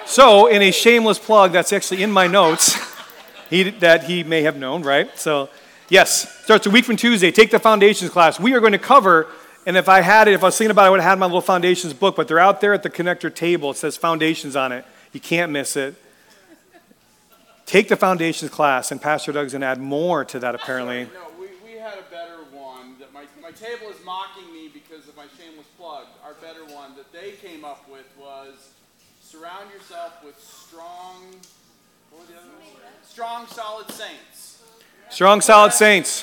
So, 0.06 0.46
in 0.46 0.62
a 0.62 0.72
shameless 0.72 1.18
plug, 1.18 1.52
that's 1.52 1.74
actually 1.74 2.04
in 2.04 2.12
my 2.12 2.28
notes 2.28 2.78
he, 3.50 3.64
that 3.64 4.04
he 4.04 4.24
may 4.24 4.44
have 4.44 4.58
known, 4.58 4.84
right? 4.84 5.18
So, 5.18 5.50
yes, 5.90 6.44
starts 6.44 6.68
a 6.68 6.70
week 6.70 6.86
from 6.86 6.98
Tuesday. 6.98 7.32
Take 7.32 7.50
the 7.50 7.60
foundations 7.60 8.12
class. 8.12 8.40
We 8.40 8.54
are 8.54 8.60
going 8.60 8.74
to 8.74 8.78
cover, 8.78 9.28
and 9.66 9.76
if 9.76 9.90
I 9.90 10.02
had 10.02 10.28
it, 10.28 10.36
if 10.36 10.44
I 10.44 10.48
was 10.48 10.58
thinking 10.58 10.70
about 10.70 10.84
it, 10.84 10.88
I 10.88 10.90
would 10.92 11.00
have 11.00 11.10
had 11.10 11.20
my 11.20 11.26
little 11.26 11.42
foundations 11.42 11.94
book, 11.94 12.16
but 12.16 12.28
they're 12.28 12.40
out 12.40 12.62
there 12.62 12.76
at 12.76 12.84
the 12.84 12.92
connector 12.92 13.34
table. 13.34 13.72
It 13.72 13.78
says 13.78 13.98
foundations 13.98 14.56
on 14.56 14.72
it. 14.72 14.86
You 15.12 15.20
can't 15.20 15.52
miss 15.52 15.76
it. 15.76 15.96
Take 17.66 17.88
the 17.88 17.96
foundations 17.96 18.52
class, 18.52 18.92
and 18.92 19.02
Pastor 19.02 19.32
Doug's 19.32 19.54
going 19.54 19.62
to 19.62 19.68
add 19.68 19.80
more 19.80 20.26
to 20.26 20.40
that 20.40 20.54
apparently. 20.54 21.06
No, 21.06 21.10
we, 21.40 21.48
we 21.64 21.78
had 21.78 21.98
a 21.98 22.12
better 22.12 22.38
one. 22.52 22.98
That 23.00 23.14
my, 23.14 23.26
my 23.42 23.52
table 23.52 23.90
is 23.90 24.04
mocking 24.04 24.52
me 24.54 24.70
because 24.74 25.08
of 25.08 25.16
my 25.16 25.26
shameless 25.38 25.68
plug. 25.78 26.08
Our 26.26 26.34
better 26.42 26.66
one 26.74 26.96
that 26.96 27.09
they 27.22 27.32
came 27.32 27.66
up 27.66 27.88
with 27.90 28.06
was 28.20 28.72
surround 29.22 29.72
yourself 29.72 30.24
with 30.24 30.40
strong, 30.40 31.24
what 32.12 32.22
were 32.22 32.34
the 32.34 32.40
other 32.40 32.48
ones? 32.60 32.74
Strong, 33.04 33.48
solid 33.48 33.90
saints. 33.92 34.64
Strong, 35.10 35.42
solid 35.42 35.74
saints. 35.74 36.22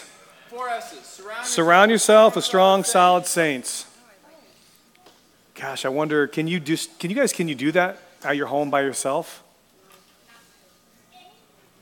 Four 0.49 0.69
S's. 0.71 1.05
Surround, 1.05 1.47
Surround 1.47 1.91
yourself 1.91 2.37
with 2.37 2.45
strong, 2.45 2.85
solid 2.85 3.27
saints. 3.27 3.87
Gosh, 5.55 5.85
I 5.85 5.89
wonder, 5.89 6.27
can 6.27 6.47
you 6.47 6.61
do, 6.61 6.77
can 6.99 7.11
you 7.11 7.17
guys, 7.17 7.33
can 7.33 7.49
you 7.49 7.55
do 7.55 7.73
that 7.73 7.99
at 8.23 8.37
your 8.37 8.47
home 8.47 8.71
by 8.71 8.83
yourself? 8.83 9.43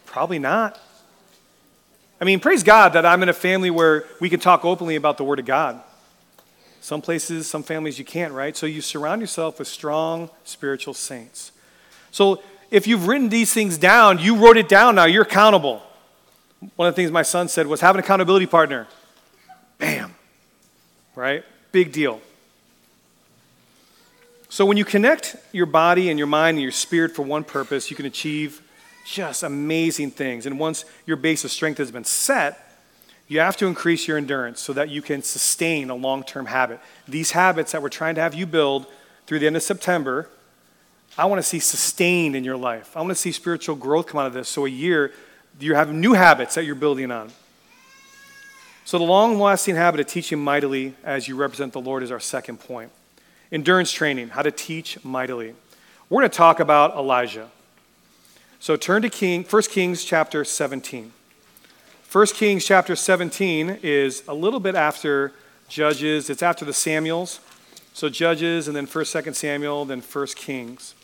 Probably 0.06 0.38
not. 0.38 0.80
I 2.20 2.24
mean, 2.24 2.40
praise 2.40 2.62
God 2.62 2.92
that 2.94 3.04
I'm 3.04 3.22
in 3.22 3.28
a 3.28 3.34
family 3.34 3.70
where 3.70 4.04
we 4.20 4.30
can 4.30 4.40
talk 4.40 4.64
openly 4.64 4.96
about 4.96 5.18
the 5.18 5.24
Word 5.24 5.40
of 5.40 5.44
God. 5.44 5.82
Some 6.85 7.01
places, 7.01 7.49
some 7.49 7.62
families 7.62 7.99
you 7.99 8.05
can't, 8.05 8.35
right? 8.35 8.55
So 8.55 8.66
you 8.66 8.82
surround 8.82 9.22
yourself 9.22 9.59
with 9.59 9.68
strong 9.68 10.28
spiritual 10.45 10.93
saints. 10.93 11.51
So 12.11 12.43
if 12.70 12.87
you've 12.87 13.09
written 13.09 13.30
these 13.30 13.55
things 13.55 13.78
down, 13.78 14.18
you 14.18 14.37
wrote 14.37 14.59
it 14.59 14.68
down 14.68 14.97
now, 14.97 15.07
you're 15.07 15.22
accountable. 15.22 15.82
One 16.76 16.87
of 16.87 16.95
the 16.95 16.97
things 17.01 17.11
my 17.11 17.22
son 17.22 17.49
said 17.49 17.66
was 17.68 17.80
have 17.80 17.95
an 17.95 18.01
accountability 18.01 18.45
partner. 18.45 18.87
Bam. 19.78 20.14
Right? 21.14 21.43
Big 21.72 21.91
deal. 21.91 22.20
So 24.51 24.66
when 24.66 24.76
you 24.76 24.85
connect 24.85 25.37
your 25.53 25.64
body 25.64 26.11
and 26.11 26.18
your 26.18 26.28
mind 26.28 26.57
and 26.57 26.62
your 26.62 26.70
spirit 26.70 27.12
for 27.12 27.22
one 27.22 27.45
purpose, 27.45 27.89
you 27.91 27.97
can 27.97 28.05
achieve 28.05 28.61
just 29.07 29.43
amazing 29.43 30.11
things. 30.11 30.45
And 30.45 30.59
once 30.59 30.85
your 31.07 31.16
base 31.16 31.45
of 31.45 31.51
strength 31.51 31.78
has 31.78 31.91
been 31.91 32.05
set, 32.05 32.63
you 33.29 33.41
have 33.41 33.57
to 33.59 33.66
increase 33.66 34.07
your 34.07 34.16
endurance 34.16 34.61
so 34.61 34.72
that 34.72 34.91
you 34.91 35.03
can 35.03 35.22
sustain 35.22 35.91
a 35.91 35.95
long 35.95 36.22
term 36.25 36.47
habit. 36.47 36.81
These 37.09 37.33
habits 37.33 37.72
that 37.72 37.83
we're 37.83 37.89
trying 37.89 38.14
to 38.16 38.20
have 38.20 38.35
you 38.35 38.47
build 38.47 38.87
through 39.27 39.39
the 39.39 39.47
end 39.47 39.57
of 39.57 39.62
September, 39.62 40.29
I 41.16 41.27
want 41.27 41.39
to 41.39 41.43
see 41.43 41.59
sustained 41.59 42.37
in 42.37 42.45
your 42.45 42.57
life. 42.57 42.97
I 42.97 43.01
want 43.01 43.11
to 43.11 43.16
see 43.16 43.33
spiritual 43.33 43.77
growth 43.77 44.07
come 44.07 44.20
out 44.20 44.27
of 44.27 44.33
this. 44.35 44.49
So, 44.49 44.66
a 44.66 44.68
year, 44.68 45.12
you 45.61 45.75
have 45.75 45.93
new 45.93 46.12
habits 46.12 46.57
that 46.57 46.64
you're 46.64 46.75
building 46.75 47.11
on. 47.11 47.31
So, 48.85 48.99
the 48.99 49.05
long 49.05 49.39
lasting 49.39 49.77
habit 49.77 50.01
of 50.01 50.07
teaching 50.07 50.39
mightily 50.39 50.95
as 51.05 51.29
you 51.29 51.37
represent 51.37 51.72
the 51.72 51.81
Lord 51.81 52.03
is 52.03 52.11
our 52.11 52.20
second 52.20 52.59
point. 52.59 52.91
Endurance 53.51 53.93
training, 53.93 54.31
how 54.31 54.43
to 54.43 54.51
teach 54.51 55.03
mightily. 55.05 55.55
We're 56.11 56.20
going 56.20 56.31
to 56.31 56.37
talk 56.37 56.61
about 56.61 56.95
Elijah. 56.97 57.49
So 58.64 58.77
turn 58.77 59.03
to 59.03 59.11
King, 59.11 59.45
1 59.45 59.62
Kings 59.64 60.05
chapter 60.05 60.43
17. 60.43 61.12
1 62.14 62.26
Kings 62.26 62.64
chapter 62.64 62.94
17 62.94 63.80
is 63.82 64.22
a 64.28 64.34
little 64.34 64.60
bit 64.60 64.76
after 64.76 65.32
Judges. 65.66 66.30
It's 66.30 66.44
after 66.44 66.64
the 66.64 66.72
Samuels. 66.72 67.40
So 67.92 68.08
Judges 68.08 68.68
and 68.68 68.76
then 68.76 68.86
1st, 68.86 69.24
2nd 69.24 69.34
Samuel, 69.34 69.84
then 69.84 70.00
1 70.00 70.26
Kings. 70.36 70.94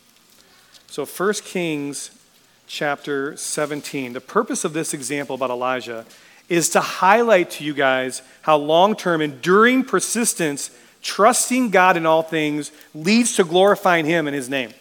So 0.87 1.05
1 1.05 1.33
Kings 1.43 2.17
chapter 2.65 3.35
17. 3.35 4.13
The 4.13 4.21
purpose 4.21 4.63
of 4.63 4.71
this 4.71 4.93
example 4.93 5.35
about 5.35 5.49
Elijah 5.49 6.05
is 6.47 6.69
to 6.69 6.79
highlight 6.79 7.51
to 7.51 7.65
you 7.65 7.73
guys 7.73 8.21
how 8.43 8.55
long 8.55 8.95
term, 8.95 9.19
enduring 9.19 9.83
persistence, 9.83 10.71
trusting 11.01 11.71
God 11.71 11.97
in 11.97 12.05
all 12.05 12.23
things 12.23 12.71
leads 12.95 13.35
to 13.35 13.43
glorifying 13.43 14.05
Him 14.05 14.29
in 14.29 14.33
His 14.33 14.47
name. 14.47 14.71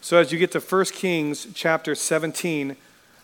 So 0.00 0.18
as 0.18 0.32
you 0.32 0.38
get 0.40 0.50
to 0.50 0.58
1 0.58 0.84
Kings 0.86 1.46
chapter 1.54 1.94
17, 1.94 2.76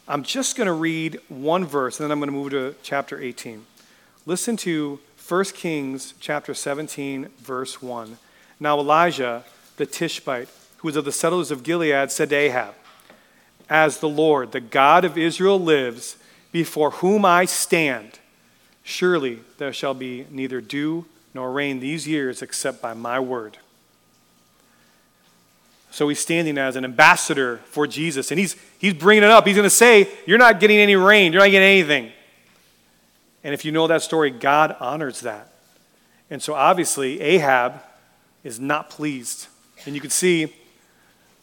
I'm 0.08 0.24
just 0.24 0.56
going 0.56 0.66
to 0.66 0.72
read 0.72 1.20
one 1.28 1.64
verse 1.64 2.00
and 2.00 2.04
then 2.04 2.10
I'm 2.10 2.18
going 2.18 2.28
to 2.28 2.32
move 2.32 2.50
to 2.50 2.74
chapter 2.82 3.20
18. 3.20 3.64
Listen 4.26 4.56
to 4.58 4.98
1 5.28 5.44
Kings 5.44 6.14
chapter 6.18 6.54
17 6.54 7.28
verse 7.38 7.80
1. 7.80 8.18
Now 8.58 8.80
Elijah 8.80 9.44
the 9.76 9.86
Tishbite, 9.86 10.48
who 10.78 10.88
was 10.88 10.96
of 10.96 11.04
the 11.04 11.12
settlers 11.12 11.50
of 11.50 11.62
Gilead, 11.62 12.10
said 12.10 12.30
to 12.30 12.36
Ahab, 12.36 12.74
As 13.70 13.98
the 13.98 14.08
Lord, 14.08 14.52
the 14.52 14.60
God 14.60 15.04
of 15.04 15.16
Israel 15.16 15.58
lives, 15.58 16.16
before 16.50 16.90
whom 16.90 17.24
I 17.24 17.44
stand, 17.44 18.18
surely 18.82 19.40
there 19.58 19.72
shall 19.72 19.94
be 19.94 20.26
neither 20.30 20.60
dew 20.60 21.06
nor 21.32 21.52
rain 21.52 21.80
these 21.80 22.06
years 22.06 22.42
except 22.42 22.82
by 22.82 22.92
my 22.92 23.18
word. 23.18 23.58
So 25.92 26.08
he's 26.08 26.20
standing 26.20 26.56
as 26.56 26.74
an 26.76 26.84
ambassador 26.84 27.58
for 27.66 27.86
Jesus, 27.86 28.30
and 28.30 28.40
he's, 28.40 28.56
he's 28.78 28.94
bringing 28.94 29.24
it 29.24 29.30
up. 29.30 29.46
He's 29.46 29.56
going 29.56 29.66
to 29.66 29.70
say, 29.70 30.08
You're 30.26 30.38
not 30.38 30.58
getting 30.58 30.78
any 30.78 30.96
rain, 30.96 31.32
you're 31.34 31.42
not 31.42 31.50
getting 31.50 31.68
anything. 31.68 32.10
And 33.44 33.52
if 33.52 33.64
you 33.64 33.72
know 33.72 33.86
that 33.86 34.00
story, 34.00 34.30
God 34.30 34.74
honors 34.80 35.20
that. 35.20 35.52
And 36.30 36.42
so 36.42 36.54
obviously, 36.54 37.20
Ahab 37.20 37.82
is 38.42 38.58
not 38.58 38.88
pleased. 38.88 39.48
And 39.84 39.94
you 39.94 40.00
can 40.00 40.08
see 40.08 40.54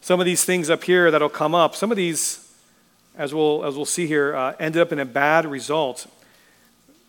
some 0.01 0.19
of 0.19 0.25
these 0.25 0.43
things 0.43 0.69
up 0.71 0.83
here 0.83 1.11
that'll 1.11 1.29
come 1.29 1.53
up. 1.53 1.75
Some 1.75 1.91
of 1.91 1.97
these, 1.97 2.51
as 3.17 3.35
we'll, 3.35 3.63
as 3.65 3.75
we'll 3.75 3.85
see 3.85 4.07
here, 4.07 4.35
uh, 4.35 4.55
ended 4.59 4.81
up 4.81 4.91
in 4.91 4.97
a 4.97 5.05
bad 5.05 5.45
result. 5.45 6.07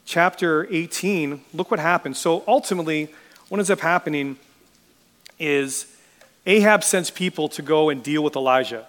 Chapter 0.05 0.66
18, 0.70 1.41
look 1.55 1.70
what 1.70 1.80
happened. 1.80 2.18
So 2.18 2.45
ultimately, 2.47 3.09
what 3.49 3.59
ends 3.59 3.70
up 3.70 3.80
happening 3.80 4.36
is 5.38 5.86
Ahab 6.51 6.82
sends 6.82 7.11
people 7.11 7.48
to 7.51 7.62
go 7.62 7.90
and 7.90 8.03
deal 8.03 8.24
with 8.24 8.34
Elijah, 8.34 8.84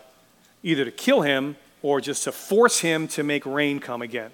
either 0.64 0.84
to 0.84 0.90
kill 0.90 1.22
him 1.22 1.58
or 1.84 2.02
just 2.02 2.24
to 2.24 2.32
force 2.32 2.80
him 2.80 3.08
to 3.10 3.22
make 3.22 3.46
rain 3.46 3.80
come 3.80 4.02
again. 4.02 4.32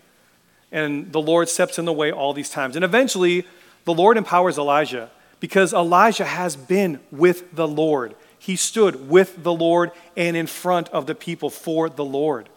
And 0.72 1.12
the 1.12 1.20
Lord 1.22 1.50
steps 1.50 1.78
in 1.78 1.84
the 1.84 1.92
way 1.92 2.10
all 2.10 2.32
these 2.34 2.50
times. 2.50 2.78
And 2.78 2.86
eventually, 2.86 3.46
the 3.84 3.94
Lord 3.94 4.16
empowers 4.16 4.58
Elijah 4.58 5.12
because 5.42 5.74
Elijah 5.74 6.24
has 6.24 6.56
been 6.56 7.02
with 7.12 7.54
the 7.54 7.68
Lord. 7.68 8.16
He 8.40 8.56
stood 8.56 9.10
with 9.10 9.44
the 9.44 9.54
Lord 9.54 9.92
and 10.16 10.38
in 10.38 10.48
front 10.48 10.88
of 10.90 11.06
the 11.06 11.16
people 11.16 11.50
for 11.50 11.90
the 11.90 12.06
Lord. 12.06 12.48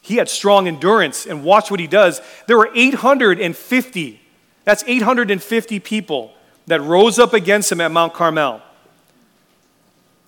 He 0.00 0.18
had 0.18 0.28
strong 0.28 0.68
endurance, 0.68 1.26
and 1.26 1.42
watch 1.42 1.68
what 1.68 1.80
he 1.80 1.88
does. 1.88 2.20
There 2.46 2.56
were 2.56 2.70
850, 2.72 4.20
that's 4.62 4.84
850 4.86 5.80
people 5.80 6.32
that 6.66 6.80
rose 6.80 7.18
up 7.18 7.34
against 7.34 7.72
him 7.72 7.80
at 7.80 7.90
Mount 7.90 8.14
Carmel. 8.14 8.62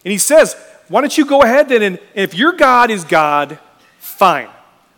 And 0.05 0.13
he 0.13 0.19
says, 0.19 0.57
Why 0.89 1.01
don't 1.01 1.17
you 1.17 1.25
go 1.25 1.43
ahead 1.43 1.69
then? 1.69 1.83
And 1.83 1.99
if 2.15 2.35
your 2.35 2.53
God 2.53 2.91
is 2.91 3.05
God, 3.05 3.59
fine. 3.99 4.49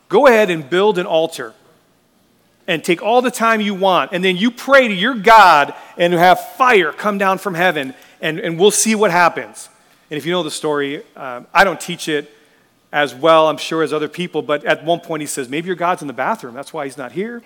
Go 0.08 0.26
ahead 0.26 0.50
and 0.50 0.68
build 0.68 0.98
an 0.98 1.06
altar 1.06 1.54
and 2.66 2.84
take 2.84 3.02
all 3.02 3.22
the 3.22 3.30
time 3.30 3.60
you 3.60 3.74
want. 3.74 4.12
And 4.12 4.24
then 4.24 4.36
you 4.36 4.50
pray 4.50 4.88
to 4.88 4.94
your 4.94 5.14
God 5.14 5.74
and 5.96 6.12
have 6.12 6.40
fire 6.54 6.92
come 6.92 7.18
down 7.18 7.38
from 7.38 7.54
heaven, 7.54 7.94
and, 8.20 8.38
and 8.38 8.58
we'll 8.58 8.70
see 8.70 8.94
what 8.94 9.10
happens. 9.10 9.68
And 10.10 10.18
if 10.18 10.26
you 10.26 10.32
know 10.32 10.42
the 10.42 10.50
story, 10.50 11.02
um, 11.16 11.46
I 11.52 11.64
don't 11.64 11.80
teach 11.80 12.08
it 12.08 12.32
as 12.92 13.14
well, 13.14 13.48
I'm 13.48 13.56
sure, 13.56 13.82
as 13.82 13.92
other 13.92 14.08
people, 14.08 14.42
but 14.42 14.64
at 14.64 14.84
one 14.84 15.00
point 15.00 15.20
he 15.20 15.26
says, 15.26 15.48
Maybe 15.48 15.68
your 15.68 15.76
God's 15.76 16.02
in 16.02 16.08
the 16.08 16.14
bathroom. 16.14 16.54
That's 16.54 16.72
why 16.72 16.84
he's 16.84 16.98
not 16.98 17.12
here. 17.12 17.42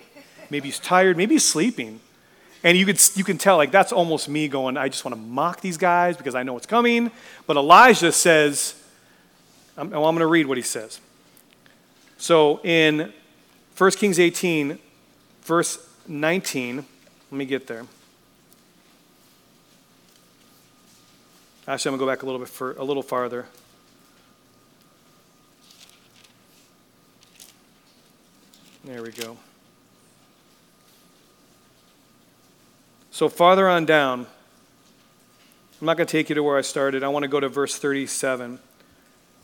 Maybe 0.49 0.67
he's 0.67 0.79
tired. 0.79 1.17
Maybe 1.17 1.35
he's 1.35 1.45
sleeping. 1.45 1.99
And 2.65 2.75
you, 2.75 2.87
could, 2.87 2.99
you 3.13 3.23
can 3.23 3.37
tell, 3.37 3.57
like, 3.57 3.69
that's 3.69 3.91
almost 3.91 4.27
me 4.27 4.47
going, 4.47 4.75
I 4.75 4.89
just 4.89 5.05
want 5.05 5.15
to 5.15 5.21
mock 5.21 5.61
these 5.61 5.77
guys 5.77 6.17
because 6.17 6.33
I 6.33 6.41
know 6.41 6.53
what's 6.53 6.65
coming. 6.65 7.11
But 7.45 7.57
Elijah 7.57 8.11
says, 8.11 8.73
I'm, 9.77 9.91
well, 9.91 10.07
I'm 10.07 10.15
going 10.15 10.21
to 10.21 10.25
read 10.25 10.47
what 10.47 10.57
he 10.57 10.63
says. 10.63 10.99
So 12.17 12.59
in 12.63 13.13
1 13.77 13.91
Kings 13.91 14.19
18, 14.19 14.79
verse 15.43 15.77
19, 16.07 16.77
let 16.77 16.85
me 17.31 17.45
get 17.45 17.67
there. 17.67 17.85
Actually, 21.67 21.89
I'm 21.89 21.99
going 21.99 21.99
to 21.99 22.05
go 22.05 22.11
back 22.11 22.23
a 22.23 22.25
little 22.25 22.39
bit 22.39 22.49
for, 22.49 22.71
a 22.77 22.83
little 22.83 23.03
farther. 23.03 23.45
There 28.85 29.03
we 29.03 29.11
go. 29.11 29.37
So, 33.15 33.29
farther 33.29 33.69
on 33.69 33.85
down, 33.85 34.27
I'm 35.79 35.85
not 35.85 35.95
going 35.95 36.05
to 36.05 36.11
take 36.11 36.27
you 36.27 36.35
to 36.35 36.43
where 36.43 36.57
I 36.57 36.61
started. 36.61 37.01
I 37.01 37.07
want 37.07 37.23
to 37.23 37.29
go 37.29 37.39
to 37.39 37.47
verse 37.47 37.79
37 37.79 38.59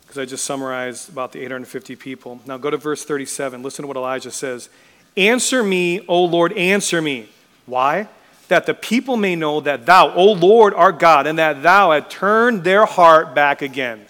because 0.01 0.17
I 0.17 0.25
just 0.25 0.43
summarized 0.43 1.07
about 1.07 1.31
the 1.31 1.39
850 1.39 1.95
people. 1.95 2.41
Now, 2.45 2.57
go 2.57 2.69
to 2.69 2.75
verse 2.75 3.05
37. 3.05 3.63
Listen 3.63 3.83
to 3.83 3.87
what 3.87 3.95
Elijah 3.95 4.29
says 4.29 4.67
Answer 5.15 5.63
me, 5.63 6.05
O 6.09 6.25
Lord, 6.25 6.51
answer 6.57 7.01
me. 7.01 7.29
Why? 7.65 8.09
That 8.49 8.65
the 8.65 8.73
people 8.73 9.15
may 9.15 9.37
know 9.37 9.61
that 9.61 9.85
thou, 9.85 10.13
O 10.15 10.33
Lord, 10.33 10.73
art 10.73 10.99
God, 10.99 11.25
and 11.25 11.39
that 11.39 11.63
thou 11.63 11.91
had 11.91 12.09
turned 12.09 12.65
their 12.65 12.85
heart 12.85 13.33
back 13.33 13.61
again, 13.61 14.05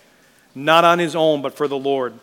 not 0.56 0.86
on 0.86 0.98
his 0.98 1.16
own, 1.16 1.44
but 1.44 1.56
for 1.56 1.68
the 1.68 1.78
Lord. 1.78 2.16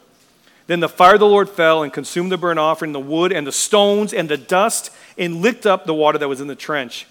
Then 0.66 0.80
the 0.80 0.88
fire 0.88 1.14
of 1.14 1.20
the 1.20 1.26
Lord 1.26 1.48
fell 1.48 1.84
and 1.84 1.92
consumed 1.92 2.32
the 2.32 2.36
burnt 2.36 2.58
offering, 2.58 2.90
the 2.90 2.98
wood, 2.98 3.32
and 3.32 3.46
the 3.46 3.52
stones, 3.52 4.12
and 4.12 4.28
the 4.28 4.36
dust, 4.36 4.90
and 5.16 5.36
licked 5.36 5.66
up 5.66 5.86
the 5.86 5.94
water 5.94 6.18
that 6.18 6.28
was 6.28 6.40
in 6.40 6.48
the 6.48 6.56
trench. 6.56 7.06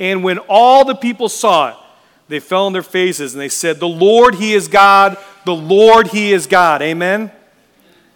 And 0.00 0.24
when 0.24 0.38
all 0.48 0.84
the 0.84 0.94
people 0.94 1.28
saw 1.28 1.68
it, 1.68 1.76
They 2.28 2.40
fell 2.40 2.66
on 2.66 2.72
their 2.72 2.82
faces 2.82 3.34
and 3.34 3.40
they 3.40 3.48
said, 3.48 3.80
The 3.80 3.88
Lord, 3.88 4.36
He 4.36 4.54
is 4.54 4.68
God. 4.68 5.18
The 5.44 5.54
Lord, 5.54 6.08
He 6.08 6.32
is 6.32 6.46
God. 6.46 6.80
Amen? 6.80 7.30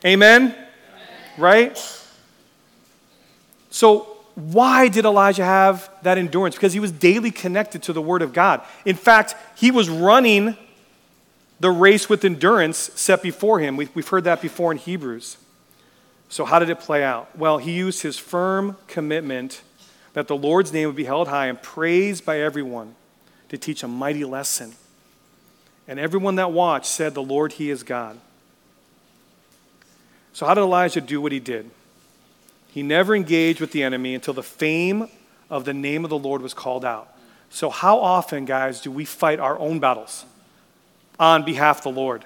Amen? 0.04 0.42
Amen. 0.42 0.66
Right? 1.36 2.00
So, 3.70 4.08
why 4.36 4.88
did 4.88 5.04
Elijah 5.04 5.44
have 5.44 5.90
that 6.02 6.16
endurance? 6.16 6.54
Because 6.54 6.72
he 6.72 6.80
was 6.80 6.90
daily 6.90 7.30
connected 7.30 7.82
to 7.84 7.92
the 7.92 8.02
Word 8.02 8.22
of 8.22 8.32
God. 8.32 8.62
In 8.84 8.96
fact, 8.96 9.36
he 9.56 9.70
was 9.70 9.88
running 9.88 10.56
the 11.60 11.70
race 11.70 12.08
with 12.08 12.24
endurance 12.24 12.78
set 12.94 13.22
before 13.22 13.60
him. 13.60 13.76
We've 13.76 14.08
heard 14.08 14.24
that 14.24 14.40
before 14.42 14.72
in 14.72 14.78
Hebrews. 14.78 15.38
So, 16.28 16.44
how 16.44 16.58
did 16.58 16.70
it 16.70 16.80
play 16.80 17.02
out? 17.02 17.36
Well, 17.36 17.58
he 17.58 17.72
used 17.72 18.02
his 18.02 18.16
firm 18.16 18.76
commitment 18.86 19.62
that 20.14 20.28
the 20.28 20.36
Lord's 20.36 20.72
name 20.72 20.86
would 20.86 20.96
be 20.96 21.04
held 21.04 21.28
high 21.28 21.46
and 21.46 21.60
praised 21.60 22.24
by 22.24 22.40
everyone 22.40 22.94
to 23.50 23.58
teach 23.58 23.82
a 23.82 23.88
mighty 23.88 24.24
lesson. 24.24 24.74
And 25.86 26.00
everyone 26.00 26.36
that 26.36 26.50
watched 26.50 26.86
said, 26.86 27.14
The 27.14 27.22
Lord, 27.22 27.52
He 27.52 27.70
is 27.70 27.82
God. 27.82 28.18
So, 30.32 30.46
how 30.46 30.54
did 30.54 30.62
Elijah 30.62 31.00
do 31.00 31.20
what 31.20 31.30
he 31.30 31.38
did? 31.38 31.70
He 32.68 32.82
never 32.82 33.14
engaged 33.14 33.60
with 33.60 33.70
the 33.70 33.84
enemy 33.84 34.16
until 34.16 34.34
the 34.34 34.42
fame 34.42 35.08
of 35.48 35.64
the 35.64 35.72
name 35.72 36.04
of 36.04 36.10
the 36.10 36.18
Lord 36.18 36.42
was 36.42 36.52
called 36.52 36.84
out. 36.84 37.08
So, 37.50 37.70
how 37.70 38.00
often, 38.00 38.44
guys, 38.44 38.80
do 38.80 38.90
we 38.90 39.04
fight 39.04 39.38
our 39.38 39.56
own 39.58 39.78
battles 39.78 40.24
on 41.20 41.44
behalf 41.44 41.78
of 41.78 41.94
the 41.94 42.00
Lord? 42.00 42.24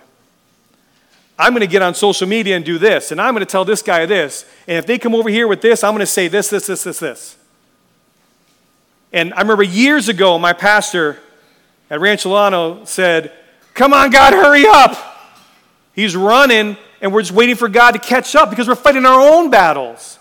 I'm 1.39 1.53
going 1.53 1.61
to 1.61 1.67
get 1.67 1.83
on 1.83 1.95
social 1.95 2.27
media 2.27 2.57
and 2.57 2.65
do 2.65 2.79
this, 2.79 3.13
and 3.13 3.21
I'm 3.21 3.35
going 3.35 3.45
to 3.45 3.51
tell 3.51 3.65
this 3.65 3.83
guy 3.83 4.07
this, 4.07 4.45
and 4.67 4.79
if 4.79 4.87
they 4.87 4.99
come 4.99 5.15
over 5.15 5.29
here 5.29 5.47
with 5.47 5.61
this, 5.61 5.85
I'm 5.85 5.93
going 5.93 6.01
to 6.01 6.07
say 6.07 6.29
this, 6.29 6.49
this, 6.49 6.67
this, 6.67 6.83
this, 6.85 6.99
this. 6.99 7.38
And 9.13 9.33
I 9.35 9.41
remember 9.41 9.63
years 9.63 10.09
ago, 10.09 10.39
my 10.39 10.53
pastor 10.53 11.19
at 11.91 12.01
Rancho 12.01 12.31
Llano 12.31 12.85
said, 12.85 13.33
Come 13.75 13.93
on, 13.93 14.11
God, 14.11 14.33
hurry 14.33 14.67
up. 14.67 14.97
He's 15.93 16.17
running, 16.17 16.77
and 17.01 17.13
we're 17.13 17.23
just 17.23 17.33
waiting 17.33 17.57
for 17.57 17.69
God 17.69 17.93
to 17.93 17.99
catch 17.99 18.35
up 18.35 18.51
because 18.51 18.69
we're 18.69 18.75
fighting 18.75 19.07
our 19.07 19.21
own 19.21 19.51
battles. 19.51 20.19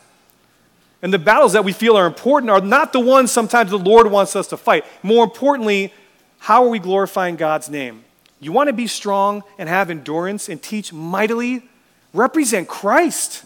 And 1.02 1.14
the 1.14 1.20
battles 1.20 1.54
that 1.54 1.64
we 1.64 1.74
feel 1.74 1.96
are 1.98 2.06
important 2.06 2.50
are 2.50 2.62
not 2.62 2.94
the 2.94 3.00
ones 3.00 3.32
sometimes 3.32 3.72
the 3.72 3.78
Lord 3.78 4.10
wants 4.10 4.36
us 4.36 4.48
to 4.48 4.58
fight. 4.58 4.86
More 5.04 5.24
importantly, 5.24 5.94
how 6.40 6.64
are 6.64 6.70
we 6.70 6.80
glorifying 6.80 7.36
God's 7.36 7.70
name? 7.70 8.04
You 8.40 8.52
want 8.52 8.68
to 8.68 8.74
be 8.74 8.88
strong 8.88 9.44
and 9.58 9.68
have 9.68 9.90
endurance 9.90 10.50
and 10.50 10.62
teach 10.62 10.94
mightily? 10.94 11.68
Represent 12.14 12.68
Christ. 12.68 13.46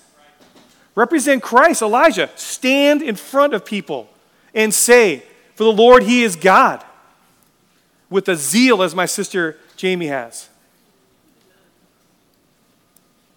Represent 0.96 1.42
Christ. 1.42 1.82
Elijah, 1.82 2.30
stand 2.36 3.02
in 3.02 3.16
front 3.16 3.54
of 3.54 3.66
people 3.66 4.10
and 4.54 4.74
say, 4.74 5.24
For 5.62 5.66
the 5.66 5.80
Lord, 5.80 6.02
He 6.02 6.24
is 6.24 6.36
God. 6.36 6.84
With 8.10 8.28
a 8.28 8.36
zeal 8.36 8.82
as 8.82 8.96
my 8.96 9.06
sister 9.06 9.58
Jamie 9.78 10.08
has. 10.08 10.50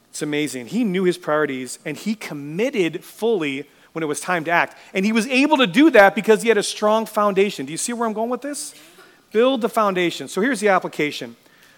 It's 0.08 0.22
amazing. 0.22 0.68
He 0.68 0.84
knew 0.84 1.04
his 1.04 1.18
priorities 1.18 1.78
and 1.84 1.98
he 1.98 2.14
committed 2.14 3.04
fully 3.04 3.68
when 3.92 4.02
it 4.02 4.06
was 4.06 4.20
time 4.20 4.42
to 4.44 4.50
act. 4.50 4.74
And 4.94 5.04
he 5.04 5.12
was 5.12 5.26
able 5.26 5.58
to 5.58 5.66
do 5.66 5.90
that 5.90 6.14
because 6.14 6.40
he 6.40 6.48
had 6.48 6.56
a 6.56 6.62
strong 6.62 7.04
foundation. 7.04 7.66
Do 7.66 7.72
you 7.72 7.76
see 7.76 7.92
where 7.92 8.08
I'm 8.08 8.14
going 8.14 8.30
with 8.30 8.40
this? 8.40 8.74
Build 9.30 9.60
the 9.60 9.68
foundation. 9.68 10.26
So 10.26 10.40
here's 10.40 10.60
the 10.60 10.68
application 10.68 11.36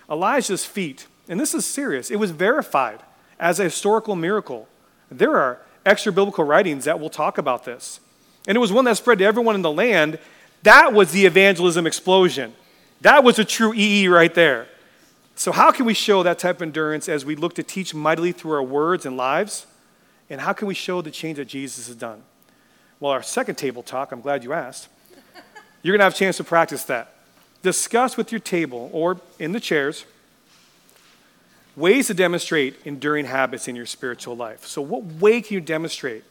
Elijah's 0.08 0.64
feat, 0.64 1.08
and 1.28 1.40
this 1.40 1.54
is 1.54 1.66
serious, 1.66 2.08
it 2.08 2.20
was 2.20 2.30
verified 2.30 3.00
as 3.40 3.58
a 3.58 3.64
historical 3.64 4.14
miracle. 4.14 4.68
There 5.10 5.36
are 5.36 5.58
extra 5.84 6.12
biblical 6.12 6.44
writings 6.44 6.84
that 6.84 7.00
will 7.00 7.10
talk 7.10 7.36
about 7.36 7.64
this. 7.64 7.98
And 8.46 8.54
it 8.54 8.60
was 8.60 8.72
one 8.72 8.84
that 8.84 8.96
spread 8.96 9.18
to 9.18 9.24
everyone 9.24 9.56
in 9.56 9.62
the 9.62 9.72
land. 9.72 10.20
That 10.66 10.92
was 10.92 11.12
the 11.12 11.26
evangelism 11.26 11.86
explosion. 11.86 12.52
That 13.02 13.22
was 13.22 13.38
a 13.38 13.44
true 13.44 13.72
EE 13.72 14.08
right 14.08 14.34
there. 14.34 14.66
So, 15.36 15.52
how 15.52 15.70
can 15.70 15.86
we 15.86 15.94
show 15.94 16.24
that 16.24 16.40
type 16.40 16.56
of 16.56 16.62
endurance 16.62 17.08
as 17.08 17.24
we 17.24 17.36
look 17.36 17.54
to 17.54 17.62
teach 17.62 17.94
mightily 17.94 18.32
through 18.32 18.50
our 18.54 18.62
words 18.64 19.06
and 19.06 19.16
lives? 19.16 19.66
And 20.28 20.40
how 20.40 20.52
can 20.52 20.66
we 20.66 20.74
show 20.74 21.02
the 21.02 21.12
change 21.12 21.36
that 21.36 21.44
Jesus 21.44 21.86
has 21.86 21.94
done? 21.94 22.20
Well, 22.98 23.12
our 23.12 23.22
second 23.22 23.54
table 23.54 23.84
talk, 23.84 24.10
I'm 24.10 24.20
glad 24.20 24.42
you 24.42 24.52
asked. 24.54 24.88
You're 25.84 25.92
going 25.92 26.00
to 26.00 26.04
have 26.04 26.14
a 26.14 26.16
chance 26.16 26.38
to 26.38 26.44
practice 26.44 26.82
that. 26.84 27.14
Discuss 27.62 28.16
with 28.16 28.32
your 28.32 28.40
table 28.40 28.90
or 28.92 29.20
in 29.38 29.52
the 29.52 29.60
chairs 29.60 30.04
ways 31.76 32.08
to 32.08 32.14
demonstrate 32.14 32.74
enduring 32.84 33.26
habits 33.26 33.68
in 33.68 33.76
your 33.76 33.86
spiritual 33.86 34.34
life. 34.34 34.66
So, 34.66 34.82
what 34.82 35.04
way 35.04 35.42
can 35.42 35.54
you 35.54 35.60
demonstrate 35.60 36.24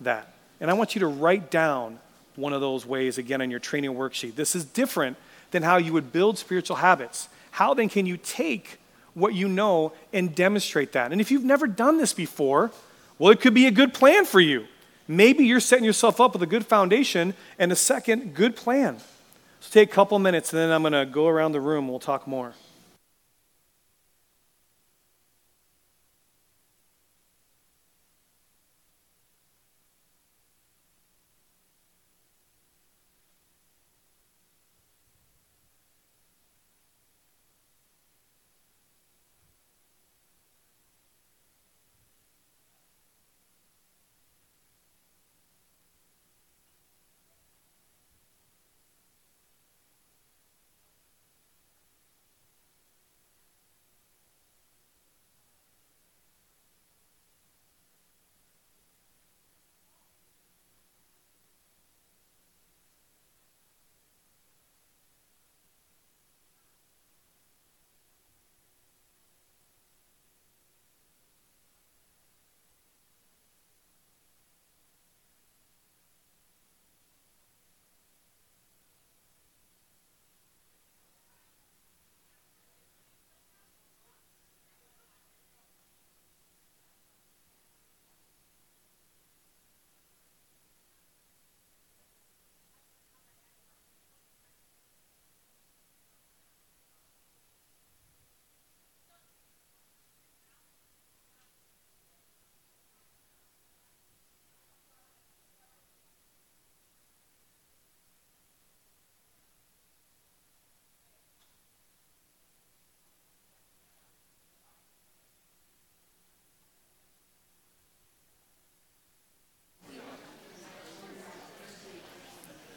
that? 0.00 0.34
And 0.60 0.70
I 0.70 0.74
want 0.74 0.94
you 0.94 1.00
to 1.00 1.08
write 1.08 1.50
down 1.50 1.98
one 2.36 2.52
of 2.52 2.60
those 2.60 2.86
ways 2.86 3.18
again 3.18 3.42
on 3.42 3.50
your 3.50 3.60
training 3.60 3.92
worksheet. 3.92 4.34
This 4.34 4.54
is 4.54 4.64
different 4.64 5.16
than 5.50 5.62
how 5.62 5.76
you 5.76 5.92
would 5.92 6.12
build 6.12 6.38
spiritual 6.38 6.76
habits. 6.76 7.28
How 7.52 7.74
then 7.74 7.88
can 7.88 8.06
you 8.06 8.16
take 8.16 8.78
what 9.14 9.34
you 9.34 9.48
know 9.48 9.92
and 10.12 10.34
demonstrate 10.34 10.92
that? 10.92 11.12
And 11.12 11.20
if 11.20 11.30
you've 11.30 11.44
never 11.44 11.66
done 11.66 11.98
this 11.98 12.14
before, 12.14 12.70
well, 13.18 13.30
it 13.30 13.40
could 13.40 13.54
be 13.54 13.66
a 13.66 13.70
good 13.70 13.92
plan 13.92 14.24
for 14.24 14.40
you. 14.40 14.66
Maybe 15.06 15.44
you're 15.44 15.60
setting 15.60 15.84
yourself 15.84 16.20
up 16.20 16.32
with 16.32 16.42
a 16.42 16.46
good 16.46 16.66
foundation 16.66 17.34
and 17.58 17.70
a 17.70 17.76
second 17.76 18.34
good 18.34 18.56
plan. 18.56 18.98
So 19.60 19.70
take 19.70 19.90
a 19.90 19.94
couple 19.94 20.18
minutes 20.18 20.52
and 20.52 20.60
then 20.60 20.70
I'm 20.70 20.82
going 20.82 20.92
to 20.92 21.04
go 21.04 21.28
around 21.28 21.52
the 21.52 21.60
room. 21.60 21.88
We'll 21.88 21.98
talk 21.98 22.26
more. 22.26 22.54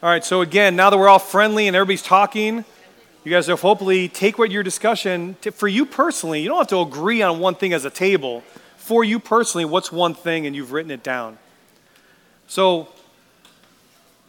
All 0.02 0.10
right, 0.10 0.22
so 0.22 0.42
again, 0.42 0.76
now 0.76 0.90
that 0.90 0.98
we're 0.98 1.08
all 1.08 1.18
friendly 1.18 1.68
and 1.68 1.74
everybody's 1.74 2.02
talking, 2.02 2.66
you 3.24 3.32
guys 3.32 3.46
have 3.46 3.62
hopefully 3.62 4.10
take 4.10 4.36
what 4.36 4.50
your 4.50 4.62
discussion 4.62 5.36
to, 5.40 5.50
for 5.50 5.66
you 5.66 5.86
personally. 5.86 6.42
You 6.42 6.48
don't 6.48 6.58
have 6.58 6.66
to 6.68 6.80
agree 6.80 7.22
on 7.22 7.38
one 7.38 7.54
thing 7.54 7.72
as 7.72 7.86
a 7.86 7.90
table. 7.90 8.42
For 8.76 9.04
you 9.04 9.18
personally, 9.18 9.64
what's 9.64 9.90
one 9.90 10.12
thing 10.12 10.46
and 10.46 10.54
you've 10.54 10.72
written 10.72 10.90
it 10.90 11.02
down. 11.02 11.38
So, 12.46 12.88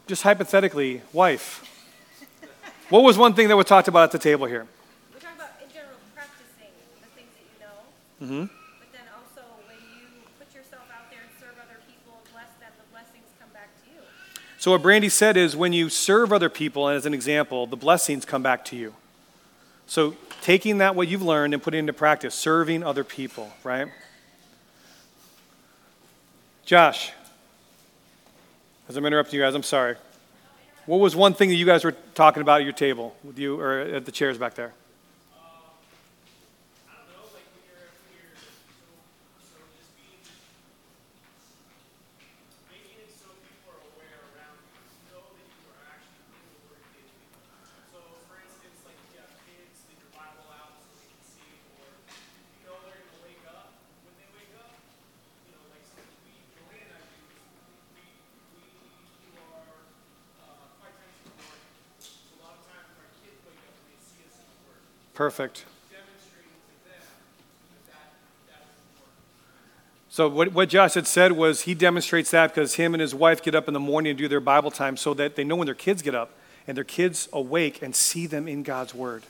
just 0.08 0.24
hypothetically, 0.24 1.02
wife, 1.12 1.66
what 2.88 3.04
was 3.04 3.18
one 3.18 3.34
thing 3.34 3.50
that 3.50 3.58
was 3.58 3.66
talked 3.66 3.90
about 3.90 4.04
at 4.04 4.12
the 4.12 4.20
table 4.20 4.46
here? 4.46 4.66
We're 5.14 5.20
talking 5.20 5.36
about 5.36 5.50
in 5.62 5.70
general 5.70 5.98
practicing 6.16 6.72
the 7.02 7.08
things 7.08 7.30
that 8.22 8.30
you 8.30 8.38
know. 8.40 8.46
Mm-hmm. 8.46 8.57
So, 14.60 14.72
what 14.72 14.82
Brandy 14.82 15.10
said 15.10 15.38
is 15.38 15.56
when 15.56 15.72
you 15.72 15.88
serve 15.88 16.34
other 16.34 16.50
people, 16.50 16.88
and 16.88 16.98
as 16.98 17.06
an 17.06 17.14
example, 17.14 17.68
the 17.68 17.76
blessings 17.76 18.26
come 18.26 18.42
back 18.42 18.66
to 18.66 18.76
you. 18.76 18.96
So, 19.86 20.16
taking 20.42 20.80
that, 20.80 20.96
what 20.96 21.08
you've 21.08 21.22
learned, 21.22 21.54
and 21.54 21.62
putting 21.62 21.78
it 21.78 21.82
into 21.82 21.94
practice, 21.94 22.34
serving 22.34 22.84
other 22.84 23.04
people, 23.04 23.54
right? 23.64 23.88
Josh, 26.66 27.12
as 28.90 28.98
I'm 28.98 29.06
interrupting 29.06 29.40
you 29.40 29.46
guys, 29.46 29.54
I'm 29.54 29.64
sorry. 29.64 29.96
What 30.88 30.98
was 30.98 31.16
one 31.16 31.34
thing 31.34 31.50
that 31.50 31.56
you 31.56 31.66
guys 31.66 31.84
were 31.84 31.96
talking 32.16 32.42
about 32.42 32.62
at 32.62 32.64
your 32.64 32.74
table 32.74 33.16
with 33.24 33.38
you 33.38 33.60
or 33.60 33.80
at 33.80 34.06
the 34.06 34.12
chairs 34.12 34.38
back 34.38 34.56
there? 34.56 34.74
Perfect. 65.18 65.66
So 70.10 70.30
what, 70.30 70.54
what 70.54 70.70
Josh 70.70 70.94
had 70.94 71.08
said 71.08 71.32
was 71.32 71.62
he 71.62 71.74
demonstrates 71.74 72.30
that 72.30 72.54
because 72.54 72.76
him 72.76 72.94
and 72.94 73.02
his 73.02 73.16
wife 73.16 73.42
get 73.42 73.56
up 73.56 73.68
in 73.68 73.74
the 73.74 73.80
morning 73.80 74.12
and 74.12 74.18
do 74.20 74.28
their 74.28 74.40
Bible 74.40 74.70
time 74.70 74.96
so 74.96 75.16
that 75.16 75.36
they 75.36 75.44
know 75.44 75.56
when 75.56 75.66
their 75.66 75.74
kids 75.74 76.04
get 76.04 76.14
up 76.14 76.34
and 76.68 76.78
their 76.78 76.84
kids 76.84 77.30
awake 77.34 77.82
and 77.82 77.96
see 77.96 78.28
them 78.28 78.48
in 78.48 78.62
God's 78.62 78.94
Word. 78.94 79.24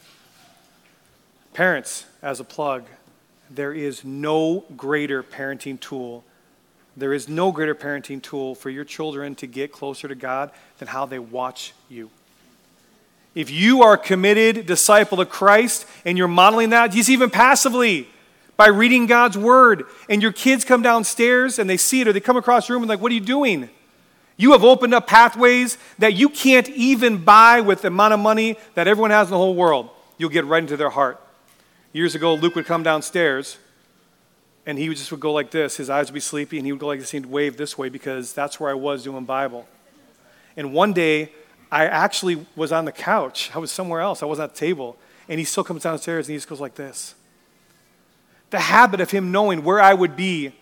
Parents, 1.53 2.05
as 2.21 2.41
a 2.41 2.43
plug, 2.43 2.83
there 3.49 3.71
is 3.71 4.03
no 4.03 4.65
greater 4.75 5.23
parenting 5.23 5.79
tool. 5.79 6.25
There 6.97 7.13
is 7.13 7.29
no 7.29 7.53
greater 7.53 7.75
parenting 7.75 8.21
tool 8.21 8.55
for 8.55 8.69
your 8.69 8.83
children 8.83 9.35
to 9.35 9.47
get 9.47 9.71
closer 9.71 10.09
to 10.09 10.15
God 10.15 10.51
than 10.79 10.89
how 10.89 11.05
they 11.05 11.19
watch 11.19 11.73
you. 11.87 12.09
If 13.37 13.51
you 13.51 13.83
are 13.83 13.93
a 13.93 13.97
committed 13.99 14.65
disciple 14.65 15.21
of 15.21 15.29
Christ 15.29 15.85
and 16.03 16.17
you're 16.17 16.27
modeling 16.27 16.71
that, 16.71 16.87
just 16.87 17.07
even 17.07 17.29
passively, 17.29 18.09
by 18.55 18.65
reading 18.65 19.05
God's 19.05 19.37
word, 19.37 19.83
and 20.09 20.23
your 20.23 20.31
kids 20.31 20.65
come 20.65 20.81
downstairs 20.81 21.59
and 21.59 21.69
they 21.69 21.77
see 21.77 22.01
it 22.01 22.07
or 22.07 22.13
they 22.13 22.19
come 22.19 22.35
across 22.35 22.65
the 22.65 22.73
room 22.73 22.81
and 22.81 22.89
like, 22.89 22.99
what 22.99 23.11
are 23.11 23.13
you 23.13 23.21
doing? 23.21 23.69
You 24.37 24.53
have 24.53 24.63
opened 24.63 24.95
up 24.95 25.05
pathways 25.05 25.77
that 25.99 26.15
you 26.15 26.29
can't 26.29 26.67
even 26.69 27.23
buy 27.23 27.61
with 27.61 27.83
the 27.83 27.89
amount 27.89 28.15
of 28.15 28.19
money 28.19 28.57
that 28.73 28.87
everyone 28.87 29.11
has 29.11 29.27
in 29.27 29.31
the 29.33 29.37
whole 29.37 29.53
world. 29.53 29.91
You'll 30.17 30.31
get 30.31 30.45
right 30.45 30.63
into 30.63 30.75
their 30.75 30.89
heart. 30.89 31.21
Years 31.93 32.15
ago, 32.15 32.33
Luke 32.33 32.55
would 32.55 32.65
come 32.65 32.81
downstairs 32.81 33.59
and 34.65 34.79
he 34.79 34.89
would 34.89 34.97
just 34.97 35.11
would 35.11 35.19
go 35.19 35.31
like 35.31 35.51
this. 35.51 35.77
His 35.77 35.91
eyes 35.91 36.07
would 36.07 36.15
be 36.15 36.21
sleepy 36.21 36.57
and 36.57 36.65
he 36.65 36.71
would 36.71 36.81
go 36.81 36.87
like 36.87 37.01
this. 37.01 37.11
He'd 37.11 37.27
wave 37.27 37.55
this 37.55 37.77
way 37.77 37.89
because 37.89 38.33
that's 38.33 38.59
where 38.59 38.71
I 38.71 38.73
was 38.73 39.03
doing 39.03 39.25
Bible. 39.25 39.67
And 40.55 40.73
one 40.73 40.91
day, 40.91 41.29
I 41.71 41.85
actually 41.85 42.45
was 42.55 42.71
on 42.71 42.85
the 42.85 42.91
couch. 42.91 43.51
I 43.53 43.59
was 43.59 43.71
somewhere 43.71 44.01
else. 44.01 44.23
I 44.23 44.25
wasn't 44.25 44.49
at 44.49 44.55
the 44.55 44.59
table. 44.59 44.97
And 45.29 45.39
he 45.39 45.45
still 45.45 45.63
comes 45.63 45.83
downstairs 45.83 46.27
and 46.27 46.33
he 46.33 46.37
just 46.37 46.47
goes 46.47 46.61
like 46.61 46.75
this. 46.75 47.15
The 48.49 48.59
habit 48.59 49.01
of 49.01 49.11
him 49.11 49.31
knowing 49.31 49.63
where 49.63 49.81
I 49.81 49.93
would 49.93 50.15
be, 50.15 50.53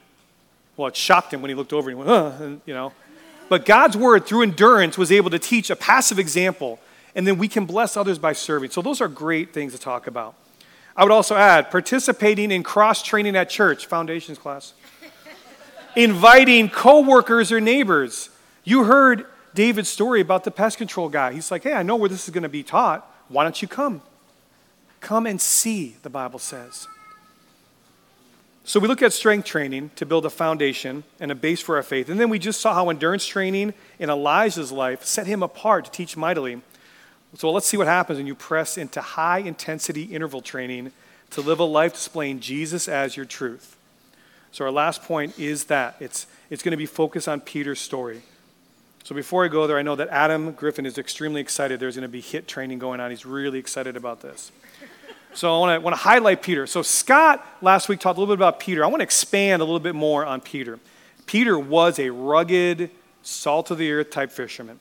well, 0.76 0.88
it 0.88 0.96
shocked 0.96 1.34
him 1.34 1.42
when 1.42 1.50
he 1.50 1.56
looked 1.56 1.74
over 1.74 1.90
and 1.90 2.00
he 2.00 2.04
went, 2.04 2.10
uh, 2.10 2.44
and, 2.44 2.62
you 2.66 2.74
know. 2.74 2.92
But 3.48 3.66
God's 3.66 3.96
word, 3.96 4.26
through 4.26 4.42
endurance, 4.42 4.98
was 4.98 5.12
able 5.12 5.30
to 5.30 5.38
teach 5.38 5.70
a 5.70 5.76
passive 5.76 6.18
example, 6.18 6.80
and 7.14 7.28
then 7.28 7.38
we 7.38 7.48
can 7.48 7.66
bless 7.66 7.96
others 7.96 8.18
by 8.18 8.34
serving. 8.34 8.72
So 8.72 8.82
those 8.82 9.02
are 9.02 9.08
great 9.08 9.54
things 9.54 9.74
to 9.74 9.80
talk 9.80 10.08
about. 10.08 10.34
I 10.98 11.04
would 11.04 11.12
also 11.12 11.36
add 11.36 11.70
participating 11.70 12.52
in 12.52 12.64
cross 12.64 13.04
training 13.04 13.36
at 13.36 13.50
church, 13.50 13.86
foundations 13.86 14.40
class, 14.40 14.74
inviting 15.96 16.70
coworkers 16.70 17.52
or 17.52 17.62
neighbors. 17.62 18.30
You 18.64 18.86
heard 18.86 19.28
David's 19.56 19.90
story 19.90 20.22
about 20.22 20.44
the 20.44 20.52
pest 20.52 20.78
control 20.78 21.10
guy. 21.10 21.34
He's 21.34 21.50
like, 21.50 21.64
hey, 21.64 21.74
I 21.74 21.82
know 21.82 21.96
where 21.96 22.10
this 22.10 22.28
is 22.28 22.34
going 22.34 22.44
to 22.44 22.50
be 22.50 22.62
taught. 22.62 23.10
Why 23.30 23.44
don't 23.44 23.60
you 23.62 23.68
come? 23.68 24.02
Come 25.00 25.26
and 25.26 25.42
see, 25.42 25.96
the 26.04 26.10
Bible 26.10 26.40
says. 26.40 26.88
So 28.66 28.80
we 28.80 28.88
look 28.88 29.02
at 29.02 29.14
strength 29.14 29.46
training 29.46 29.92
to 29.96 30.06
build 30.06 30.26
a 30.26 30.30
foundation 30.30 31.04
and 31.20 31.32
a 31.32 31.36
base 31.36 31.62
for 31.62 31.76
our 31.76 31.84
faith. 31.84 32.10
And 32.10 32.20
then 32.20 32.30
we 32.30 32.40
just 32.40 32.60
saw 32.60 32.74
how 32.74 32.90
endurance 32.90 33.26
training 33.26 33.74
in 34.00 34.10
Elijah's 34.10 34.72
life 34.72 35.06
set 35.06 35.28
him 35.28 35.44
apart 35.44 35.86
to 35.86 35.92
teach 35.92 36.18
mightily. 36.18 36.62
So 37.36 37.52
let's 37.52 37.68
see 37.68 37.78
what 37.78 37.88
happens 37.88 38.18
when 38.18 38.28
you 38.28 38.36
press 38.36 38.78
into 38.78 39.02
high 39.02 39.40
intensity 39.40 40.04
interval 40.04 40.42
training 40.42 40.92
to 41.32 41.42
live 41.42 41.60
a 41.60 41.64
life 41.64 41.94
displaying 41.94 42.40
Jesus 42.40 42.88
as 42.88 43.16
your 43.16 43.26
truth. 43.26 43.78
So 44.52 44.66
our 44.66 44.72
last 44.72 45.04
point 45.04 45.38
is 45.38 45.66
that 45.66 45.98
it's, 46.00 46.28
it's 46.50 46.64
going 46.64 46.72
to 46.72 46.78
be 46.78 46.86
focused 46.86 47.28
on 47.28 47.42
Peter's 47.42 47.80
story. 47.80 48.24
So 49.06 49.14
before 49.14 49.46
I 49.46 49.50
go 49.50 49.68
there, 49.68 49.78
I 49.78 49.84
know 49.84 49.96
that 49.96 50.10
Adam 50.10 50.52
Griffin 50.54 50.84
is 50.84 50.98
extremely 50.98 51.40
excited. 51.40 51.80
There's 51.80 51.96
going 51.96 52.02
to 52.02 52.10
be 52.10 52.24
HIIT 52.24 52.48
training 52.48 52.80
going 52.80 53.00
on. 53.00 53.12
He's 53.12 53.24
really 53.24 53.60
excited 53.60 53.96
about 53.96 54.22
this. 54.22 54.52
So 55.36 55.56
I 55.56 55.60
want 55.60 55.78
to, 55.78 55.82
want 55.82 55.96
to 55.96 56.02
highlight 56.02 56.42
Peter. 56.42 56.66
So 56.66 56.82
Scott 56.82 57.46
last 57.62 57.88
week 57.88 58.00
talked 58.00 58.18
a 58.18 58.20
little 58.20 58.36
bit 58.36 58.40
about 58.40 58.60
Peter. 58.60 58.84
I 58.84 58.88
want 58.88 59.02
to 59.02 59.04
expand 59.04 59.62
a 59.62 59.66
little 59.66 59.80
bit 59.80 59.94
more 59.94 60.26
on 60.26 60.42
Peter. 60.42 60.80
Peter 61.28 61.60
was 61.60 62.00
a 62.00 62.10
rugged, 62.10 62.90
salt 63.22 63.70
of 63.70 63.78
the 63.78 63.92
earth 63.92 64.10
type 64.10 64.32
fisherman. 64.32 64.80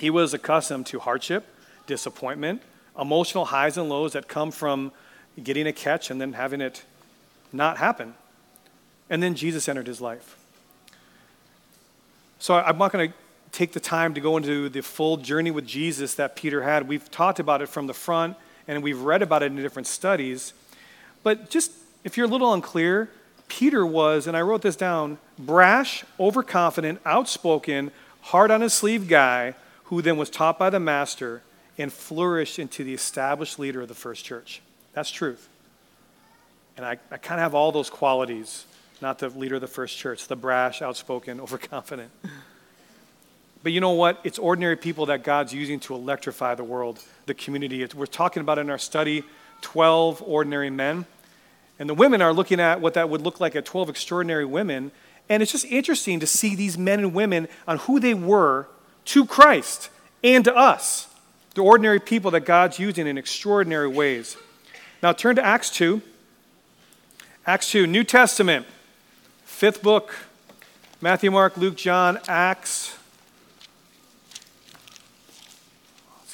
He 0.00 0.08
was 0.08 0.32
accustomed 0.32 0.86
to 0.86 0.98
hardship, 0.98 1.46
disappointment, 1.86 2.62
emotional 2.98 3.44
highs 3.44 3.76
and 3.76 3.90
lows 3.90 4.14
that 4.14 4.28
come 4.28 4.50
from 4.50 4.92
getting 5.42 5.66
a 5.66 5.74
catch 5.74 6.10
and 6.10 6.18
then 6.18 6.32
having 6.32 6.62
it 6.62 6.84
not 7.52 7.76
happen. 7.76 8.14
And 9.10 9.22
then 9.22 9.34
Jesus 9.34 9.68
entered 9.68 9.88
his 9.88 10.00
life. 10.00 10.38
So 12.38 12.54
I'm 12.54 12.78
not 12.78 12.92
going 12.92 13.10
to 13.10 13.14
take 13.52 13.72
the 13.72 13.80
time 13.80 14.14
to 14.14 14.20
go 14.20 14.36
into 14.36 14.68
the 14.68 14.82
full 14.82 15.16
journey 15.16 15.50
with 15.50 15.66
Jesus 15.66 16.14
that 16.14 16.36
Peter 16.36 16.62
had. 16.62 16.88
We've 16.88 17.10
talked 17.10 17.38
about 17.38 17.62
it 17.62 17.68
from 17.68 17.86
the 17.86 17.94
front 17.94 18.36
and 18.68 18.82
we've 18.82 19.00
read 19.00 19.22
about 19.22 19.42
it 19.42 19.46
in 19.46 19.56
different 19.56 19.86
studies. 19.86 20.52
But 21.22 21.50
just 21.50 21.72
if 22.04 22.16
you're 22.16 22.26
a 22.26 22.30
little 22.30 22.52
unclear, 22.52 23.10
Peter 23.48 23.86
was, 23.86 24.26
and 24.26 24.36
I 24.36 24.42
wrote 24.42 24.62
this 24.62 24.76
down, 24.76 25.18
brash, 25.38 26.04
overconfident, 26.18 27.00
outspoken, 27.04 27.90
hard 28.22 28.50
on 28.50 28.60
his 28.60 28.72
sleeve 28.72 29.08
guy 29.08 29.54
who 29.84 30.02
then 30.02 30.16
was 30.16 30.30
taught 30.30 30.58
by 30.58 30.70
the 30.70 30.80
master 30.80 31.42
and 31.78 31.92
flourished 31.92 32.58
into 32.58 32.82
the 32.82 32.94
established 32.94 33.58
leader 33.58 33.82
of 33.82 33.88
the 33.88 33.94
first 33.94 34.24
church. 34.24 34.62
That's 34.94 35.10
truth. 35.10 35.48
And 36.76 36.84
I, 36.84 36.98
I 37.10 37.16
kind 37.18 37.40
of 37.40 37.44
have 37.44 37.54
all 37.54 37.72
those 37.72 37.90
qualities, 37.90 38.66
not 39.00 39.18
the 39.18 39.28
leader 39.28 39.56
of 39.56 39.60
the 39.60 39.66
first 39.66 39.96
church, 39.96 40.26
the 40.26 40.36
brash, 40.36 40.82
outspoken, 40.82 41.40
overconfident. 41.46 42.10
But 43.66 43.72
you 43.72 43.80
know 43.80 43.90
what? 43.90 44.20
It's 44.22 44.38
ordinary 44.38 44.76
people 44.76 45.06
that 45.06 45.24
God's 45.24 45.52
using 45.52 45.80
to 45.80 45.94
electrify 45.96 46.54
the 46.54 46.62
world, 46.62 47.02
the 47.26 47.34
community. 47.34 47.84
We're 47.96 48.06
talking 48.06 48.40
about 48.40 48.60
in 48.60 48.70
our 48.70 48.78
study 48.78 49.24
12 49.62 50.22
ordinary 50.24 50.70
men. 50.70 51.04
And 51.80 51.90
the 51.90 51.94
women 51.94 52.22
are 52.22 52.32
looking 52.32 52.60
at 52.60 52.80
what 52.80 52.94
that 52.94 53.10
would 53.10 53.22
look 53.22 53.40
like 53.40 53.56
at 53.56 53.64
12 53.64 53.90
extraordinary 53.90 54.44
women. 54.44 54.92
And 55.28 55.42
it's 55.42 55.50
just 55.50 55.64
interesting 55.64 56.20
to 56.20 56.28
see 56.28 56.54
these 56.54 56.78
men 56.78 57.00
and 57.00 57.12
women 57.12 57.48
on 57.66 57.78
who 57.78 57.98
they 57.98 58.14
were 58.14 58.68
to 59.06 59.26
Christ 59.26 59.90
and 60.22 60.44
to 60.44 60.54
us. 60.54 61.12
The 61.56 61.62
ordinary 61.62 61.98
people 61.98 62.30
that 62.30 62.42
God's 62.42 62.78
using 62.78 63.08
in 63.08 63.18
extraordinary 63.18 63.88
ways. 63.88 64.36
Now 65.02 65.12
turn 65.12 65.34
to 65.34 65.44
Acts 65.44 65.70
2. 65.70 66.00
Acts 67.48 67.72
2, 67.72 67.88
New 67.88 68.04
Testament, 68.04 68.64
fifth 69.44 69.82
book 69.82 70.14
Matthew, 71.00 71.32
Mark, 71.32 71.56
Luke, 71.56 71.74
John, 71.74 72.20
Acts. 72.28 72.96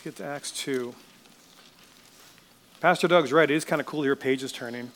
Get 0.02 0.16
to 0.16 0.24
Acts 0.24 0.50
2. 0.50 0.92
Pastor 2.80 3.06
Doug's 3.06 3.32
right. 3.32 3.48
It 3.48 3.54
is 3.54 3.64
kind 3.64 3.78
of 3.80 3.86
cool 3.86 4.00
to 4.00 4.06
hear 4.06 4.16
pages 4.16 4.50
turning 4.50 4.90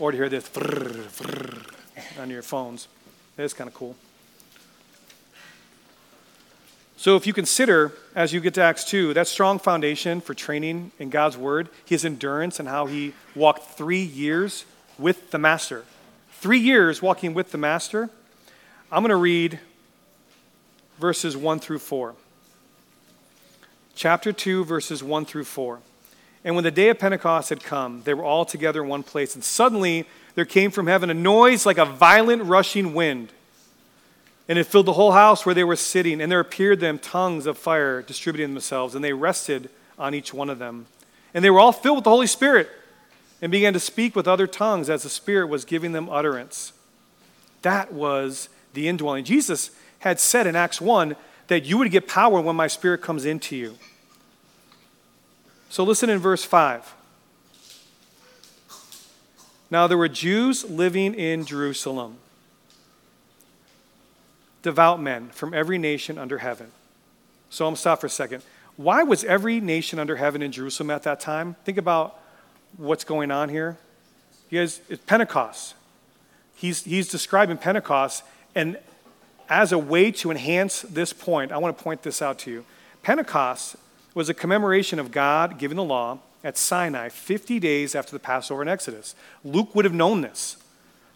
or 0.00 0.10
to 0.10 0.16
hear 0.16 0.28
this 0.28 0.50
on 2.18 2.28
your 2.28 2.42
phones. 2.42 2.88
It 3.36 3.44
is 3.44 3.54
kind 3.54 3.68
of 3.68 3.74
cool. 3.74 3.94
So, 6.96 7.14
if 7.14 7.24
you 7.24 7.32
consider, 7.32 7.92
as 8.16 8.32
you 8.32 8.40
get 8.40 8.54
to 8.54 8.62
Acts 8.62 8.84
2, 8.86 9.14
that 9.14 9.28
strong 9.28 9.60
foundation 9.60 10.20
for 10.20 10.34
training 10.34 10.90
in 10.98 11.10
God's 11.10 11.36
Word, 11.36 11.68
his 11.84 12.04
endurance, 12.04 12.58
and 12.58 12.68
how 12.68 12.86
he 12.86 13.14
walked 13.36 13.76
three 13.76 14.02
years 14.02 14.64
with 14.98 15.30
the 15.30 15.38
Master. 15.38 15.84
Three 16.32 16.58
years 16.58 17.00
walking 17.00 17.32
with 17.32 17.52
the 17.52 17.58
Master. 17.58 18.10
I'm 18.90 19.04
going 19.04 19.10
to 19.10 19.16
read 19.16 19.60
verses 20.98 21.36
1 21.36 21.60
through 21.60 21.78
4 21.78 22.16
chapter 23.98 24.32
2, 24.32 24.64
verses 24.64 25.02
1 25.02 25.24
through 25.24 25.42
4. 25.42 25.80
And 26.44 26.54
when 26.54 26.62
the 26.62 26.70
day 26.70 26.88
of 26.88 27.00
Pentecost 27.00 27.48
had 27.48 27.64
come, 27.64 28.02
they 28.04 28.14
were 28.14 28.22
all 28.22 28.44
together 28.44 28.82
in 28.82 28.88
one 28.88 29.02
place. 29.02 29.34
And 29.34 29.42
suddenly 29.42 30.06
there 30.36 30.44
came 30.44 30.70
from 30.70 30.86
heaven 30.86 31.10
a 31.10 31.14
noise 31.14 31.66
like 31.66 31.78
a 31.78 31.84
violent 31.84 32.44
rushing 32.44 32.94
wind. 32.94 33.30
And 34.48 34.56
it 34.56 34.64
filled 34.64 34.86
the 34.86 34.92
whole 34.92 35.12
house 35.12 35.44
where 35.44 35.54
they 35.54 35.64
were 35.64 35.76
sitting. 35.76 36.20
And 36.20 36.30
there 36.30 36.38
appeared 36.38 36.78
them 36.78 37.00
tongues 37.00 37.44
of 37.44 37.58
fire 37.58 38.00
distributing 38.00 38.54
themselves. 38.54 38.94
And 38.94 39.04
they 39.04 39.12
rested 39.12 39.68
on 39.98 40.14
each 40.14 40.32
one 40.32 40.48
of 40.48 40.60
them. 40.60 40.86
And 41.34 41.44
they 41.44 41.50
were 41.50 41.58
all 41.58 41.72
filled 41.72 41.96
with 41.96 42.04
the 42.04 42.10
Holy 42.10 42.28
Spirit 42.28 42.70
and 43.42 43.50
began 43.50 43.72
to 43.72 43.80
speak 43.80 44.14
with 44.14 44.28
other 44.28 44.46
tongues 44.46 44.88
as 44.88 45.02
the 45.02 45.08
Spirit 45.08 45.48
was 45.48 45.64
giving 45.64 45.90
them 45.90 46.08
utterance. 46.08 46.72
That 47.62 47.92
was 47.92 48.48
the 48.74 48.86
indwelling. 48.86 49.24
Jesus 49.24 49.72
had 49.98 50.20
said 50.20 50.46
in 50.46 50.54
Acts 50.54 50.80
1 50.80 51.16
that 51.48 51.64
you 51.64 51.78
would 51.78 51.90
get 51.90 52.06
power 52.06 52.40
when 52.40 52.56
my 52.56 52.66
Spirit 52.66 53.02
comes 53.02 53.24
into 53.24 53.56
you. 53.56 53.76
So 55.68 55.84
listen 55.84 56.08
in 56.08 56.18
verse 56.18 56.44
5. 56.44 56.94
Now 59.70 59.86
there 59.86 59.98
were 59.98 60.08
Jews 60.08 60.64
living 60.64 61.14
in 61.14 61.44
Jerusalem, 61.44 62.16
devout 64.62 65.00
men 65.00 65.28
from 65.28 65.52
every 65.52 65.76
nation 65.76 66.16
under 66.16 66.38
heaven. 66.38 66.70
So 67.50 67.66
I'm 67.66 67.76
stop 67.76 68.00
for 68.00 68.06
a 68.06 68.10
second. 68.10 68.42
Why 68.76 69.02
was 69.02 69.24
every 69.24 69.60
nation 69.60 69.98
under 69.98 70.16
heaven 70.16 70.40
in 70.40 70.52
Jerusalem 70.52 70.90
at 70.90 71.02
that 71.02 71.20
time? 71.20 71.56
Think 71.64 71.78
about 71.78 72.18
what's 72.76 73.04
going 73.04 73.30
on 73.30 73.48
here. 73.48 73.76
You 74.50 74.60
guys, 74.60 74.80
it's 74.88 75.02
Pentecost. 75.04 75.74
He's, 76.54 76.84
he's 76.84 77.08
describing 77.08 77.58
Pentecost, 77.58 78.22
and 78.54 78.78
as 79.48 79.72
a 79.72 79.78
way 79.78 80.10
to 80.12 80.30
enhance 80.30 80.82
this 80.82 81.12
point, 81.12 81.52
I 81.52 81.58
want 81.58 81.76
to 81.76 81.82
point 81.82 82.02
this 82.02 82.20
out 82.20 82.38
to 82.40 82.50
you. 82.50 82.64
Pentecost 83.02 83.76
was 84.14 84.28
a 84.28 84.34
commemoration 84.34 84.98
of 84.98 85.10
God 85.10 85.58
giving 85.58 85.76
the 85.76 85.84
law 85.84 86.18
at 86.44 86.56
Sinai 86.56 87.08
50 87.08 87.58
days 87.58 87.94
after 87.94 88.12
the 88.12 88.18
Passover 88.18 88.60
and 88.60 88.70
Exodus. 88.70 89.14
Luke 89.44 89.74
would 89.74 89.84
have 89.84 89.94
known 89.94 90.20
this. 90.20 90.56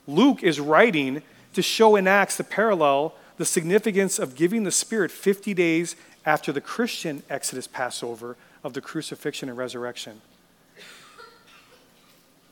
Luke 0.06 0.42
is 0.42 0.58
writing 0.58 1.22
to 1.54 1.62
show 1.62 1.96
in 1.96 2.08
Acts 2.08 2.36
the 2.36 2.44
parallel, 2.44 3.14
the 3.36 3.44
significance 3.44 4.18
of 4.18 4.34
giving 4.34 4.64
the 4.64 4.70
Spirit 4.70 5.10
50 5.10 5.54
days 5.54 5.96
after 6.24 6.52
the 6.52 6.60
Christian 6.60 7.22
Exodus 7.28 7.66
Passover 7.66 8.36
of 8.64 8.72
the 8.72 8.80
crucifixion 8.80 9.48
and 9.48 9.58
resurrection. 9.58 10.20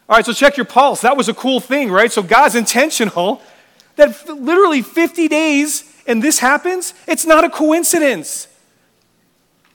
All 0.09 0.16
right, 0.16 0.26
so 0.26 0.33
check 0.33 0.57
your 0.57 0.66
pulse. 0.66 1.03
That 1.03 1.16
was 1.16 1.28
a 1.28 1.35
cool 1.35 1.61
thing, 1.61 1.91
right? 1.91 2.11
So 2.11 2.22
God's 2.22 2.57
intentional 2.57 3.41
that 3.97 4.28
literally 4.28 4.82
50 4.82 5.28
days 5.28 5.84
and 6.07 6.22
this 6.22 6.38
happens. 6.38 6.95
It's 7.07 7.24
not 7.24 7.45
a 7.45 7.51
coincidence. 7.51 8.49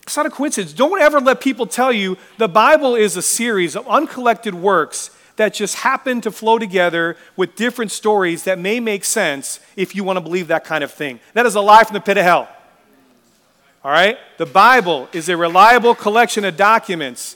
It's 0.03 0.17
not 0.17 0.25
a 0.25 0.29
coincidence. 0.29 0.73
Don't 0.73 1.01
ever 1.01 1.19
let 1.19 1.41
people 1.41 1.65
tell 1.65 1.91
you 1.91 2.17
the 2.37 2.47
Bible 2.47 2.95
is 2.95 3.17
a 3.17 3.21
series 3.21 3.75
of 3.75 3.87
uncollected 3.87 4.53
works 4.53 5.11
that 5.37 5.53
just 5.53 5.75
happen 5.75 6.21
to 6.21 6.31
flow 6.31 6.59
together 6.59 7.17
with 7.35 7.55
different 7.55 7.91
stories 7.91 8.43
that 8.43 8.59
may 8.59 8.79
make 8.79 9.03
sense 9.03 9.59
if 9.75 9.95
you 9.95 10.03
want 10.03 10.17
to 10.17 10.21
believe 10.21 10.47
that 10.47 10.63
kind 10.63 10.83
of 10.83 10.91
thing. 10.91 11.19
That 11.33 11.45
is 11.45 11.55
a 11.55 11.61
lie 11.61 11.83
from 11.83 11.95
the 11.95 12.01
pit 12.01 12.17
of 12.17 12.23
hell. 12.23 12.49
All 13.83 13.91
right? 13.91 14.17
The 14.37 14.45
Bible 14.45 15.09
is 15.13 15.29
a 15.29 15.37
reliable 15.37 15.95
collection 15.95 16.45
of 16.45 16.57
documents 16.57 17.35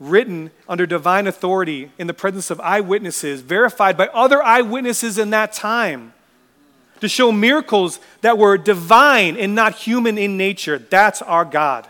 written 0.00 0.50
under 0.68 0.86
divine 0.86 1.26
authority 1.26 1.90
in 1.98 2.06
the 2.06 2.14
presence 2.14 2.50
of 2.50 2.60
eyewitnesses, 2.60 3.40
verified 3.40 3.96
by 3.96 4.08
other 4.08 4.42
eyewitnesses 4.42 5.18
in 5.18 5.30
that 5.30 5.52
time 5.52 6.12
to 7.00 7.08
show 7.08 7.30
miracles 7.30 8.00
that 8.22 8.38
were 8.38 8.56
divine 8.56 9.36
and 9.36 9.54
not 9.54 9.74
human 9.74 10.18
in 10.18 10.36
nature. 10.36 10.78
That's 10.78 11.22
our 11.22 11.44
God. 11.44 11.86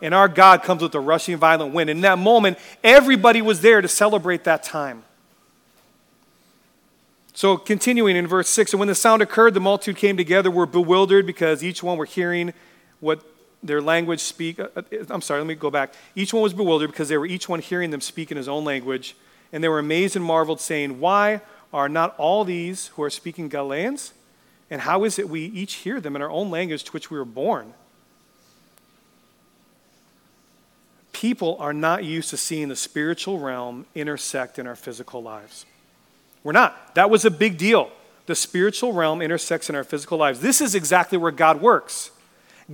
And 0.00 0.14
our 0.14 0.28
God 0.28 0.62
comes 0.62 0.82
with 0.82 0.94
a 0.94 1.00
rushing 1.00 1.36
violent 1.36 1.72
wind. 1.72 1.88
In 1.88 2.00
that 2.02 2.18
moment, 2.18 2.58
everybody 2.82 3.40
was 3.40 3.60
there 3.60 3.80
to 3.80 3.88
celebrate 3.88 4.44
that 4.44 4.62
time. 4.62 5.04
So, 7.34 7.56
continuing 7.56 8.16
in 8.16 8.26
verse 8.26 8.48
6, 8.50 8.74
and 8.74 8.80
when 8.80 8.88
the 8.88 8.94
sound 8.94 9.22
occurred, 9.22 9.54
the 9.54 9.60
multitude 9.60 9.96
came 9.96 10.16
together, 10.16 10.50
were 10.50 10.66
bewildered 10.66 11.26
because 11.26 11.64
each 11.64 11.82
one 11.82 11.96
were 11.96 12.04
hearing 12.04 12.52
what 13.00 13.24
their 13.62 13.80
language 13.80 14.20
speak. 14.20 14.58
Uh, 14.58 14.68
uh, 14.76 14.82
I'm 15.10 15.22
sorry, 15.22 15.40
let 15.40 15.46
me 15.46 15.54
go 15.54 15.70
back. 15.70 15.94
Each 16.14 16.32
one 16.32 16.42
was 16.42 16.54
bewildered 16.54 16.90
because 16.90 17.08
they 17.08 17.16
were 17.16 17.26
each 17.26 17.48
one 17.48 17.60
hearing 17.60 17.90
them 17.90 18.00
speak 18.00 18.30
in 18.30 18.36
his 18.36 18.48
own 18.48 18.64
language. 18.64 19.16
And 19.52 19.62
they 19.62 19.68
were 19.68 19.78
amazed 19.78 20.16
and 20.16 20.24
marveled, 20.24 20.60
saying, 20.60 20.98
Why 21.00 21.40
are 21.72 21.88
not 21.88 22.14
all 22.18 22.44
these 22.44 22.88
who 22.88 23.02
are 23.02 23.10
speaking 23.10 23.48
Galileans? 23.48 24.12
And 24.70 24.80
how 24.80 25.04
is 25.04 25.18
it 25.18 25.28
we 25.28 25.44
each 25.44 25.74
hear 25.74 26.00
them 26.00 26.16
in 26.16 26.22
our 26.22 26.30
own 26.30 26.50
language 26.50 26.84
to 26.84 26.92
which 26.92 27.10
we 27.10 27.18
were 27.18 27.24
born? 27.24 27.74
People 31.12 31.56
are 31.60 31.74
not 31.74 32.04
used 32.04 32.30
to 32.30 32.36
seeing 32.36 32.68
the 32.68 32.76
spiritual 32.76 33.38
realm 33.38 33.86
intersect 33.94 34.58
in 34.58 34.66
our 34.66 34.74
physical 34.74 35.22
lives. 35.22 35.66
We're 36.42 36.52
not. 36.52 36.94
That 36.94 37.10
was 37.10 37.24
a 37.24 37.30
big 37.30 37.58
deal. 37.58 37.90
The 38.26 38.34
spiritual 38.34 38.92
realm 38.92 39.20
intersects 39.20 39.68
in 39.68 39.76
our 39.76 39.84
physical 39.84 40.18
lives. 40.18 40.40
This 40.40 40.60
is 40.60 40.74
exactly 40.74 41.18
where 41.18 41.30
God 41.30 41.60
works. 41.60 42.10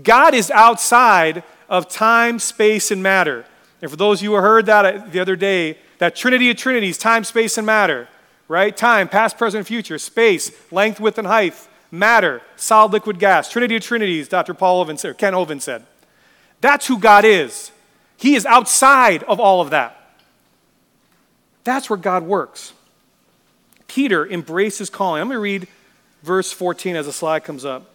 God 0.03 0.35
is 0.35 0.51
outside 0.51 1.43
of 1.69 1.89
time, 1.89 2.39
space, 2.39 2.91
and 2.91 3.03
matter. 3.03 3.45
And 3.81 3.91
for 3.91 3.97
those 3.97 4.21
of 4.21 4.25
you 4.25 4.31
who 4.31 4.37
heard 4.37 4.67
that 4.67 4.85
uh, 4.85 5.07
the 5.07 5.21
other 5.21 5.37
day, 5.37 5.79
that 5.99 6.17
Trinity 6.17 6.51
of 6.51 6.57
Trinities, 6.57 6.99
time, 6.99 7.25
space, 7.25 7.59
and 7.59 7.67
matter, 7.67 8.09
right? 8.47 8.77
Time, 8.77 9.09
past, 9.09 9.39
present, 9.39 9.67
future, 9.67 9.99
space, 9.99 10.51
length, 10.73 11.01
width, 11.01 11.19
and 11.19 11.27
height, 11.27 11.55
matter, 11.91 12.43
solid, 12.57 12.93
liquid, 12.93 13.19
gas, 13.19 13.51
Trinity 13.51 13.77
of 13.77 13.83
Trinities, 13.83 14.29
Dr. 14.29 14.55
Paul 14.55 14.81
Oven, 14.81 14.99
or 15.05 15.15
Ken 15.15 15.35
Oven 15.35 15.61
said. 15.61 15.85
That's 16.61 16.87
who 16.87 16.99
God 16.99 17.25
is. 17.25 17.71
He 18.17 18.35
is 18.35 18.45
outside 18.47 19.23
of 19.25 19.39
all 19.39 19.61
of 19.61 19.71
that. 19.71 19.95
That's 21.65 21.89
where 21.89 21.99
God 21.99 22.25
works. 22.25 22.73
Peter 23.87 24.27
embraces 24.27 24.91
calling. 24.91 25.21
I'm 25.21 25.29
going 25.29 25.37
to 25.37 25.41
read 25.41 25.69
verse 26.23 26.53
14 26.53 26.97
as 26.97 27.07
the 27.07 27.13
slide 27.13 27.45
comes 27.45 27.65
up. 27.65 27.91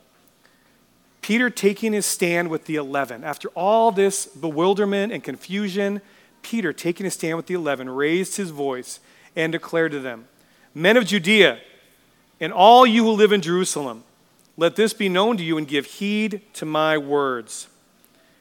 Peter 1.24 1.50
taking 1.50 1.94
his 1.94 2.06
stand 2.06 2.50
with 2.50 2.66
the 2.66 2.76
11. 2.76 3.24
After 3.24 3.48
all 3.56 3.92
this 3.92 4.26
bewilderment 4.26 5.14
and 5.14 5.24
confusion, 5.24 6.02
Peter, 6.42 6.74
taking 6.74 7.06
his 7.06 7.14
stand 7.14 7.38
with 7.38 7.48
the 7.48 7.54
11, 7.54 7.90
raised 7.90 8.36
his 8.36 8.50
voice 8.50 9.00
and 9.36 9.52
declared 9.52 9.94
to 9.94 10.00
them, 10.00 10.28
Men 10.76 10.98
of 10.98 11.06
Judea, 11.06 11.60
and 12.42 12.52
all 12.52 12.86
you 12.86 13.06
who 13.06 13.12
live 13.12 13.32
in 13.32 13.42
Jerusalem, 13.42 14.04
let 14.58 14.76
this 14.76 14.94
be 14.94 15.08
known 15.08 15.38
to 15.38 15.44
you 15.44 15.58
and 15.58 15.66
give 15.66 15.86
heed 15.86 16.42
to 16.56 16.66
my 16.66 16.98
words. 16.98 17.68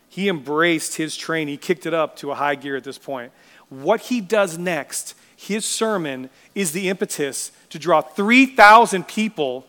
He 0.09 0.29
embraced 0.29 0.97
his 0.97 1.17
train, 1.17 1.47
he 1.47 1.57
kicked 1.57 1.87
it 1.87 1.95
up 1.95 2.17
to 2.17 2.33
a 2.33 2.35
high 2.35 2.57
gear 2.57 2.77
at 2.77 2.85
this 2.85 2.99
point. 2.99 3.33
What 3.69 4.01
he 4.01 4.21
does 4.21 4.59
next, 4.59 5.15
his 5.37 5.65
sermon, 5.65 6.31
is 6.55 6.73
the 6.73 6.89
impetus 6.89 7.53
to 7.71 7.79
draw 7.79 8.01
3,000 8.01 9.07
people, 9.07 9.67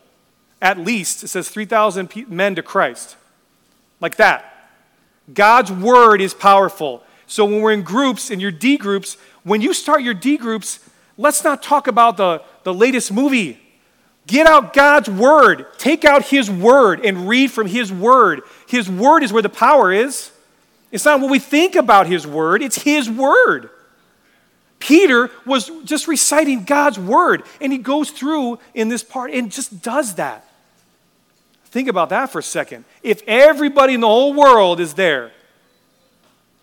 at 0.64 0.78
least, 0.78 1.22
it 1.22 1.28
says 1.28 1.48
3,000 1.48 2.28
men 2.28 2.54
to 2.56 2.62
Christ. 2.62 3.16
Like 4.00 4.16
that. 4.16 4.70
God's 5.32 5.70
word 5.70 6.20
is 6.20 6.34
powerful. 6.34 7.04
So 7.26 7.44
when 7.44 7.60
we're 7.60 7.72
in 7.72 7.82
groups, 7.82 8.30
in 8.30 8.40
your 8.40 8.50
D 8.50 8.76
groups, 8.76 9.16
when 9.44 9.60
you 9.60 9.72
start 9.72 10.02
your 10.02 10.14
D 10.14 10.36
groups, 10.36 10.80
let's 11.16 11.44
not 11.44 11.62
talk 11.62 11.86
about 11.86 12.16
the, 12.16 12.42
the 12.64 12.74
latest 12.74 13.12
movie 13.12 13.60
Get 14.26 14.46
out 14.46 14.72
God's 14.72 15.10
word. 15.10 15.66
Take 15.78 16.04
out 16.04 16.24
His 16.24 16.50
word 16.50 17.04
and 17.04 17.28
read 17.28 17.50
from 17.50 17.66
His 17.66 17.92
word. 17.92 18.42
His 18.66 18.88
word 18.88 19.22
is 19.22 19.32
where 19.32 19.42
the 19.42 19.48
power 19.48 19.92
is. 19.92 20.30
It's 20.90 21.04
not 21.04 21.20
what 21.20 21.30
we 21.30 21.38
think 21.38 21.74
about 21.74 22.06
His 22.06 22.26
word, 22.26 22.62
it's 22.62 22.82
His 22.82 23.10
word. 23.10 23.70
Peter 24.78 25.30
was 25.46 25.70
just 25.84 26.08
reciting 26.08 26.64
God's 26.64 26.98
word, 26.98 27.42
and 27.58 27.72
he 27.72 27.78
goes 27.78 28.10
through 28.10 28.58
in 28.74 28.90
this 28.90 29.02
part 29.02 29.30
and 29.30 29.50
just 29.50 29.80
does 29.80 30.16
that. 30.16 30.46
Think 31.74 31.88
about 31.88 32.10
that 32.10 32.30
for 32.30 32.38
a 32.38 32.42
second. 32.42 32.84
If 33.02 33.20
everybody 33.26 33.94
in 33.94 34.00
the 34.00 34.06
whole 34.06 34.32
world 34.32 34.78
is 34.78 34.94
there, 34.94 35.32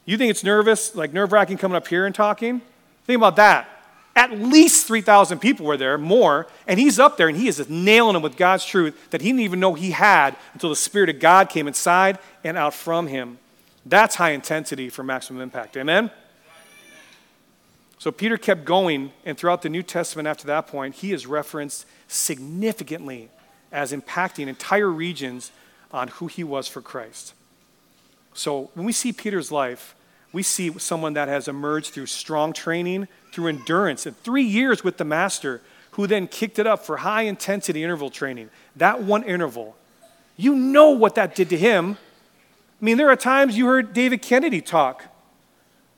you 0.06 0.18
think 0.18 0.32
it's 0.32 0.42
nervous, 0.42 0.96
like 0.96 1.12
nerve 1.12 1.34
wracking 1.34 1.58
coming 1.58 1.76
up 1.76 1.86
here 1.90 2.06
and 2.06 2.16
talking? 2.16 2.62
Think 3.04 3.18
about 3.18 3.36
that. 3.36 3.68
At 4.16 4.32
least 4.32 4.88
3,000 4.88 5.40
people 5.40 5.66
were 5.66 5.76
there, 5.76 5.98
more, 5.98 6.48
and 6.66 6.80
he's 6.80 6.98
up 6.98 7.18
there 7.18 7.28
and 7.28 7.36
he 7.36 7.50
is 7.50 7.58
just 7.58 7.70
nailing 7.70 8.14
them 8.14 8.22
with 8.22 8.38
God's 8.38 8.64
truth 8.64 9.10
that 9.10 9.20
he 9.20 9.28
didn't 9.28 9.42
even 9.42 9.60
know 9.60 9.74
he 9.74 9.92
had 9.92 10.38
until 10.54 10.70
the 10.70 10.78
Spirit 10.78 11.10
of 11.10 11.20
God 11.20 11.50
came 11.50 11.68
inside 11.68 12.18
and 12.46 12.58
out 12.58 12.74
from 12.74 13.08
him. 13.08 13.38
That's 13.86 14.16
high 14.16 14.32
intensity 14.32 14.88
for 14.88 15.04
maximum 15.04 15.42
impact. 15.42 15.76
Amen? 15.76 16.10
So 18.00 18.14
Peter 18.14 18.38
kept 18.38 18.64
going, 18.64 19.12
and 19.26 19.38
throughout 19.38 19.62
the 19.62 19.70
New 19.70 19.84
Testament 19.84 20.30
after 20.30 20.48
that 20.48 20.68
point, 20.68 20.96
he 20.96 21.12
is 21.12 21.28
referenced 21.28 21.86
significantly 22.08 23.30
as 23.72 23.94
impacting 23.94 24.48
entire 24.48 24.90
regions 24.90 25.52
on 25.92 26.08
who 26.10 26.28
he 26.28 26.44
was 26.44 26.68
for 26.68 26.82
Christ. 26.82 27.34
So 28.34 28.70
when 28.74 28.86
we 28.86 28.92
see 28.92 29.12
Peter's 29.12 29.52
life, 29.52 29.96
we 30.34 30.44
see 30.44 30.78
someone 30.80 31.14
that 31.14 31.28
has 31.28 31.48
emerged 31.48 31.94
through 31.94 32.06
strong 32.06 32.54
training, 32.54 33.08
through 33.34 33.48
endurance, 33.48 34.06
and 34.06 34.18
three 34.18 34.44
years 34.44 34.84
with 34.84 34.98
the 34.98 35.04
master, 35.04 35.62
who 35.92 36.08
then 36.08 36.28
kicked 36.28 36.58
it 36.58 36.66
up 36.66 36.86
for 36.86 36.98
high 36.98 37.24
intensity 37.24 37.84
interval 37.84 38.10
training. 38.10 38.50
That 38.78 39.04
one 39.04 39.24
interval. 39.24 39.76
You 40.38 40.56
know 40.56 40.92
what 40.92 41.16
that 41.16 41.36
did 41.36 41.50
to 41.50 41.58
him. 41.58 41.98
I 42.82 42.86
mean, 42.86 42.98
there 42.98 43.10
are 43.10 43.18
times 43.18 43.58
you 43.58 43.66
heard 43.68 43.94
David 43.94 44.22
Kennedy 44.22 44.62
talk, 44.62 45.04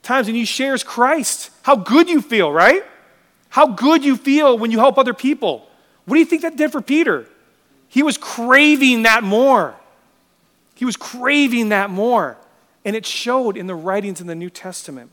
times 0.02 0.28
when 0.28 0.36
he 0.36 0.46
shares 0.46 0.84
Christ. 0.84 1.52
How 1.62 1.76
good 1.76 2.10
you 2.10 2.22
feel, 2.22 2.52
right? 2.52 2.84
How 3.50 3.68
good 3.68 4.04
you 4.04 4.18
feel 4.18 4.58
when 4.58 4.72
you 4.72 4.80
help 4.80 4.98
other 4.98 5.14
people. 5.14 5.70
What 6.06 6.16
do 6.16 6.20
you 6.20 6.26
think 6.26 6.42
that 6.42 6.58
did 6.58 6.72
for 6.72 6.82
Peter? 6.82 7.28
He 7.94 8.02
was 8.02 8.18
craving 8.18 9.04
that 9.04 9.24
more. 9.24 9.76
He 10.74 10.84
was 10.84 10.98
craving 10.98 11.70
that 11.70 11.92
more. 11.92 12.38
And 12.84 12.96
it 12.96 13.06
showed 13.06 13.56
in 13.56 13.68
the 13.68 13.76
writings 13.76 14.20
in 14.20 14.26
the 14.26 14.34
New 14.34 14.50
Testament. 14.50 15.12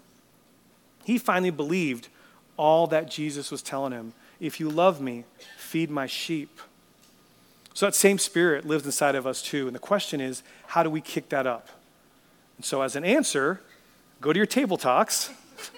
He 1.04 1.18
finally 1.18 1.50
believed 1.50 2.08
all 2.56 2.86
that 2.86 3.10
Jesus 3.10 3.50
was 3.50 3.60
telling 3.60 3.92
him. 3.92 4.14
If 4.40 4.60
you 4.60 4.70
love 4.70 4.98
me, 4.98 5.24
feed 5.58 5.90
my 5.90 6.06
sheep. 6.06 6.58
So 7.74 7.84
that 7.84 7.94
same 7.94 8.16
spirit 8.18 8.66
lives 8.66 8.86
inside 8.86 9.14
of 9.14 9.26
us 9.26 9.42
too. 9.42 9.66
And 9.66 9.74
the 9.74 9.78
question 9.78 10.18
is, 10.18 10.42
how 10.68 10.82
do 10.82 10.88
we 10.88 11.02
kick 11.02 11.28
that 11.28 11.46
up? 11.46 11.68
And 12.56 12.64
so, 12.64 12.80
as 12.80 12.96
an 12.96 13.04
answer, 13.04 13.60
go 14.22 14.32
to 14.32 14.38
your 14.38 14.46
table 14.46 14.78
talks. 14.78 15.28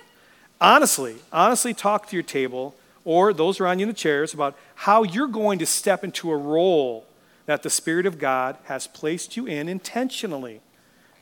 honestly, 0.61 1.17
honestly 1.33 1.75
talk 1.75 2.09
to 2.11 2.15
your 2.15 2.23
table 2.23 2.77
or 3.05 3.33
those 3.33 3.59
around 3.59 3.81
you 3.81 3.87
in 3.87 3.89
the 3.89 3.95
chairs 3.95 4.33
about 4.33 4.57
how 4.83 5.05
you're 5.05 5.29
going 5.29 5.61
to 5.61 5.67
step 5.67 6.03
into 6.03 6.29
a 6.33 6.37
role 6.37 7.07
that 7.47 7.63
the 7.63 7.71
Spirit 7.71 8.05
of 8.05 8.19
God 8.19 8.57
has 8.65 8.89
placed 8.89 9.37
you 9.37 9.47
in 9.47 9.69
intentionally. 9.69 10.61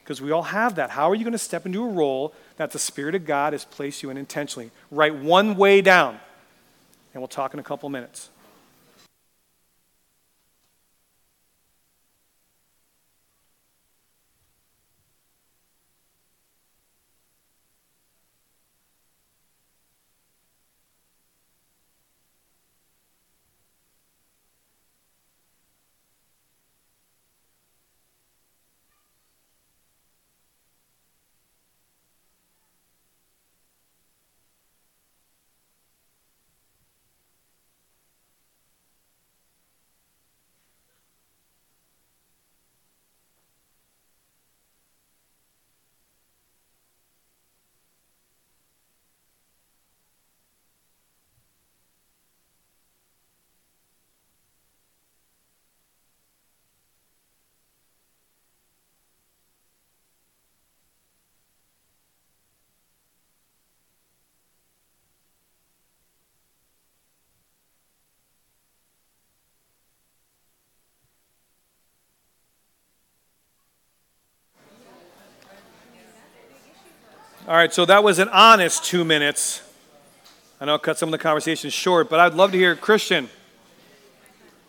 Because 0.02 0.22
we 0.22 0.30
all 0.30 0.44
have 0.44 0.76
that. 0.76 0.88
How 0.88 1.11
are 1.11 1.14
you 1.14 1.24
going 1.24 1.32
to 1.32 1.38
step 1.38 1.66
into 1.66 1.84
a 1.84 1.88
role 1.88 2.32
that 2.56 2.70
the 2.70 2.78
Spirit 2.78 3.14
of 3.14 3.26
God 3.26 3.52
has 3.52 3.66
placed 3.66 4.02
you 4.02 4.08
in 4.08 4.16
intentionally? 4.16 4.70
Write 4.90 5.14
one 5.14 5.56
way 5.58 5.82
down, 5.82 6.18
and 7.12 7.20
we'll 7.20 7.28
talk 7.28 7.52
in 7.52 7.61
a 7.61 7.62
couple 7.62 7.90
minutes. 7.90 8.30
All 77.51 77.57
right, 77.57 77.74
so 77.74 77.84
that 77.84 78.05
was 78.05 78.20
an 78.20 78.28
honest 78.28 78.84
two 78.84 79.05
minutes. 79.05 79.61
I 80.61 80.66
know 80.66 80.76
I 80.76 80.78
cut 80.78 80.98
some 80.98 81.09
of 81.09 81.11
the 81.11 81.18
conversation 81.18 81.68
short, 81.68 82.09
but 82.09 82.20
I'd 82.20 82.34
love 82.34 82.53
to 82.53 82.57
hear 82.57 82.76
Christian. 82.76 83.28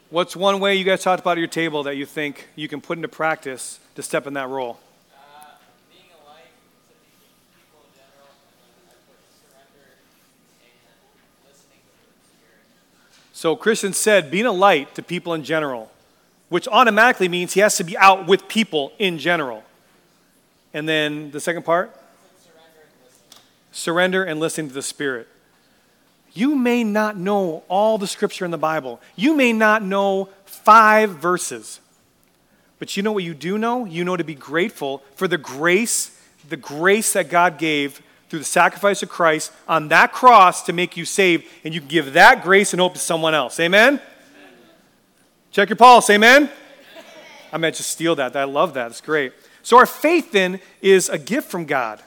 What's 0.09 0.35
one 0.35 0.59
way 0.59 0.73
you 0.73 0.83
guys 0.83 1.03
talked 1.03 1.21
about 1.21 1.33
at 1.33 1.37
your 1.37 1.47
table 1.47 1.83
that 1.83 1.95
you 1.95 2.07
think 2.07 2.47
you 2.55 2.67
can 2.67 2.81
put 2.81 2.97
into 2.97 3.07
practice 3.07 3.79
to 3.93 4.01
step 4.01 4.25
in 4.25 4.33
that 4.33 4.49
role? 4.49 4.79
So 13.31 13.55
Christian 13.55 13.93
said, 13.93 14.31
being 14.31 14.47
a 14.47 14.51
light 14.51 14.95
to 14.95 15.03
people 15.03 15.35
in 15.35 15.43
general, 15.43 15.91
which 16.49 16.67
automatically 16.67 17.29
means 17.29 17.53
he 17.53 17.59
has 17.59 17.77
to 17.77 17.83
be 17.83 17.95
out 17.95 18.25
with 18.25 18.47
people 18.47 18.91
in 18.97 19.19
general. 19.19 19.63
And 20.73 20.89
then 20.89 21.29
the 21.29 21.39
second 21.39 21.63
part? 21.63 21.95
Surrender 23.71 24.23
and 24.23 24.39
listen 24.39 24.67
to 24.67 24.73
the 24.73 24.81
Spirit. 24.81 25.27
You 26.33 26.55
may 26.55 26.83
not 26.83 27.17
know 27.17 27.63
all 27.67 27.97
the 27.97 28.07
scripture 28.07 28.45
in 28.45 28.51
the 28.51 28.57
Bible. 28.57 29.01
You 29.15 29.35
may 29.35 29.51
not 29.51 29.83
know 29.83 30.29
five 30.45 31.11
verses. 31.11 31.79
But 32.79 32.95
you 32.95 33.03
know 33.03 33.11
what 33.11 33.23
you 33.23 33.33
do 33.33 33.57
know? 33.57 33.85
You 33.85 34.03
know 34.03 34.15
to 34.15 34.23
be 34.23 34.35
grateful 34.35 35.03
for 35.15 35.27
the 35.27 35.37
grace, 35.37 36.17
the 36.47 36.57
grace 36.57 37.13
that 37.13 37.29
God 37.29 37.57
gave 37.57 38.01
through 38.29 38.39
the 38.39 38.45
sacrifice 38.45 39.03
of 39.03 39.09
Christ 39.09 39.51
on 39.67 39.89
that 39.89 40.13
cross 40.13 40.63
to 40.63 40.73
make 40.73 40.95
you 40.95 41.03
saved, 41.03 41.45
and 41.65 41.73
you 41.73 41.81
can 41.81 41.89
give 41.89 42.13
that 42.13 42.43
grace 42.43 42.71
and 42.71 42.79
hope 42.79 42.93
to 42.93 42.99
someone 42.99 43.33
else. 43.33 43.59
Amen? 43.59 43.95
amen. 43.95 44.01
Check 45.51 45.67
your 45.67 45.75
pulse. 45.75 46.09
Amen? 46.09 46.43
amen? 46.43 46.51
I 47.51 47.57
meant 47.57 47.75
to 47.75 47.83
steal 47.83 48.15
that. 48.15 48.37
I 48.37 48.45
love 48.45 48.73
that. 48.75 48.89
It's 48.89 49.01
great. 49.01 49.33
So, 49.63 49.77
our 49.77 49.85
faith 49.85 50.31
then 50.31 50.61
is 50.81 51.09
a 51.09 51.19
gift 51.19 51.51
from 51.51 51.65
God 51.65 52.01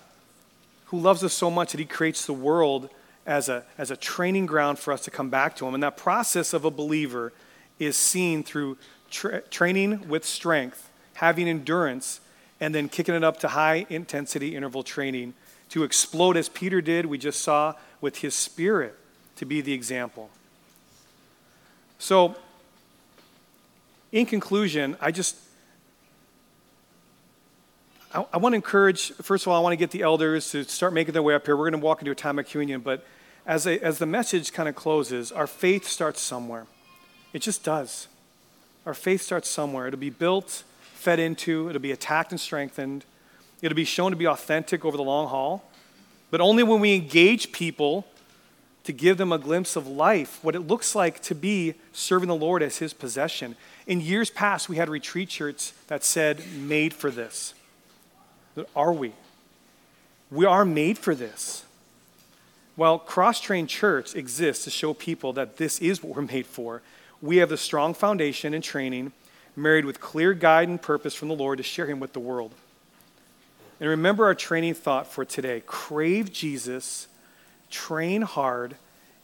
who 0.95 1.01
loves 1.01 1.25
us 1.25 1.33
so 1.33 1.51
much 1.51 1.73
that 1.73 1.81
he 1.81 1.85
creates 1.85 2.25
the 2.25 2.33
world 2.33 2.89
as 3.27 3.49
a, 3.49 3.65
as 3.77 3.91
a 3.91 3.97
training 3.97 4.47
ground 4.47 4.79
for 4.79 4.93
us 4.93 5.03
to 5.03 5.11
come 5.11 5.29
back 5.29 5.57
to 5.57 5.67
him. 5.67 5.75
And 5.75 5.83
that 5.83 5.97
process 5.97 6.53
of 6.53 6.65
a 6.65 6.71
believer 6.71 7.33
is 7.81 7.97
seen 7.97 8.45
through 8.45 8.79
tra- 9.11 9.43
training 9.43 10.09
with 10.09 10.25
strength, 10.25 10.91
having 11.15 11.49
endurance, 11.49 12.21
and 12.61 12.73
then 12.73 12.89
kicking 12.89 13.15
it 13.15 13.25
up 13.25 13.41
to 13.41 13.49
high 13.49 13.87
intensity 13.91 14.55
interval 14.55 14.85
training 14.85 15.35
to 15.71 15.83
explode 15.83 16.37
as 16.37 16.49
Peter 16.49 16.81
did, 16.81 17.07
we 17.07 17.19
just 17.19 17.41
saw, 17.41 17.75
with 18.01 18.19
his 18.19 18.33
spirit 18.33 18.95
to 19.35 19.45
be 19.45 19.61
the 19.61 19.73
example. 19.73 20.31
So, 21.99 22.37
in 24.13 24.27
conclusion, 24.27 24.97
I 25.01 25.11
just 25.11 25.37
I, 28.15 28.25
I 28.35 28.37
want 28.39 28.53
to 28.53 28.57
encourage, 28.57 29.13
first 29.15 29.45
of 29.45 29.49
all, 29.49 29.59
I 29.59 29.61
want 29.61 29.73
to 29.73 29.77
get 29.77 29.91
the 29.91 30.03
elders 30.03 30.51
to 30.53 30.65
start 30.65 30.93
making 30.93 31.15
their 31.15 31.23
way 31.23 31.35
up 31.35 31.45
here. 31.45 31.57
We're 31.57 31.69
going 31.69 31.81
to 31.81 31.85
walk 31.85 32.01
into 32.01 32.13
a 32.13 32.15
time 32.15 32.39
of 32.39 32.49
communion, 32.49 32.81
but 32.81 33.05
as, 33.45 33.67
a, 33.67 33.83
as 33.85 33.99
the 33.99 34.07
message 34.07 34.53
kind 34.53 34.69
of 34.69 34.77
closes, 34.77 35.33
our 35.33 35.49
faith 35.49 35.87
starts 35.87 36.21
somewhere. 36.21 36.67
It 37.33 37.43
just 37.43 37.65
does. 37.65 38.07
Our 38.87 38.95
faith 38.95 39.21
starts 39.21 39.49
somewhere. 39.49 39.89
It'll 39.89 39.99
be 39.99 40.11
built, 40.11 40.63
fed 40.95 41.19
into, 41.19 41.69
it'll 41.69 41.83
be 41.83 41.91
attacked 41.91 42.31
and 42.31 42.41
strengthened. 42.41 43.05
It'll 43.61 43.75
be 43.75 43.85
shown 43.85 44.13
to 44.13 44.17
be 44.17 44.27
authentic 44.27 44.85
over 44.85 44.97
the 44.97 45.03
long 45.03 45.29
haul. 45.29 45.65
But 46.31 46.41
only 46.41 46.63
when 46.63 46.81
we 46.81 46.95
engage 46.95 47.51
people 47.51 48.07
to 48.85 48.93
give 48.93 49.17
them 49.17 49.33
a 49.33 49.39
glimpse 49.39 49.77
of 49.77 49.87
life, 49.89 50.39
what 50.43 50.55
it 50.55 50.61
looks 50.61 50.95
like 50.95 51.21
to 51.23 51.35
be 51.35 51.75
serving 51.93 52.29
the 52.29 52.37
Lord 52.37 52.63
as 52.63 52.79
His 52.79 52.93
possession. 52.93 53.57
In 53.87 54.01
years 54.01 54.31
past, 54.31 54.69
we 54.69 54.77
had 54.77 54.89
retreat 54.89 55.31
shirts 55.31 55.73
that 55.89 56.05
said, 56.05 56.47
made 56.57 56.93
for 56.93 57.11
this. 57.11 57.55
Are 58.75 58.93
we? 58.93 59.13
We 60.31 60.47
are 60.47 60.65
made 60.65 60.99
for 60.99 61.15
this. 61.15 61.65
Well, 62.77 62.99
Cross 62.99 63.41
Train 63.41 63.67
Church 63.67 64.17
exists 64.17 64.65
to 64.65 64.71
show 64.71 64.95
people 64.95 65.33
that 65.35 65.59
this 65.59 65.81
is 65.81 66.03
what 66.03 66.17
we're 66.17 66.23
made 66.23 66.47
for. 66.47 66.83
We 67.23 67.37
have 67.37 67.49
the 67.49 67.57
strong 67.57 67.95
foundation 67.95 68.53
and 68.53 68.65
training, 68.65 69.13
married 69.55 69.85
with 69.85 70.01
clear 70.01 70.35
guide 70.35 70.69
and 70.69 70.83
purpose 70.83 71.15
from 71.15 71.29
the 71.29 71.37
Lord 71.37 71.59
to 71.59 71.63
share 71.63 71.87
Him 71.87 72.01
with 72.01 72.13
the 72.13 72.21
world. 72.21 72.53
And 73.81 73.89
remember 73.89 74.25
our 74.25 74.35
training 74.35 74.75
thought 74.75 75.07
for 75.07 75.25
today 75.25 75.63
crave 75.67 76.33
Jesus, 76.33 77.07
train 77.71 78.23
hard, 78.23 78.77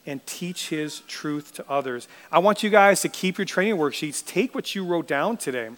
and 0.07 0.25
teach 0.27 0.69
His 0.69 1.01
truth 1.01 1.55
to 1.55 1.69
others. 1.69 2.07
I 2.31 2.39
want 2.39 2.63
you 2.63 2.71
guys 2.71 3.01
to 3.03 3.09
keep 3.09 3.37
your 3.37 3.45
training 3.45 3.77
worksheets. 3.77 4.25
Take 4.25 4.55
what 4.55 4.75
you 4.75 4.85
wrote 4.85 5.09
down 5.09 5.37
today, 5.37 5.71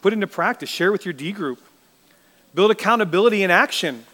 put 0.00 0.12
into 0.14 0.26
practice, 0.26 0.70
share 0.70 0.90
with 0.90 1.04
your 1.04 1.14
D 1.14 1.32
group. 1.32 1.60
Build 2.54 2.70
accountability 2.70 3.42
in 3.42 3.50
action. 3.50 4.04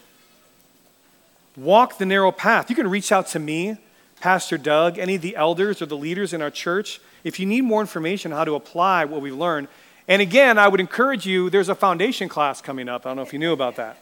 Walk 1.55 1.97
the 1.97 2.05
narrow 2.05 2.31
path. 2.31 2.69
You 2.69 2.75
can 2.75 2.87
reach 2.87 3.11
out 3.11 3.27
to 3.27 3.39
me, 3.39 3.77
Pastor 4.19 4.57
Doug, 4.57 4.99
any 4.99 5.15
of 5.15 5.21
the 5.21 5.35
elders 5.35 5.81
or 5.81 5.87
the 5.87 5.97
leaders 5.97 6.33
in 6.33 6.41
our 6.41 6.51
church 6.51 6.99
if 7.23 7.39
you 7.39 7.45
need 7.45 7.61
more 7.61 7.81
information 7.81 8.31
on 8.31 8.37
how 8.37 8.45
to 8.45 8.55
apply 8.55 9.05
what 9.05 9.21
we've 9.21 9.35
learned. 9.35 9.67
And 10.07 10.21
again, 10.21 10.57
I 10.57 10.67
would 10.67 10.79
encourage 10.79 11.25
you, 11.25 11.49
there's 11.49 11.67
a 11.67 11.75
foundation 11.75 12.29
class 12.29 12.61
coming 12.61 12.87
up. 12.87 13.05
I 13.05 13.09
don't 13.09 13.17
know 13.17 13.23
if 13.23 13.33
you 13.33 13.39
knew 13.39 13.53
about 13.53 13.75
that. 13.75 13.97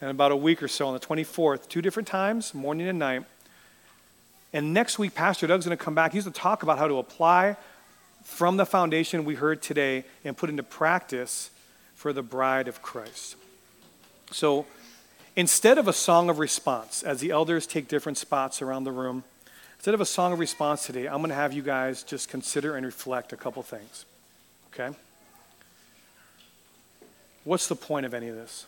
In 0.00 0.08
about 0.08 0.32
a 0.32 0.36
week 0.36 0.62
or 0.62 0.68
so 0.68 0.86
on 0.86 0.94
the 0.94 1.00
24th, 1.00 1.68
two 1.68 1.82
different 1.82 2.06
times, 2.06 2.54
morning 2.54 2.86
and 2.86 2.98
night. 2.98 3.24
And 4.52 4.72
next 4.72 4.98
week, 4.98 5.14
Pastor 5.14 5.46
Doug's 5.46 5.66
going 5.66 5.76
to 5.76 5.84
come 5.84 5.94
back. 5.94 6.12
He's 6.12 6.24
going 6.24 6.32
to 6.32 6.40
talk 6.40 6.62
about 6.62 6.78
how 6.78 6.88
to 6.88 6.98
apply 6.98 7.56
from 8.22 8.56
the 8.56 8.66
foundation 8.66 9.24
we 9.24 9.34
heard 9.34 9.60
today 9.60 10.04
and 10.24 10.36
put 10.36 10.50
into 10.50 10.62
practice 10.62 11.50
for 11.94 12.12
the 12.12 12.22
bride 12.22 12.68
of 12.68 12.80
Christ. 12.82 13.36
So 14.36 14.66
instead 15.34 15.78
of 15.78 15.88
a 15.88 15.94
song 15.94 16.28
of 16.28 16.38
response, 16.38 17.02
as 17.02 17.20
the 17.20 17.30
elders 17.30 17.66
take 17.66 17.88
different 17.88 18.18
spots 18.18 18.60
around 18.60 18.84
the 18.84 18.92
room, 18.92 19.24
instead 19.76 19.94
of 19.94 20.00
a 20.02 20.04
song 20.04 20.34
of 20.34 20.38
response 20.38 20.84
today, 20.84 21.06
I'm 21.06 21.20
going 21.20 21.30
to 21.30 21.34
have 21.34 21.54
you 21.54 21.62
guys 21.62 22.02
just 22.02 22.28
consider 22.28 22.76
and 22.76 22.84
reflect 22.84 23.32
a 23.32 23.36
couple 23.38 23.62
things. 23.62 24.04
Okay? 24.74 24.94
What's 27.44 27.66
the 27.66 27.76
point 27.76 28.04
of 28.04 28.12
any 28.12 28.28
of 28.28 28.36
this? 28.36 28.66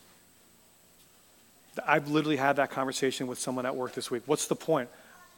I've 1.86 2.08
literally 2.08 2.38
had 2.38 2.56
that 2.56 2.70
conversation 2.70 3.26
with 3.26 3.38
someone 3.38 3.66
at 3.66 3.76
work 3.76 3.92
this 3.92 4.10
week. 4.10 4.22
What's 4.24 4.46
the 4.46 4.56
point? 4.56 4.88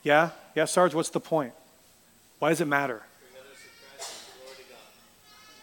Yeah? 0.04 0.30
Yeah, 0.54 0.66
Sarge, 0.66 0.94
what's 0.94 1.10
the 1.10 1.18
point? 1.18 1.54
Why 2.38 2.50
does 2.50 2.60
it 2.60 2.68
matter? 2.68 3.02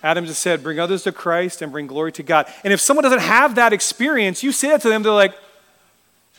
Adam 0.04 0.26
just 0.26 0.42
said, 0.42 0.62
bring 0.62 0.80
others 0.80 1.04
to 1.04 1.12
Christ 1.12 1.62
and 1.62 1.72
bring 1.72 1.88
glory 1.88 2.12
to 2.14 2.24
God. 2.24 2.52
And 2.64 2.72
if 2.72 2.80
someone 2.80 3.04
doesn't 3.04 3.20
have 3.20 3.56
that 3.56 3.74
experience, 3.74 4.44
you 4.44 4.52
say 4.52 4.70
that 4.70 4.82
to 4.82 4.90
them, 4.90 5.04
they're 5.04 5.12
like, 5.12 5.36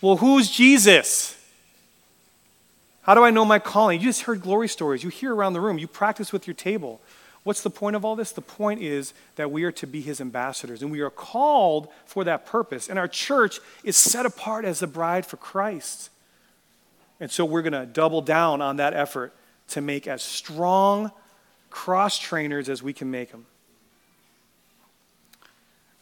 well, 0.00 0.16
who's 0.16 0.50
Jesus? 0.50 1.34
How 3.02 3.14
do 3.14 3.24
I 3.24 3.30
know 3.30 3.44
my 3.44 3.58
calling? 3.58 4.00
You 4.00 4.06
just 4.06 4.22
heard 4.22 4.42
glory 4.42 4.68
stories. 4.68 5.02
You 5.02 5.10
hear 5.10 5.34
around 5.34 5.54
the 5.54 5.60
room. 5.60 5.78
You 5.78 5.88
practice 5.88 6.32
with 6.32 6.46
your 6.46 6.54
table. 6.54 7.00
What's 7.42 7.62
the 7.62 7.70
point 7.70 7.96
of 7.96 8.04
all 8.04 8.14
this? 8.14 8.32
The 8.32 8.42
point 8.42 8.82
is 8.82 9.14
that 9.36 9.50
we 9.50 9.64
are 9.64 9.72
to 9.72 9.86
be 9.86 10.02
his 10.02 10.20
ambassadors, 10.20 10.82
and 10.82 10.90
we 10.90 11.00
are 11.00 11.10
called 11.10 11.88
for 12.04 12.22
that 12.24 12.44
purpose. 12.44 12.88
And 12.88 12.98
our 12.98 13.08
church 13.08 13.60
is 13.82 13.96
set 13.96 14.26
apart 14.26 14.64
as 14.66 14.80
the 14.80 14.86
bride 14.86 15.24
for 15.24 15.38
Christ. 15.38 16.10
And 17.18 17.30
so 17.30 17.44
we're 17.44 17.62
going 17.62 17.72
to 17.72 17.86
double 17.86 18.20
down 18.20 18.60
on 18.60 18.76
that 18.76 18.92
effort 18.92 19.32
to 19.68 19.80
make 19.80 20.06
as 20.06 20.22
strong 20.22 21.10
cross 21.70 22.18
trainers 22.18 22.68
as 22.68 22.82
we 22.82 22.92
can 22.92 23.10
make 23.10 23.30
them. 23.30 23.46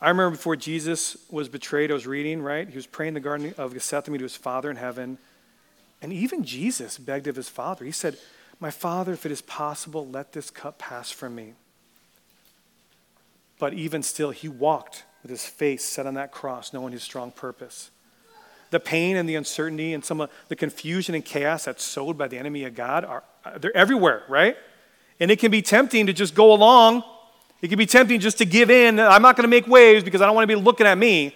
I 0.01 0.09
remember 0.11 0.33
before 0.37 0.57
Jesus 0.57 1.17
was 1.31 1.49
betrayed, 1.49 1.91
I 1.91 1.95
was 1.95 2.07
reading, 2.07 2.43
right? 2.43 2.69
He 2.69 2.77
was 2.77 2.87
praying 2.87 3.09
in 3.09 3.15
the 3.15 3.21
Garden 3.21 3.55
of 3.57 3.73
Gethsemane 3.73 4.19
to 4.19 4.25
his 4.25 4.37
Father 4.37 4.71
in 4.71 4.77
heaven. 4.77 5.19
And 6.03 6.13
even 6.13 6.45
Jesus 6.45 6.99
begged 6.99 7.27
of 7.27 7.37
his 7.37 7.49
Father. 7.49 7.85
He 7.85 7.93
said, 7.93 8.19
My 8.61 8.71
Father, 8.71 9.13
if 9.15 9.25
it 9.25 9.33
is 9.33 9.41
possible, 9.41 10.07
let 10.07 10.33
this 10.33 10.51
cup 10.51 10.79
pass 10.79 11.11
from 11.11 11.35
me. 11.35 11.55
But 13.59 13.73
even 13.73 14.03
still, 14.03 14.31
he 14.31 14.49
walked 14.49 15.05
with 15.23 15.31
his 15.31 15.47
face 15.47 15.83
set 15.83 16.07
on 16.07 16.15
that 16.15 16.31
cross, 16.31 16.73
knowing 16.75 16.93
his 16.93 17.03
strong 17.03 17.31
purpose. 17.31 17.91
The 18.71 18.81
pain 18.81 19.17
and 19.17 19.29
the 19.29 19.37
uncertainty 19.37 19.95
and 19.95 20.05
some 20.05 20.21
of 20.21 20.31
the 20.49 20.57
confusion 20.57 21.15
and 21.15 21.25
chaos 21.25 21.65
that's 21.65 21.83
sowed 21.83 22.19
by 22.19 22.29
the 22.29 22.37
enemy 22.37 22.65
of 22.65 22.75
God 22.75 23.05
are 23.05 23.25
they're 23.59 23.77
everywhere, 23.77 24.25
right? 24.29 24.57
And 25.19 25.31
it 25.31 25.39
can 25.39 25.51
be 25.51 25.63
tempting 25.63 26.07
to 26.07 26.13
just 26.13 26.35
go 26.35 26.53
along. 26.53 27.03
It 27.63 27.69
can 27.69 27.79
be 27.79 27.87
tempting 27.87 28.21
just 28.21 28.39
to 28.39 28.45
give 28.45 28.71
in. 28.71 29.01
I'm 29.01 29.23
not 29.23 29.37
going 29.37 29.45
to 29.45 29.49
make 29.49 29.67
waves 29.67 30.05
because 30.05 30.21
I 30.21 30.27
don't 30.27 30.35
want 30.35 30.49
to 30.49 30.57
be 30.57 30.61
looking 30.61 30.87
at 30.87 30.99
me. 30.99 31.35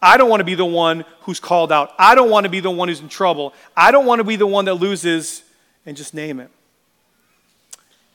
I 0.00 0.16
don't 0.16 0.28
want 0.28 0.40
to 0.40 0.44
be 0.44 0.54
the 0.56 0.64
one 0.64 1.04
who's 1.20 1.38
called 1.38 1.70
out. 1.70 1.92
I 1.98 2.14
don't 2.14 2.30
want 2.30 2.44
to 2.44 2.50
be 2.50 2.60
the 2.60 2.70
one 2.70 2.88
who's 2.88 3.00
in 3.00 3.08
trouble. 3.08 3.54
I 3.76 3.92
don't 3.92 4.06
want 4.06 4.18
to 4.18 4.24
be 4.24 4.36
the 4.36 4.46
one 4.46 4.64
that 4.64 4.74
loses 4.74 5.44
and 5.86 5.96
just 5.96 6.14
name 6.14 6.40
it. 6.40 6.50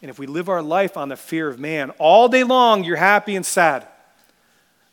And 0.02 0.12
if 0.12 0.20
we 0.20 0.28
live 0.28 0.50
our 0.50 0.62
life 0.62 0.98
on 0.98 1.10
the 1.10 1.16
fear 1.16 1.48
of 1.48 1.60
man, 1.60 1.92
all 1.92 2.28
day 2.28 2.44
long 2.44 2.84
you're 2.84 2.98
happy 2.98 3.36
and 3.36 3.46
sad. 3.46 3.88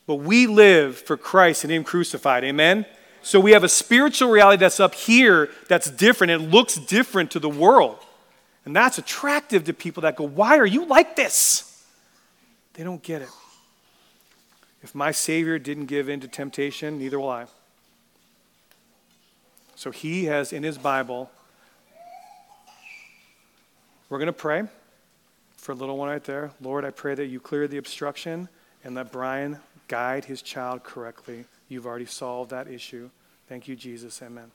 But 0.07 0.17
we 0.17 0.47
live 0.47 0.99
for 0.99 1.17
Christ 1.17 1.65
and 1.65 1.73
Him 1.73 1.83
crucified. 1.83 2.45
Amen? 2.45 2.87
So 3.23 3.41
we 3.41 3.53
have 3.53 3.65
a 3.65 3.69
spiritual 3.69 4.31
reality 4.31 4.61
that's 4.61 4.81
up 4.81 4.95
here 4.95 5.51
that's 5.67 5.91
different. 5.91 6.31
It 6.31 6.51
looks 6.51 6.77
different 6.77 7.31
to 7.33 7.39
the 7.39 7.49
world. 7.49 7.99
And 8.65 8.75
that's 8.75 8.99
attractive 8.99 9.65
to 9.65 9.75
people 9.75 10.03
that 10.03 10.17
go, 10.17 10.25
Why 10.25 10.59
are 10.59 10.67
you 10.67 10.87
like 10.87 11.17
this? 11.17 11.71
They 12.75 12.83
don't 12.83 13.03
get 13.03 13.23
it. 13.23 13.29
If 14.83 14.95
my 14.95 15.13
Savior 15.13 15.59
didn't 15.59 15.87
give 15.87 16.09
in 16.09 16.21
to 16.21 16.29
temptation, 16.29 16.99
neither 16.99 17.19
will 17.19 17.31
I. 17.31 17.47
So 19.77 19.91
he 19.91 20.27
has 20.27 20.53
in 20.53 20.63
his 20.63 20.79
Bible, 20.79 21.31
we're 24.09 24.19
going 24.19 24.27
to 24.27 24.33
pray 24.33 24.65
for 25.57 25.73
a 25.73 25.75
little 25.75 25.97
one 25.97 26.09
right 26.09 26.23
there. 26.23 26.51
Lord, 26.61 26.85
I 26.85 26.91
pray 26.91 27.15
that 27.15 27.27
you 27.27 27.41
clear 27.41 27.67
the 27.67 27.79
obstruction 27.79 28.49
and 28.85 28.95
let 28.95 29.11
Brian 29.11 29.59
guide 29.89 30.27
his 30.27 30.43
child 30.43 30.85
correctly. 30.85 31.47
You've 31.69 31.87
already 31.87 32.07
solved 32.07 32.51
that 32.51 32.69
issue. 32.69 33.11
Thank 33.49 33.69
you, 33.69 33.77
Jesus. 33.77 34.21
Amen. 34.23 34.51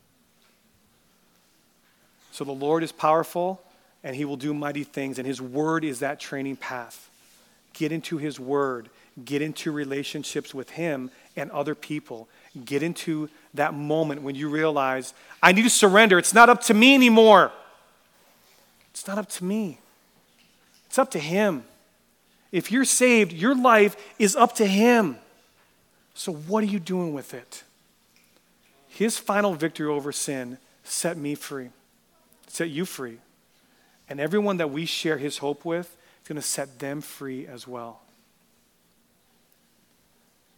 So 2.32 2.44
the 2.44 2.52
Lord 2.52 2.84
is 2.84 2.92
powerful 2.92 3.62
and 4.04 4.16
he 4.16 4.26
will 4.26 4.38
do 4.38 4.54
mighty 4.54 4.84
things, 4.84 5.18
and 5.18 5.28
his 5.28 5.42
word 5.42 5.84
is 5.84 6.00
that 6.00 6.20
training 6.20 6.56
path. 6.56 7.10
Get 7.74 7.92
into 7.92 8.18
his 8.18 8.40
word, 8.40 8.90
get 9.24 9.42
into 9.42 9.72
relationships 9.72 10.54
with 10.54 10.72
him 10.72 11.12
and 11.36 11.52
other 11.52 11.76
people. 11.76 12.28
Get 12.66 12.82
into 12.84 13.30
that 13.54 13.74
moment 13.74 14.22
when 14.22 14.36
you 14.36 14.50
realize, 14.50 15.14
I 15.42 15.52
need 15.52 15.64
to 15.64 15.70
surrender. 15.70 16.18
It's 16.18 16.34
not 16.34 16.50
up 16.50 16.62
to 16.64 16.74
me 16.74 16.96
anymore. 16.96 17.52
It's 18.92 19.08
not 19.08 19.18
up 19.18 19.30
to 19.30 19.44
me, 19.44 19.80
it's 20.88 20.98
up 20.98 21.12
to 21.12 21.20
him. 21.20 21.64
If 22.52 22.72
you're 22.72 22.86
saved, 22.86 23.32
your 23.32 23.56
life 23.56 23.96
is 24.18 24.36
up 24.36 24.56
to 24.56 24.66
him. 24.66 25.18
So, 26.16 26.34
what 26.34 26.64
are 26.64 26.68
you 26.68 26.80
doing 26.80 27.14
with 27.14 27.34
it? 27.34 27.64
His 28.88 29.20
final 29.20 29.54
victory 29.54 29.88
over 29.88 30.12
sin 30.12 30.58
set 30.84 31.16
me 31.16 31.36
free, 31.36 31.70
set 32.48 32.70
you 32.70 32.86
free. 32.86 33.20
And 34.10 34.20
everyone 34.20 34.58
that 34.58 34.72
we 34.72 34.86
share 34.86 35.18
his 35.18 35.38
hope 35.38 35.64
with 35.64 35.96
is 36.24 36.28
going 36.28 36.36
to 36.36 36.42
set 36.42 36.80
them 36.80 37.00
free 37.02 37.46
as 37.48 37.68
well. 37.68 38.02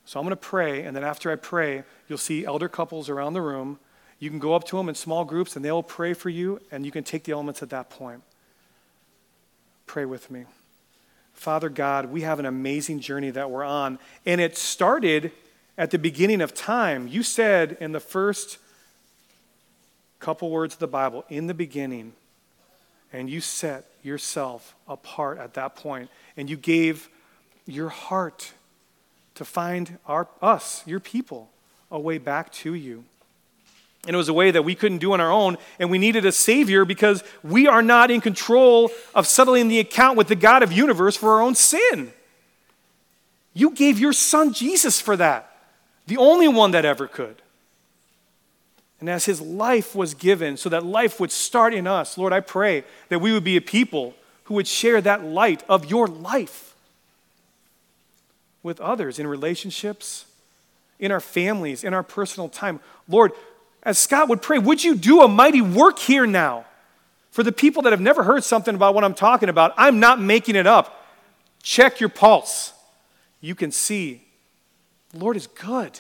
So 0.06 0.20
I'm 0.20 0.26
going 0.26 0.32
to 0.32 0.36
pray, 0.36 0.84
and 0.84 0.96
then 0.96 1.04
after 1.04 1.32
I 1.32 1.36
pray, 1.36 1.84
you'll 2.08 2.18
see 2.18 2.46
elder 2.46 2.68
couples 2.68 3.10
around 3.10 3.34
the 3.34 3.42
room. 3.42 3.80
You 4.20 4.30
can 4.30 4.40
go 4.40 4.54
up 4.54 4.66
to 4.66 4.78
them 4.78 4.90
in 4.90 4.96
small 4.96 5.26
groups, 5.26 5.56
and 5.56 5.64
they'll 5.64 5.84
pray 5.84 6.14
for 6.14 6.30
you, 6.30 6.60
and 6.72 6.86
you 6.86 6.92
can 6.92 7.04
take 7.04 7.24
the 7.24 7.32
elements 7.32 7.62
at 7.62 7.70
that 7.70 7.90
point. 7.90 8.22
Pray 9.86 10.06
with 10.06 10.32
me. 10.32 10.46
Father 11.34 11.70
God, 11.70 12.06
we 12.06 12.22
have 12.22 12.40
an 12.40 12.46
amazing 12.46 13.00
journey 13.00 13.32
that 13.32 13.50
we're 13.50 13.64
on, 13.64 14.00
and 14.26 14.42
it 14.42 14.58
started 14.58 15.32
at 15.78 15.92
the 15.92 15.98
beginning 15.98 16.42
of 16.42 16.54
time. 16.54 17.08
You 17.08 17.24
said 17.24 17.78
in 17.80 17.92
the 17.92 18.00
first 18.00 18.58
couple 20.20 20.50
words 20.50 20.74
of 20.74 20.80
the 20.80 20.88
Bible, 20.88 21.26
in 21.30 21.48
the 21.48 21.54
beginning, 21.54 22.14
and 23.14 23.30
you 23.30 23.42
set 23.42 23.86
yourself 24.04 24.76
apart 24.88 25.38
at 25.38 25.54
that 25.56 25.76
point, 25.76 26.10
and 26.38 26.50
you 26.50 26.58
gave 26.58 27.10
your 27.66 27.90
heart 27.90 28.54
to 29.36 29.46
find 29.46 29.98
our, 30.06 30.28
us, 30.42 30.84
your 30.86 31.00
people, 31.00 31.50
a 31.90 32.00
way 32.00 32.18
back 32.18 32.52
to 32.52 32.74
you. 32.74 33.04
And 34.08 34.16
it 34.16 34.18
was 34.18 34.30
a 34.30 34.34
way 34.34 34.50
that 34.50 34.64
we 34.64 34.74
couldn't 34.74 34.98
do 34.98 35.14
on 35.14 35.22
our 35.22 35.32
own, 35.32 35.58
and 35.78 35.92
we 35.92 36.00
needed 36.00 36.26
a 36.26 36.32
Savior 36.32 36.86
because 36.86 37.24
we 37.44 37.68
are 37.68 37.84
not 37.84 38.10
in 38.10 38.20
control 38.20 38.90
of 39.14 39.28
settling 39.28 39.68
the 39.68 39.80
account 39.80 40.18
with 40.18 40.28
the 40.28 40.36
God 40.36 40.64
of 40.64 40.72
universe 40.72 41.16
for 41.16 41.34
our 41.34 41.42
own 41.42 41.54
sin. 41.54 42.12
You 43.54 43.72
gave 43.72 44.00
your 44.00 44.14
Son 44.14 44.54
Jesus 44.54 45.00
for 45.00 45.16
that, 45.18 45.56
the 46.08 46.18
only 46.18 46.48
one 46.48 46.72
that 46.72 46.86
ever 46.86 47.08
could. 47.08 47.42
And 49.02 49.10
as 49.10 49.26
his 49.26 49.42
life 49.42 49.96
was 49.96 50.14
given, 50.14 50.56
so 50.56 50.70
that 50.70 50.86
life 50.86 51.20
would 51.20 51.32
start 51.32 51.74
in 51.74 51.88
us, 51.88 52.18
Lord, 52.20 52.32
I 52.32 52.40
pray 52.40 52.84
that 53.10 53.20
we 53.20 53.34
would 53.34 53.44
be 53.44 53.58
a 53.58 53.62
people 53.62 54.14
who 54.44 54.54
would 54.54 54.68
share 54.68 55.02
that 55.02 55.24
light 55.24 55.64
of 55.68 55.90
your 55.90 56.08
life 56.08 56.76
with 58.62 58.80
others 58.80 59.18
in 59.18 59.26
relationships, 59.26 60.26
in 61.00 61.12
our 61.12 61.20
families, 61.20 61.84
in 61.84 61.96
our 61.96 62.04
personal 62.04 62.48
time. 62.48 62.80
Lord, 63.08 63.32
as 63.82 63.98
Scott 63.98 64.30
would 64.30 64.44
pray, 64.44 64.60
would 64.60 64.84
you 64.84 64.96
do 64.96 65.22
a 65.22 65.28
mighty 65.28 65.62
work 65.62 65.98
here 65.98 66.28
now? 66.28 66.66
For 67.32 67.42
the 67.42 67.52
people 67.52 67.82
that 67.84 67.94
have 67.94 68.02
never 68.02 68.24
heard 68.24 68.44
something 68.44 68.76
about 68.76 68.94
what 68.94 69.04
I'm 69.04 69.16
talking 69.16 69.50
about, 69.50 69.74
I'm 69.78 70.00
not 70.00 70.22
making 70.22 70.56
it 70.56 70.68
up. 70.68 71.08
Check 71.64 72.00
your 72.00 72.10
pulse. 72.10 72.74
You 73.40 73.56
can 73.56 73.72
see, 73.72 74.22
Lord 75.12 75.38
is 75.38 75.48
good. 75.48 76.00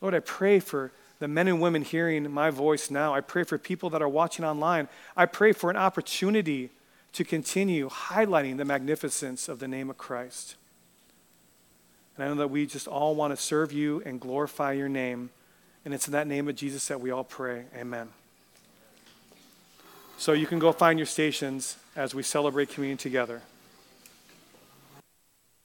Lord, 0.00 0.14
I 0.14 0.20
pray 0.20 0.58
for 0.58 0.90
the 1.22 1.28
men 1.28 1.46
and 1.46 1.60
women 1.60 1.82
hearing 1.82 2.28
my 2.32 2.50
voice 2.50 2.90
now. 2.90 3.14
I 3.14 3.20
pray 3.20 3.44
for 3.44 3.56
people 3.56 3.88
that 3.90 4.02
are 4.02 4.08
watching 4.08 4.44
online. 4.44 4.88
I 5.16 5.26
pray 5.26 5.52
for 5.52 5.70
an 5.70 5.76
opportunity 5.76 6.70
to 7.12 7.22
continue 7.22 7.88
highlighting 7.88 8.56
the 8.56 8.64
magnificence 8.64 9.48
of 9.48 9.60
the 9.60 9.68
name 9.68 9.88
of 9.88 9.96
Christ. 9.96 10.56
And 12.16 12.24
I 12.24 12.28
know 12.28 12.34
that 12.34 12.48
we 12.48 12.66
just 12.66 12.88
all 12.88 13.14
want 13.14 13.32
to 13.32 13.40
serve 13.40 13.70
you 13.72 14.02
and 14.04 14.20
glorify 14.20 14.72
your 14.72 14.88
name. 14.88 15.30
And 15.84 15.94
it's 15.94 16.08
in 16.08 16.12
that 16.12 16.26
name 16.26 16.48
of 16.48 16.56
Jesus 16.56 16.88
that 16.88 17.00
we 17.00 17.12
all 17.12 17.22
pray. 17.22 17.66
Amen. 17.76 18.08
So 20.18 20.32
you 20.32 20.48
can 20.48 20.58
go 20.58 20.72
find 20.72 20.98
your 20.98 21.06
stations 21.06 21.76
as 21.94 22.16
we 22.16 22.24
celebrate 22.24 22.70
communion 22.70 22.98
together. 22.98 23.42